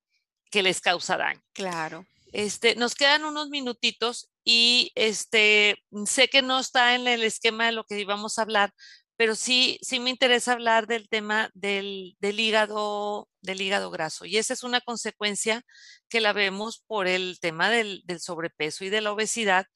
que 0.51 0.62
les 0.62 0.80
causa 0.80 1.18
daño. 1.18 1.42
Claro. 1.53 2.07
Este, 2.32 2.74
nos 2.76 2.94
quedan 2.94 3.26
unos 3.26 3.51
minutitos 3.51 4.30
y 4.42 4.92
este, 4.94 5.76
sé 6.07 6.28
que 6.28 6.40
no 6.40 6.59
está 6.59 6.94
en 6.94 7.07
el 7.09 7.24
esquema 7.24 7.66
de 7.66 7.72
lo 7.72 7.84
que 7.84 8.01
íbamos 8.01 8.38
a 8.38 8.42
hablar, 8.42 8.72
pero 9.16 9.34
sí, 9.34 9.78
sí 9.82 10.01
me 10.01 10.09
interesa 10.09 10.53
hablar 10.53 10.86
del 10.86 11.11
tema 11.11 11.51
del, 11.53 12.16
hígado, 12.22 13.28
del 13.42 13.61
hígado 13.61 13.90
graso. 13.90 14.24
Y 14.24 14.38
esa 14.38 14.55
es 14.55 14.62
una 14.62 14.80
consecuencia 14.80 15.62
que 16.09 16.22
la 16.22 16.32
vemos 16.32 16.82
por 16.86 17.07
el 17.07 17.38
tema 17.40 17.68
del, 17.68 18.03
sobrepeso 18.18 18.84
y 18.84 18.88
de 18.88 19.03
la 19.03 19.12
obesidad 19.12 19.66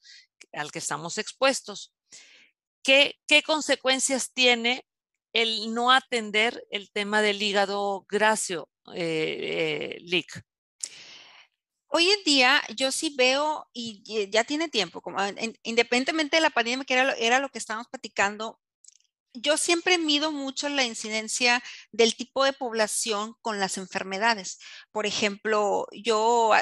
al 0.51 0.71
que 0.71 0.79
estamos 0.79 1.19
expuestos. 1.19 1.93
¿Qué, 2.83 3.15
consecuencias 3.45 4.33
tiene 4.33 4.85
el 5.33 5.73
no 5.73 5.91
atender 5.91 6.65
el 6.71 6.91
tema 6.91 7.21
del 7.21 7.41
hígado 7.41 8.05
graso, 8.09 8.69
eh, 8.93 9.97
eh 10.01 10.25
Hoy 11.93 12.09
en 12.09 12.23
día 12.23 12.61
yo 12.75 12.91
sí 12.91 13.13
veo, 13.17 13.67
y 13.73 14.29
ya 14.31 14.45
tiene 14.45 14.69
tiempo, 14.69 15.01
como, 15.01 15.19
independientemente 15.63 16.37
de 16.37 16.41
la 16.41 16.49
pandemia, 16.49 16.85
que 16.85 16.93
era 16.93 17.03
lo, 17.03 17.13
era 17.13 17.39
lo 17.39 17.49
que 17.49 17.59
estábamos 17.59 17.87
platicando, 17.89 18.59
yo 19.33 19.57
siempre 19.57 19.97
mido 19.97 20.31
mucho 20.31 20.69
la 20.69 20.83
incidencia 20.83 21.63
del 21.91 22.15
tipo 22.15 22.43
de 22.43 22.53
población 22.53 23.35
con 23.41 23.59
las 23.59 23.77
enfermedades. 23.77 24.59
Por 24.91 25.05
ejemplo, 25.05 25.87
yo 25.91 26.53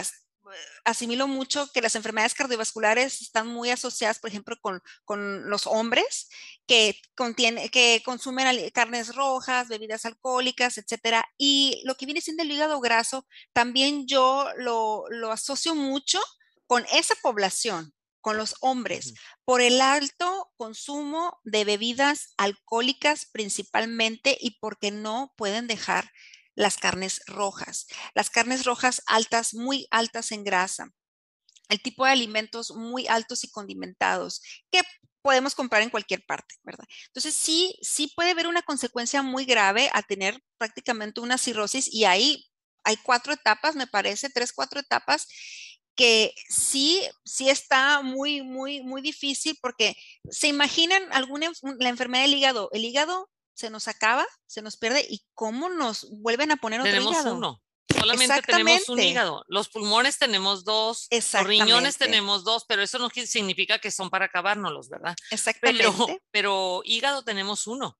asimilo 0.85 1.27
mucho 1.27 1.69
que 1.73 1.81
las 1.81 1.95
enfermedades 1.95 2.33
cardiovasculares 2.33 3.21
están 3.21 3.47
muy 3.47 3.69
asociadas, 3.69 4.19
por 4.19 4.29
ejemplo, 4.29 4.57
con, 4.61 5.49
los 5.49 5.67
hombres 5.67 6.29
que, 6.67 6.99
contiene, 7.15 7.69
que 7.69 8.01
consumen 8.03 8.69
carnes 8.71 9.15
rojas, 9.15 9.67
bebidas 9.67 10.05
alcohólicas, 10.05 10.77
etcétera. 10.77 11.25
Y 11.37 11.81
lo 11.85 11.95
que 11.95 12.05
viene 12.05 12.21
siendo 12.21 12.43
el 12.43 12.51
hígado 12.51 12.79
graso, 12.79 13.25
también 13.53 14.07
yo 14.07 14.47
lo, 14.57 15.05
lo 15.09 15.31
asocio 15.31 15.75
mucho 15.75 16.19
con 16.67 16.85
esa 16.91 17.15
población, 17.21 17.93
con 18.21 18.37
los 18.37 18.55
hombres, 18.61 19.13
por 19.45 19.61
el 19.61 19.81
alto 19.81 20.51
consumo 20.57 21.39
de 21.43 21.65
bebidas 21.65 22.33
alcohólicas 22.37 23.25
principalmente 23.31 24.37
y 24.39 24.59
porque 24.59 24.91
no 24.91 25.33
pueden 25.37 25.67
dejar 25.67 26.11
las 26.59 26.77
carnes 26.77 27.21
rojas. 27.25 27.87
Las 28.13 28.29
carnes 28.29 28.65
rojas 28.65 29.01
altas, 29.07 29.53
muy 29.53 29.87
altas 29.91 30.33
en 30.33 30.43
grasa. 30.43 30.89
El 31.69 31.81
tipo 31.81 32.03
de 32.03 32.11
alimentos 32.11 32.71
muy 32.71 33.07
altos 33.07 33.45
y 33.45 33.49
condimentados 33.49 34.41
que 34.69 34.81
podemos 35.21 35.55
comprar 35.55 35.83
en 35.83 35.89
cualquier 35.89 36.25
parte, 36.25 36.55
¿verdad? 36.63 36.83
Entonces 37.07 37.33
sí, 37.33 37.77
sí 37.81 38.11
puede 38.13 38.31
haber 38.31 38.47
una 38.47 38.61
consecuencia 38.61 39.23
muy 39.23 39.45
grave 39.45 39.89
a 39.93 40.03
tener 40.03 40.37
prácticamente 40.57 41.21
una 41.21 41.37
cirrosis 41.37 41.87
y 41.93 42.03
ahí 42.03 42.45
hay 42.83 42.97
cuatro 42.97 43.31
etapas, 43.31 43.77
me 43.77 43.87
parece, 43.87 44.29
tres, 44.29 44.51
cuatro 44.51 44.81
etapas 44.81 45.27
que 45.95 46.33
sí, 46.49 47.01
sí 47.23 47.49
está 47.49 48.01
muy, 48.01 48.41
muy, 48.41 48.81
muy 48.81 49.01
difícil 49.01 49.57
porque 49.61 49.95
se 50.29 50.47
imaginan 50.49 51.03
alguna 51.13 51.51
la 51.79 51.89
enfermedad 51.89 52.23
del 52.23 52.33
hígado. 52.33 52.69
El 52.73 52.83
hígado 52.83 53.29
se 53.59 53.69
nos 53.69 53.89
acaba, 53.89 54.25
se 54.47 54.61
nos 54.61 54.77
pierde 54.77 55.05
y 55.09 55.21
cómo 55.33 55.67
nos 55.67 56.09
vuelven 56.09 56.51
a 56.51 56.55
poner 56.55 56.79
otro 56.79 56.91
tenemos 56.91 57.25
uno. 57.25 57.61
Solamente 57.93 58.41
tenemos 58.43 58.87
un 58.87 58.99
hígado. 58.99 59.43
Los 59.47 59.67
pulmones 59.67 60.17
tenemos 60.17 60.63
dos, 60.63 61.09
los 61.11 61.43
riñones 61.43 61.97
tenemos 61.97 62.45
dos, 62.45 62.63
pero 62.65 62.81
eso 62.81 62.99
no 62.99 63.09
significa 63.09 63.79
que 63.79 63.91
son 63.91 64.09
para 64.09 64.25
acabárnoslos, 64.25 64.87
¿verdad? 64.87 65.13
Exactamente. 65.31 65.83
Pero, 65.83 66.19
pero 66.31 66.81
hígado 66.85 67.23
tenemos 67.23 67.67
uno. 67.67 67.97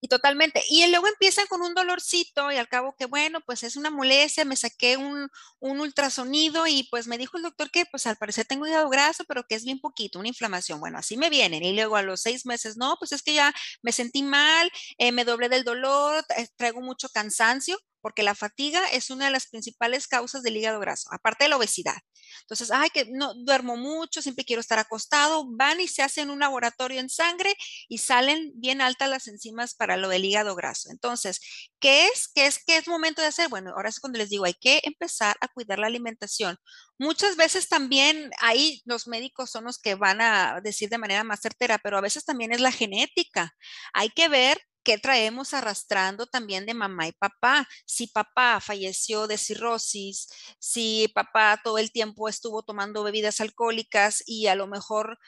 Y 0.00 0.08
totalmente. 0.08 0.62
Y 0.68 0.86
luego 0.88 1.06
empiezan 1.08 1.46
con 1.46 1.62
un 1.62 1.74
dolorcito 1.74 2.52
y 2.52 2.56
al 2.56 2.68
cabo 2.68 2.94
que, 2.96 3.06
bueno, 3.06 3.40
pues 3.46 3.62
es 3.62 3.76
una 3.76 3.90
molestia, 3.90 4.44
me 4.44 4.56
saqué 4.56 4.96
un, 4.96 5.28
un, 5.60 5.80
ultrasonido 5.80 6.66
y 6.66 6.84
pues 6.90 7.06
me 7.06 7.18
dijo 7.18 7.36
el 7.36 7.42
doctor 7.42 7.70
que 7.70 7.86
pues 7.86 8.06
al 8.06 8.16
parecer 8.16 8.44
tengo 8.46 8.66
hígado 8.66 8.88
graso, 8.90 9.24
pero 9.26 9.44
que 9.44 9.54
es 9.54 9.64
bien 9.64 9.80
poquito, 9.80 10.18
una 10.18 10.28
inflamación. 10.28 10.80
Bueno, 10.80 10.98
así 10.98 11.16
me 11.16 11.30
vienen. 11.30 11.62
Y 11.64 11.74
luego 11.74 11.96
a 11.96 12.02
los 12.02 12.20
seis 12.20 12.46
meses, 12.46 12.76
no, 12.76 12.96
pues 12.98 13.12
es 13.12 13.22
que 13.22 13.34
ya 13.34 13.54
me 13.82 13.92
sentí 13.92 14.22
mal, 14.22 14.70
eh, 14.98 15.12
me 15.12 15.24
doblé 15.24 15.48
del 15.48 15.64
dolor, 15.64 16.24
traigo 16.56 16.80
mucho 16.80 17.08
cansancio 17.08 17.78
porque 18.04 18.22
la 18.22 18.34
fatiga 18.34 18.86
es 18.92 19.08
una 19.08 19.24
de 19.24 19.30
las 19.30 19.46
principales 19.46 20.06
causas 20.06 20.42
del 20.42 20.58
hígado 20.58 20.78
graso, 20.78 21.08
aparte 21.10 21.44
de 21.44 21.48
la 21.48 21.56
obesidad. 21.56 21.96
Entonces, 22.42 22.70
ay, 22.70 22.90
que 22.90 23.06
no 23.10 23.32
duermo 23.32 23.78
mucho, 23.78 24.20
siempre 24.20 24.44
quiero 24.44 24.60
estar 24.60 24.78
acostado, 24.78 25.46
van 25.48 25.80
y 25.80 25.88
se 25.88 26.02
hacen 26.02 26.28
un 26.28 26.40
laboratorio 26.40 27.00
en 27.00 27.08
sangre 27.08 27.54
y 27.88 27.96
salen 27.96 28.52
bien 28.56 28.82
altas 28.82 29.08
las 29.08 29.26
enzimas 29.26 29.74
para 29.74 29.96
lo 29.96 30.10
del 30.10 30.26
hígado 30.26 30.54
graso. 30.54 30.90
Entonces, 30.90 31.40
¿qué 31.80 32.08
es? 32.08 32.28
¿Qué 32.28 32.44
es? 32.46 32.62
¿Qué 32.62 32.76
es 32.76 32.88
momento 32.88 33.22
de 33.22 33.28
hacer? 33.28 33.48
Bueno, 33.48 33.70
ahora 33.74 33.88
es 33.88 34.00
cuando 34.00 34.18
les 34.18 34.28
digo, 34.28 34.44
hay 34.44 34.54
que 34.54 34.82
empezar 34.82 35.36
a 35.40 35.48
cuidar 35.48 35.78
la 35.78 35.86
alimentación. 35.86 36.58
Muchas 36.98 37.36
veces 37.36 37.70
también 37.70 38.32
ahí 38.38 38.82
los 38.84 39.06
médicos 39.06 39.50
son 39.50 39.64
los 39.64 39.78
que 39.78 39.94
van 39.94 40.20
a 40.20 40.60
decir 40.62 40.90
de 40.90 40.98
manera 40.98 41.24
más 41.24 41.40
certera, 41.40 41.78
pero 41.78 41.96
a 41.96 42.02
veces 42.02 42.26
también 42.26 42.52
es 42.52 42.60
la 42.60 42.70
genética. 42.70 43.54
Hay 43.94 44.10
que 44.10 44.28
ver 44.28 44.60
¿Qué 44.84 44.98
traemos 44.98 45.54
arrastrando 45.54 46.26
también 46.26 46.66
de 46.66 46.74
mamá 46.74 47.08
y 47.08 47.12
papá. 47.12 47.66
Si 47.86 48.06
papá 48.06 48.60
falleció 48.60 49.26
de 49.26 49.38
cirrosis, 49.38 50.28
si 50.58 51.08
papá 51.14 51.58
todo 51.64 51.78
el 51.78 51.90
tiempo 51.90 52.28
estuvo 52.28 52.62
tomando 52.62 53.02
bebidas 53.02 53.40
alcohólicas 53.40 54.22
y 54.26 54.46
a 54.48 54.54
lo 54.54 54.66
mejor 54.66 55.18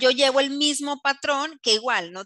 yo 0.00 0.10
llevo 0.10 0.40
el 0.40 0.50
mismo 0.50 1.02
patrón, 1.02 1.60
que 1.62 1.74
igual 1.74 2.12
no, 2.12 2.24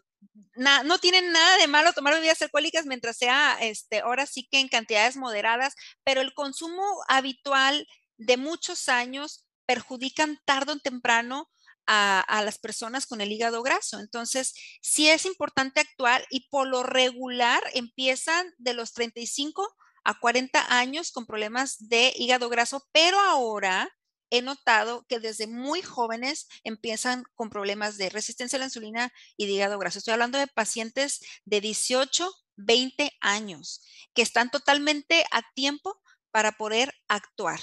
no 0.84 0.98
tienen 0.98 1.32
nada 1.32 1.56
de 1.58 1.66
malo 1.66 1.92
tomar 1.92 2.14
bebidas 2.14 2.42
alcohólicas 2.42 2.86
mientras 2.86 3.16
sea, 3.16 3.58
este, 3.60 4.00
ahora 4.00 4.26
sí 4.26 4.46
que 4.48 4.60
en 4.60 4.68
cantidades 4.68 5.16
moderadas, 5.16 5.74
pero 6.04 6.20
el 6.20 6.32
consumo 6.32 6.82
habitual 7.08 7.88
de 8.18 8.36
muchos 8.36 8.88
años 8.88 9.46
perjudican 9.66 10.38
tarde 10.44 10.72
o 10.72 10.78
temprano 10.78 11.50
a, 11.88 12.42
las 12.44 12.58
personas 12.58 13.06
con 13.06 13.20
el 13.22 13.32
hígado 13.32 13.62
graso. 13.62 13.98
Entonces, 13.98 14.54
sí 14.82 15.08
es 15.08 15.24
importante 15.24 15.80
actuar 15.80 16.24
y 16.30 16.48
por 16.50 16.68
lo 16.68 16.82
regular 16.82 17.62
empiezan 17.72 18.46
de 18.58 18.74
los 18.74 18.92
35 18.92 19.66
a 20.04 20.18
40 20.20 20.76
años 20.78 21.10
con 21.10 21.26
problemas 21.26 21.88
de 21.88 22.12
hígado 22.16 22.50
graso, 22.50 22.86
pero 22.92 23.18
ahora 23.18 23.90
he 24.30 24.42
notado 24.42 25.06
que 25.08 25.18
desde 25.18 25.46
muy 25.46 25.80
jóvenes 25.80 26.46
empiezan 26.62 27.24
con 27.34 27.48
problemas 27.48 27.96
de 27.96 28.10
resistencia 28.10 28.58
a 28.58 28.60
la 28.60 28.66
insulina 28.66 29.10
y 29.38 29.46
de 29.46 29.52
hígado 29.52 29.78
graso. 29.78 29.98
Estoy 29.98 30.12
hablando 30.12 30.36
de 30.36 30.46
pacientes 30.46 31.20
de 31.46 31.62
18, 31.62 32.30
20 32.56 33.16
años 33.20 33.80
que 34.12 34.20
están 34.20 34.50
totalmente 34.50 35.24
a 35.30 35.42
tiempo 35.54 35.98
para 36.30 36.52
poder 36.52 36.94
actuar. 37.08 37.60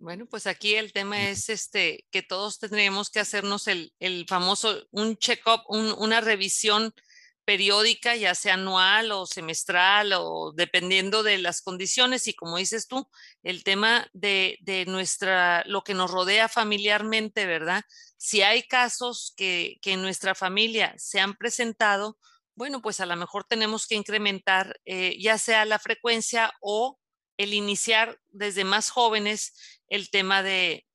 Bueno, 0.00 0.24
pues 0.24 0.46
aquí 0.46 0.76
el 0.76 0.94
tema 0.94 1.28
es 1.28 1.50
este 1.50 2.06
que 2.10 2.22
todos 2.22 2.58
tendríamos 2.58 3.10
que 3.10 3.20
hacernos 3.20 3.68
el, 3.68 3.92
famoso 4.26 4.82
un 4.92 5.18
check-up, 5.18 5.60
una 5.68 6.22
revisión 6.22 6.94
periódica, 7.44 8.16
ya 8.16 8.34
sea 8.34 8.54
anual 8.54 9.12
o 9.12 9.26
semestral 9.26 10.14
o 10.14 10.52
dependiendo 10.56 11.22
de 11.22 11.36
las 11.36 11.60
condiciones. 11.60 12.28
Y 12.28 12.34
como 12.34 12.56
dices 12.56 12.88
tú, 12.88 13.10
el 13.42 13.62
tema 13.62 14.08
de, 14.14 14.56
de 14.62 14.86
nuestra, 14.86 15.64
lo 15.66 15.82
que 15.84 15.92
nos 15.92 16.10
rodea 16.10 16.48
familiarmente, 16.48 17.44
¿verdad? 17.44 17.82
Si 18.16 18.40
hay 18.40 18.62
casos 18.62 19.34
que, 19.36 19.76
que, 19.82 19.92
en 19.92 20.02
nuestra 20.02 20.34
familia 20.34 20.94
se 20.96 21.20
han 21.20 21.34
presentado, 21.36 22.16
bueno, 22.54 22.80
pues 22.80 23.00
a 23.00 23.06
lo 23.06 23.16
mejor 23.16 23.44
tenemos 23.44 23.86
que 23.86 23.96
incrementar 23.96 24.80
eh, 24.86 25.18
ya 25.20 25.36
sea 25.36 25.66
la 25.66 25.78
frecuencia 25.78 26.54
o 26.62 26.98
el 27.40 27.54
iniciar 27.54 28.18
desde 28.28 28.64
más 28.64 28.90
jóvenes 28.90 29.79
el 29.90 30.10
tema 30.10 30.42
de, 30.42 30.86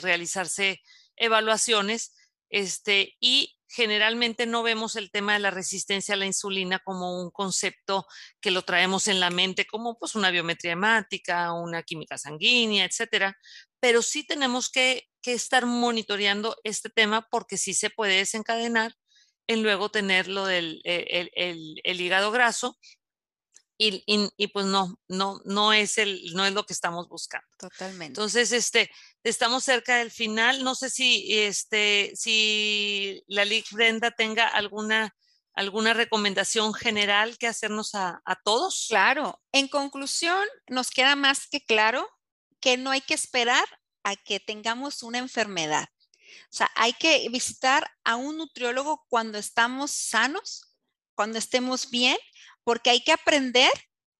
realizarse 0.00 0.80
evaluaciones, 1.16 2.14
este, 2.48 3.16
y 3.20 3.56
generalmente 3.68 4.46
no 4.46 4.62
vemos 4.62 4.96
el 4.96 5.10
tema 5.10 5.34
de 5.34 5.38
la 5.38 5.50
resistencia 5.50 6.14
a 6.14 6.18
la 6.18 6.26
insulina 6.26 6.80
como 6.80 7.20
un 7.22 7.30
concepto 7.30 8.06
que 8.40 8.50
lo 8.50 8.62
traemos 8.62 9.06
en 9.06 9.20
la 9.20 9.30
mente 9.30 9.64
como 9.64 9.96
pues 9.96 10.16
una 10.16 10.30
biometría 10.30 10.72
hemática, 10.72 11.52
una 11.52 11.82
química 11.84 12.18
sanguínea, 12.18 12.84
etcétera, 12.84 13.36
pero 13.78 14.02
sí 14.02 14.26
tenemos 14.26 14.70
que, 14.70 15.08
que 15.22 15.32
estar 15.32 15.66
monitoreando 15.66 16.56
este 16.64 16.90
tema 16.90 17.28
porque 17.30 17.56
sí 17.56 17.74
se 17.74 17.90
puede 17.90 18.16
desencadenar 18.16 18.94
en 19.50 19.64
luego 19.64 19.90
tener 19.90 20.28
lo 20.28 20.46
del 20.46 20.80
el, 20.84 21.80
el, 21.82 22.00
hígado 22.00 22.30
graso. 22.30 22.78
Y, 23.82 24.04
y, 24.36 24.46
pues 24.48 24.66
no, 24.66 24.98
no, 25.08 25.40
no 25.46 25.72
es 25.72 25.96
el, 25.96 26.34
no 26.34 26.44
es 26.44 26.52
lo 26.52 26.66
que 26.66 26.74
estamos 26.74 27.08
buscando. 27.08 27.48
Totalmente. 27.56 28.08
Entonces, 28.08 28.52
este, 28.52 28.90
estamos 29.24 29.64
cerca 29.64 29.96
del 29.96 30.10
final. 30.10 30.62
No 30.62 30.74
sé 30.74 30.90
si, 30.90 31.26
este, 31.32 32.12
si 32.14 33.24
la 33.26 33.46
Lic 33.46 33.70
Brenda 33.70 34.10
tenga 34.10 34.46
alguna, 34.48 35.16
alguna 35.54 35.94
recomendación 35.94 36.74
general 36.74 37.38
que 37.38 37.46
hacernos 37.46 37.94
a, 37.94 38.20
a 38.26 38.36
todos. 38.36 38.84
Claro. 38.90 39.40
En 39.50 39.66
conclusión, 39.66 40.46
nos 40.68 40.90
queda 40.90 41.16
más 41.16 41.48
que 41.48 41.64
claro 41.64 42.06
que 42.60 42.76
no 42.76 42.90
hay 42.90 43.00
que 43.00 43.14
esperar 43.14 43.64
a 44.04 44.14
que 44.14 44.40
tengamos 44.40 45.02
una 45.02 45.16
enfermedad. 45.16 45.88
O 46.50 46.52
sea, 46.52 46.70
hay 46.74 46.92
que 46.92 47.26
visitar 47.30 47.90
a 48.04 48.16
un 48.16 48.36
nutriólogo 48.36 49.06
cuando 49.08 49.38
estamos 49.38 49.90
sanos, 49.90 50.70
cuando 51.14 51.38
estemos 51.38 51.88
bien, 51.88 52.18
porque 52.64 52.90
hay 52.90 53.02
que 53.02 53.12
aprender 53.12 53.72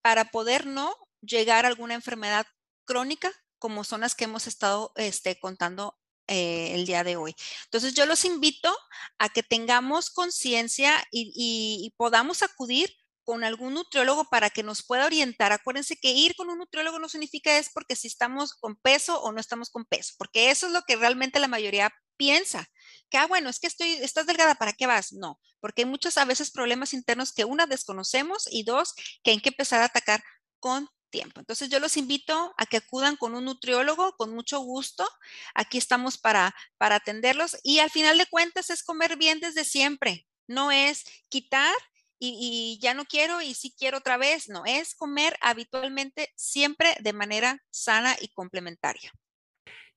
para 0.03 0.26
poder 0.26 0.66
no 0.66 0.97
llegar 1.20 1.64
a 1.64 1.68
alguna 1.68 1.95
enfermedad 1.95 2.47
crónica 2.84 3.32
como 3.59 3.84
son 3.84 4.01
las 4.01 4.14
que 4.14 4.24
hemos 4.24 4.47
estado 4.47 4.93
este, 4.97 5.38
contando 5.38 5.97
eh, 6.26 6.74
el 6.74 6.86
día 6.86 7.05
de 7.05 7.16
hoy. 7.16 7.34
Entonces, 7.64 7.93
yo 7.95 8.07
los 8.07 8.24
invito 8.24 8.72
a 9.18 9.28
que 9.28 9.43
tengamos 9.43 10.11
conciencia 10.11 10.95
y, 11.11 11.93
podamos 11.97 12.43
acudir 12.43 12.95
con 13.24 13.45
algún 13.45 13.74
nutriólogo 13.74 14.24
para 14.24 14.49
que 14.49 14.62
nos 14.62 14.84
pueda 14.84 15.07
orientar. 15.07 15.53
Acuérdense 15.53 15.97
que 15.97 16.12
ir 16.12 16.34
con 16.36 16.49
un 16.49 16.59
nutriólogo 16.59 16.99
no 16.99 17.09
significa 17.09 17.59
es 17.59 17.70
porque 17.72 17.97
si 17.97 18.07
estamos 18.07 18.55
con 18.55 18.76
peso 18.76 19.20
o 19.20 19.32
no 19.32 19.41
estamos 19.41 19.70
con 19.70 19.84
peso, 19.84 20.14
porque 20.18 20.51
eso 20.51 20.66
es 20.68 20.72
lo 20.72 20.82
que 20.82 20.97
realmente 20.97 21.38
la 21.38 21.49
mayoría 21.49 21.93
piensa. 22.16 22.66
Que, 23.11 23.18
ah, 23.18 23.26
bueno, 23.26 23.50
es 23.50 23.58
que 23.58 23.66
estoy, 23.66 23.92
estás 23.94 24.26
delgada, 24.26 24.54
¿para 24.54 24.72
qué 24.72 24.86
vas? 24.86 25.12
No, 25.12 25.40
porque 25.61 25.82
hay 25.82 25.86
muchos 25.86 26.16
a 26.16 26.24
veces 26.24 26.50
problemas 26.50 26.94
internos 26.94 27.32
que 27.32 27.44
una 27.44 27.66
desconocemos 27.66 28.48
y 28.50 28.62
dos, 28.62 28.94
que 29.22 29.32
hay 29.32 29.40
que 29.40 29.50
empezar 29.50 29.82
a 29.82 29.86
atacar 29.86 30.22
con 30.61 30.88
tiempo. 31.11 31.40
Entonces 31.40 31.68
yo 31.68 31.80
los 31.80 31.96
invito 31.96 32.54
a 32.56 32.66
que 32.66 32.78
acudan 32.78 33.16
con 33.16 33.34
un 33.34 33.44
nutriólogo 33.44 34.16
con 34.16 34.32
mucho 34.32 34.61
gusto. 34.61 35.06
Aquí 35.54 35.76
estamos 35.76 36.16
para, 36.16 36.54
para 36.78 36.96
atenderlos 36.96 37.58
y 37.62 37.80
al 37.80 37.90
final 37.90 38.16
de 38.16 38.26
cuentas 38.26 38.70
es 38.70 38.82
comer 38.82 39.16
bien 39.16 39.40
desde 39.40 39.64
siempre. 39.64 40.26
No 40.46 40.70
es 40.70 41.04
quitar 41.28 41.74
y, 42.18 42.78
ya 42.82 42.94
no 42.94 43.04
quiero 43.04 43.40
y 43.40 43.54
sí 43.54 43.74
quiero 43.76 43.98
otra 43.98 44.16
vez. 44.16 44.48
No, 44.48 44.64
es 44.66 44.94
comer 44.94 45.36
habitualmente 45.40 46.32
siempre 46.36 46.96
de 47.00 47.12
manera 47.12 47.62
sana 47.70 48.16
y 48.20 48.28
complementaria. 48.28 49.12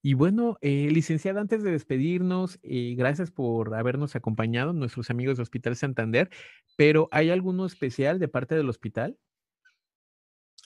Y 0.06 0.12
bueno, 0.12 0.58
eh, 0.60 0.90
licenciada, 0.90 1.40
antes 1.40 1.62
de 1.62 1.70
despedirnos, 1.70 2.58
eh, 2.62 2.94
gracias 2.94 3.30
por 3.30 3.74
habernos 3.74 4.14
acompañado, 4.14 4.74
nuestros 4.74 5.08
amigos 5.08 5.38
de 5.38 5.44
Hospital 5.44 5.76
Santander, 5.76 6.28
pero 6.76 7.08
¿hay 7.10 7.30
alguno 7.30 7.64
especial 7.64 8.18
de 8.18 8.28
parte 8.28 8.54
del 8.54 8.68
hospital? 8.68 9.18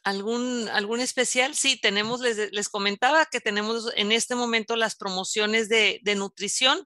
¿Algún, 0.02 0.68
algún 0.72 0.98
especial? 0.98 1.54
Sí, 1.54 1.80
tenemos, 1.80 2.20
les, 2.20 2.50
les, 2.50 2.68
comentaba 2.68 3.26
que 3.26 3.38
tenemos 3.38 3.92
en 3.94 4.10
este 4.10 4.34
momento 4.34 4.74
las 4.74 4.96
promociones 4.96 5.68
de, 5.68 6.00
de 6.02 6.16
nutrición. 6.16 6.84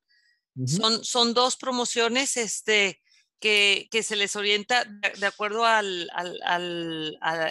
son, 0.66 1.03
son 1.03 1.32
dos 1.32 1.57
promociones, 1.57 2.36
este, 2.36 3.00
que, 3.42 4.03
se 4.03 4.14
les 4.14 4.36
orienta 4.36 4.84
de, 4.84 5.26
acuerdo 5.26 5.64
al, 5.64 6.09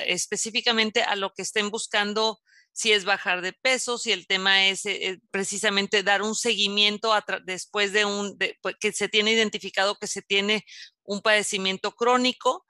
específicamente 0.06 1.02
a 1.02 1.16
lo 1.16 1.34
que 1.34 1.41
estén 1.41 1.70
buscando, 1.72 2.39
si 2.74 2.91
es 2.91 3.05
bajar 3.05 3.41
de 3.41 3.53
peso, 3.53 3.97
si 3.97 4.11
el 4.11 4.28
tema 4.28 4.67
es 4.67 4.86
eh, 4.86 5.09
eh, 5.09 5.19
precisamente 5.30 6.03
dar 6.03 6.22
un 6.22 6.36
seguimiento 6.36 7.13
después 7.43 7.93
de 7.93 8.05
un, 8.05 8.38
pues, 8.61 8.76
que 8.80 8.91
se 8.91 9.09
tiene 9.09 9.32
identificado 9.32 9.97
que 9.97 10.07
se 10.07 10.22
tiene 10.22 10.65
un 11.03 11.22
padecimiento 11.22 11.91
crónico 11.91 12.65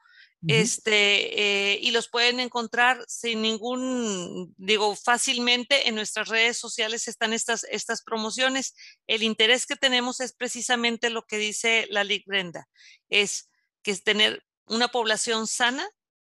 este, 0.47 1.73
eh, 1.73 1.79
y 1.81 1.91
los 1.91 2.09
pueden 2.09 2.39
encontrar 2.39 3.03
sin 3.07 3.43
ningún, 3.43 4.55
digo, 4.57 4.95
fácilmente 4.95 5.87
en 5.87 5.93
nuestras 5.93 6.29
redes 6.29 6.57
sociales 6.57 7.07
están 7.07 7.33
estas, 7.33 7.63
estas 7.65 8.01
promociones. 8.01 8.73
El 9.05 9.21
interés 9.21 9.67
que 9.67 9.75
tenemos 9.75 10.19
es 10.19 10.33
precisamente 10.33 11.11
lo 11.11 11.27
que 11.27 11.37
dice 11.37 11.85
la 11.91 12.03
Lic 12.03 12.25
Brenda, 12.25 12.67
es 13.09 13.49
que 13.83 13.91
es 13.91 14.03
tener 14.03 14.43
una 14.65 14.87
población 14.87 15.45
sana, 15.45 15.87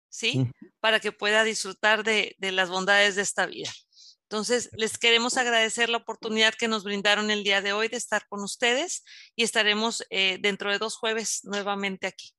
¿sí? 0.09 0.51
Para 0.79 0.99
que 0.99 1.11
pueda 1.11 1.43
disfrutar 1.43 2.03
de, 2.03 2.35
de 2.39 2.51
las 2.51 2.69
bondades 2.69 3.15
de 3.15 3.21
esta 3.21 3.45
vida. 3.45 3.71
Entonces, 4.29 4.69
les 4.73 4.99
queremos 4.99 5.37
agradecer 5.37 5.89
la 5.89 5.97
oportunidad 5.97 6.53
que 6.53 6.67
nos 6.67 6.83
brindaron 6.83 7.31
el 7.31 7.43
día 7.43 7.63
de 7.63 7.73
hoy 7.73 7.87
de 7.87 7.97
estar 7.97 8.27
con 8.27 8.43
ustedes 8.43 9.03
y 9.35 9.41
estaremos 9.43 10.03
eh, 10.11 10.37
dentro 10.39 10.71
de 10.71 10.77
dos 10.77 10.97
jueves 10.97 11.39
nuevamente 11.45 12.05
aquí. 12.05 12.31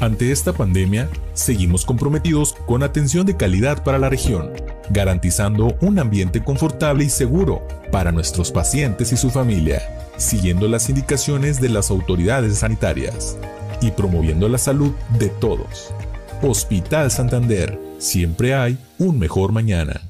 Ante 0.00 0.30
esta 0.30 0.52
pandemia, 0.52 1.10
seguimos 1.32 1.86
comprometidos 1.86 2.52
con 2.66 2.82
atención 2.82 3.26
de 3.26 3.36
calidad 3.36 3.82
para 3.82 3.98
la 3.98 4.10
región, 4.10 4.52
garantizando 4.90 5.76
un 5.80 5.98
ambiente 5.98 6.44
confortable 6.44 7.04
y 7.04 7.08
seguro 7.08 7.66
para 7.90 8.12
nuestros 8.12 8.52
pacientes 8.52 9.10
y 9.10 9.16
su 9.16 9.30
familia, 9.30 9.82
siguiendo 10.18 10.68
las 10.68 10.90
indicaciones 10.90 11.62
de 11.62 11.70
las 11.70 11.90
autoridades 11.90 12.58
sanitarias 12.58 13.38
y 13.80 13.90
promoviendo 13.90 14.48
la 14.50 14.58
salud 14.58 14.92
de 15.18 15.30
todos. 15.30 15.92
Hospital 16.42 17.10
Santander, 17.10 17.78
siempre 17.98 18.54
hay 18.54 18.78
un 18.98 19.18
mejor 19.18 19.50
mañana. 19.50 20.07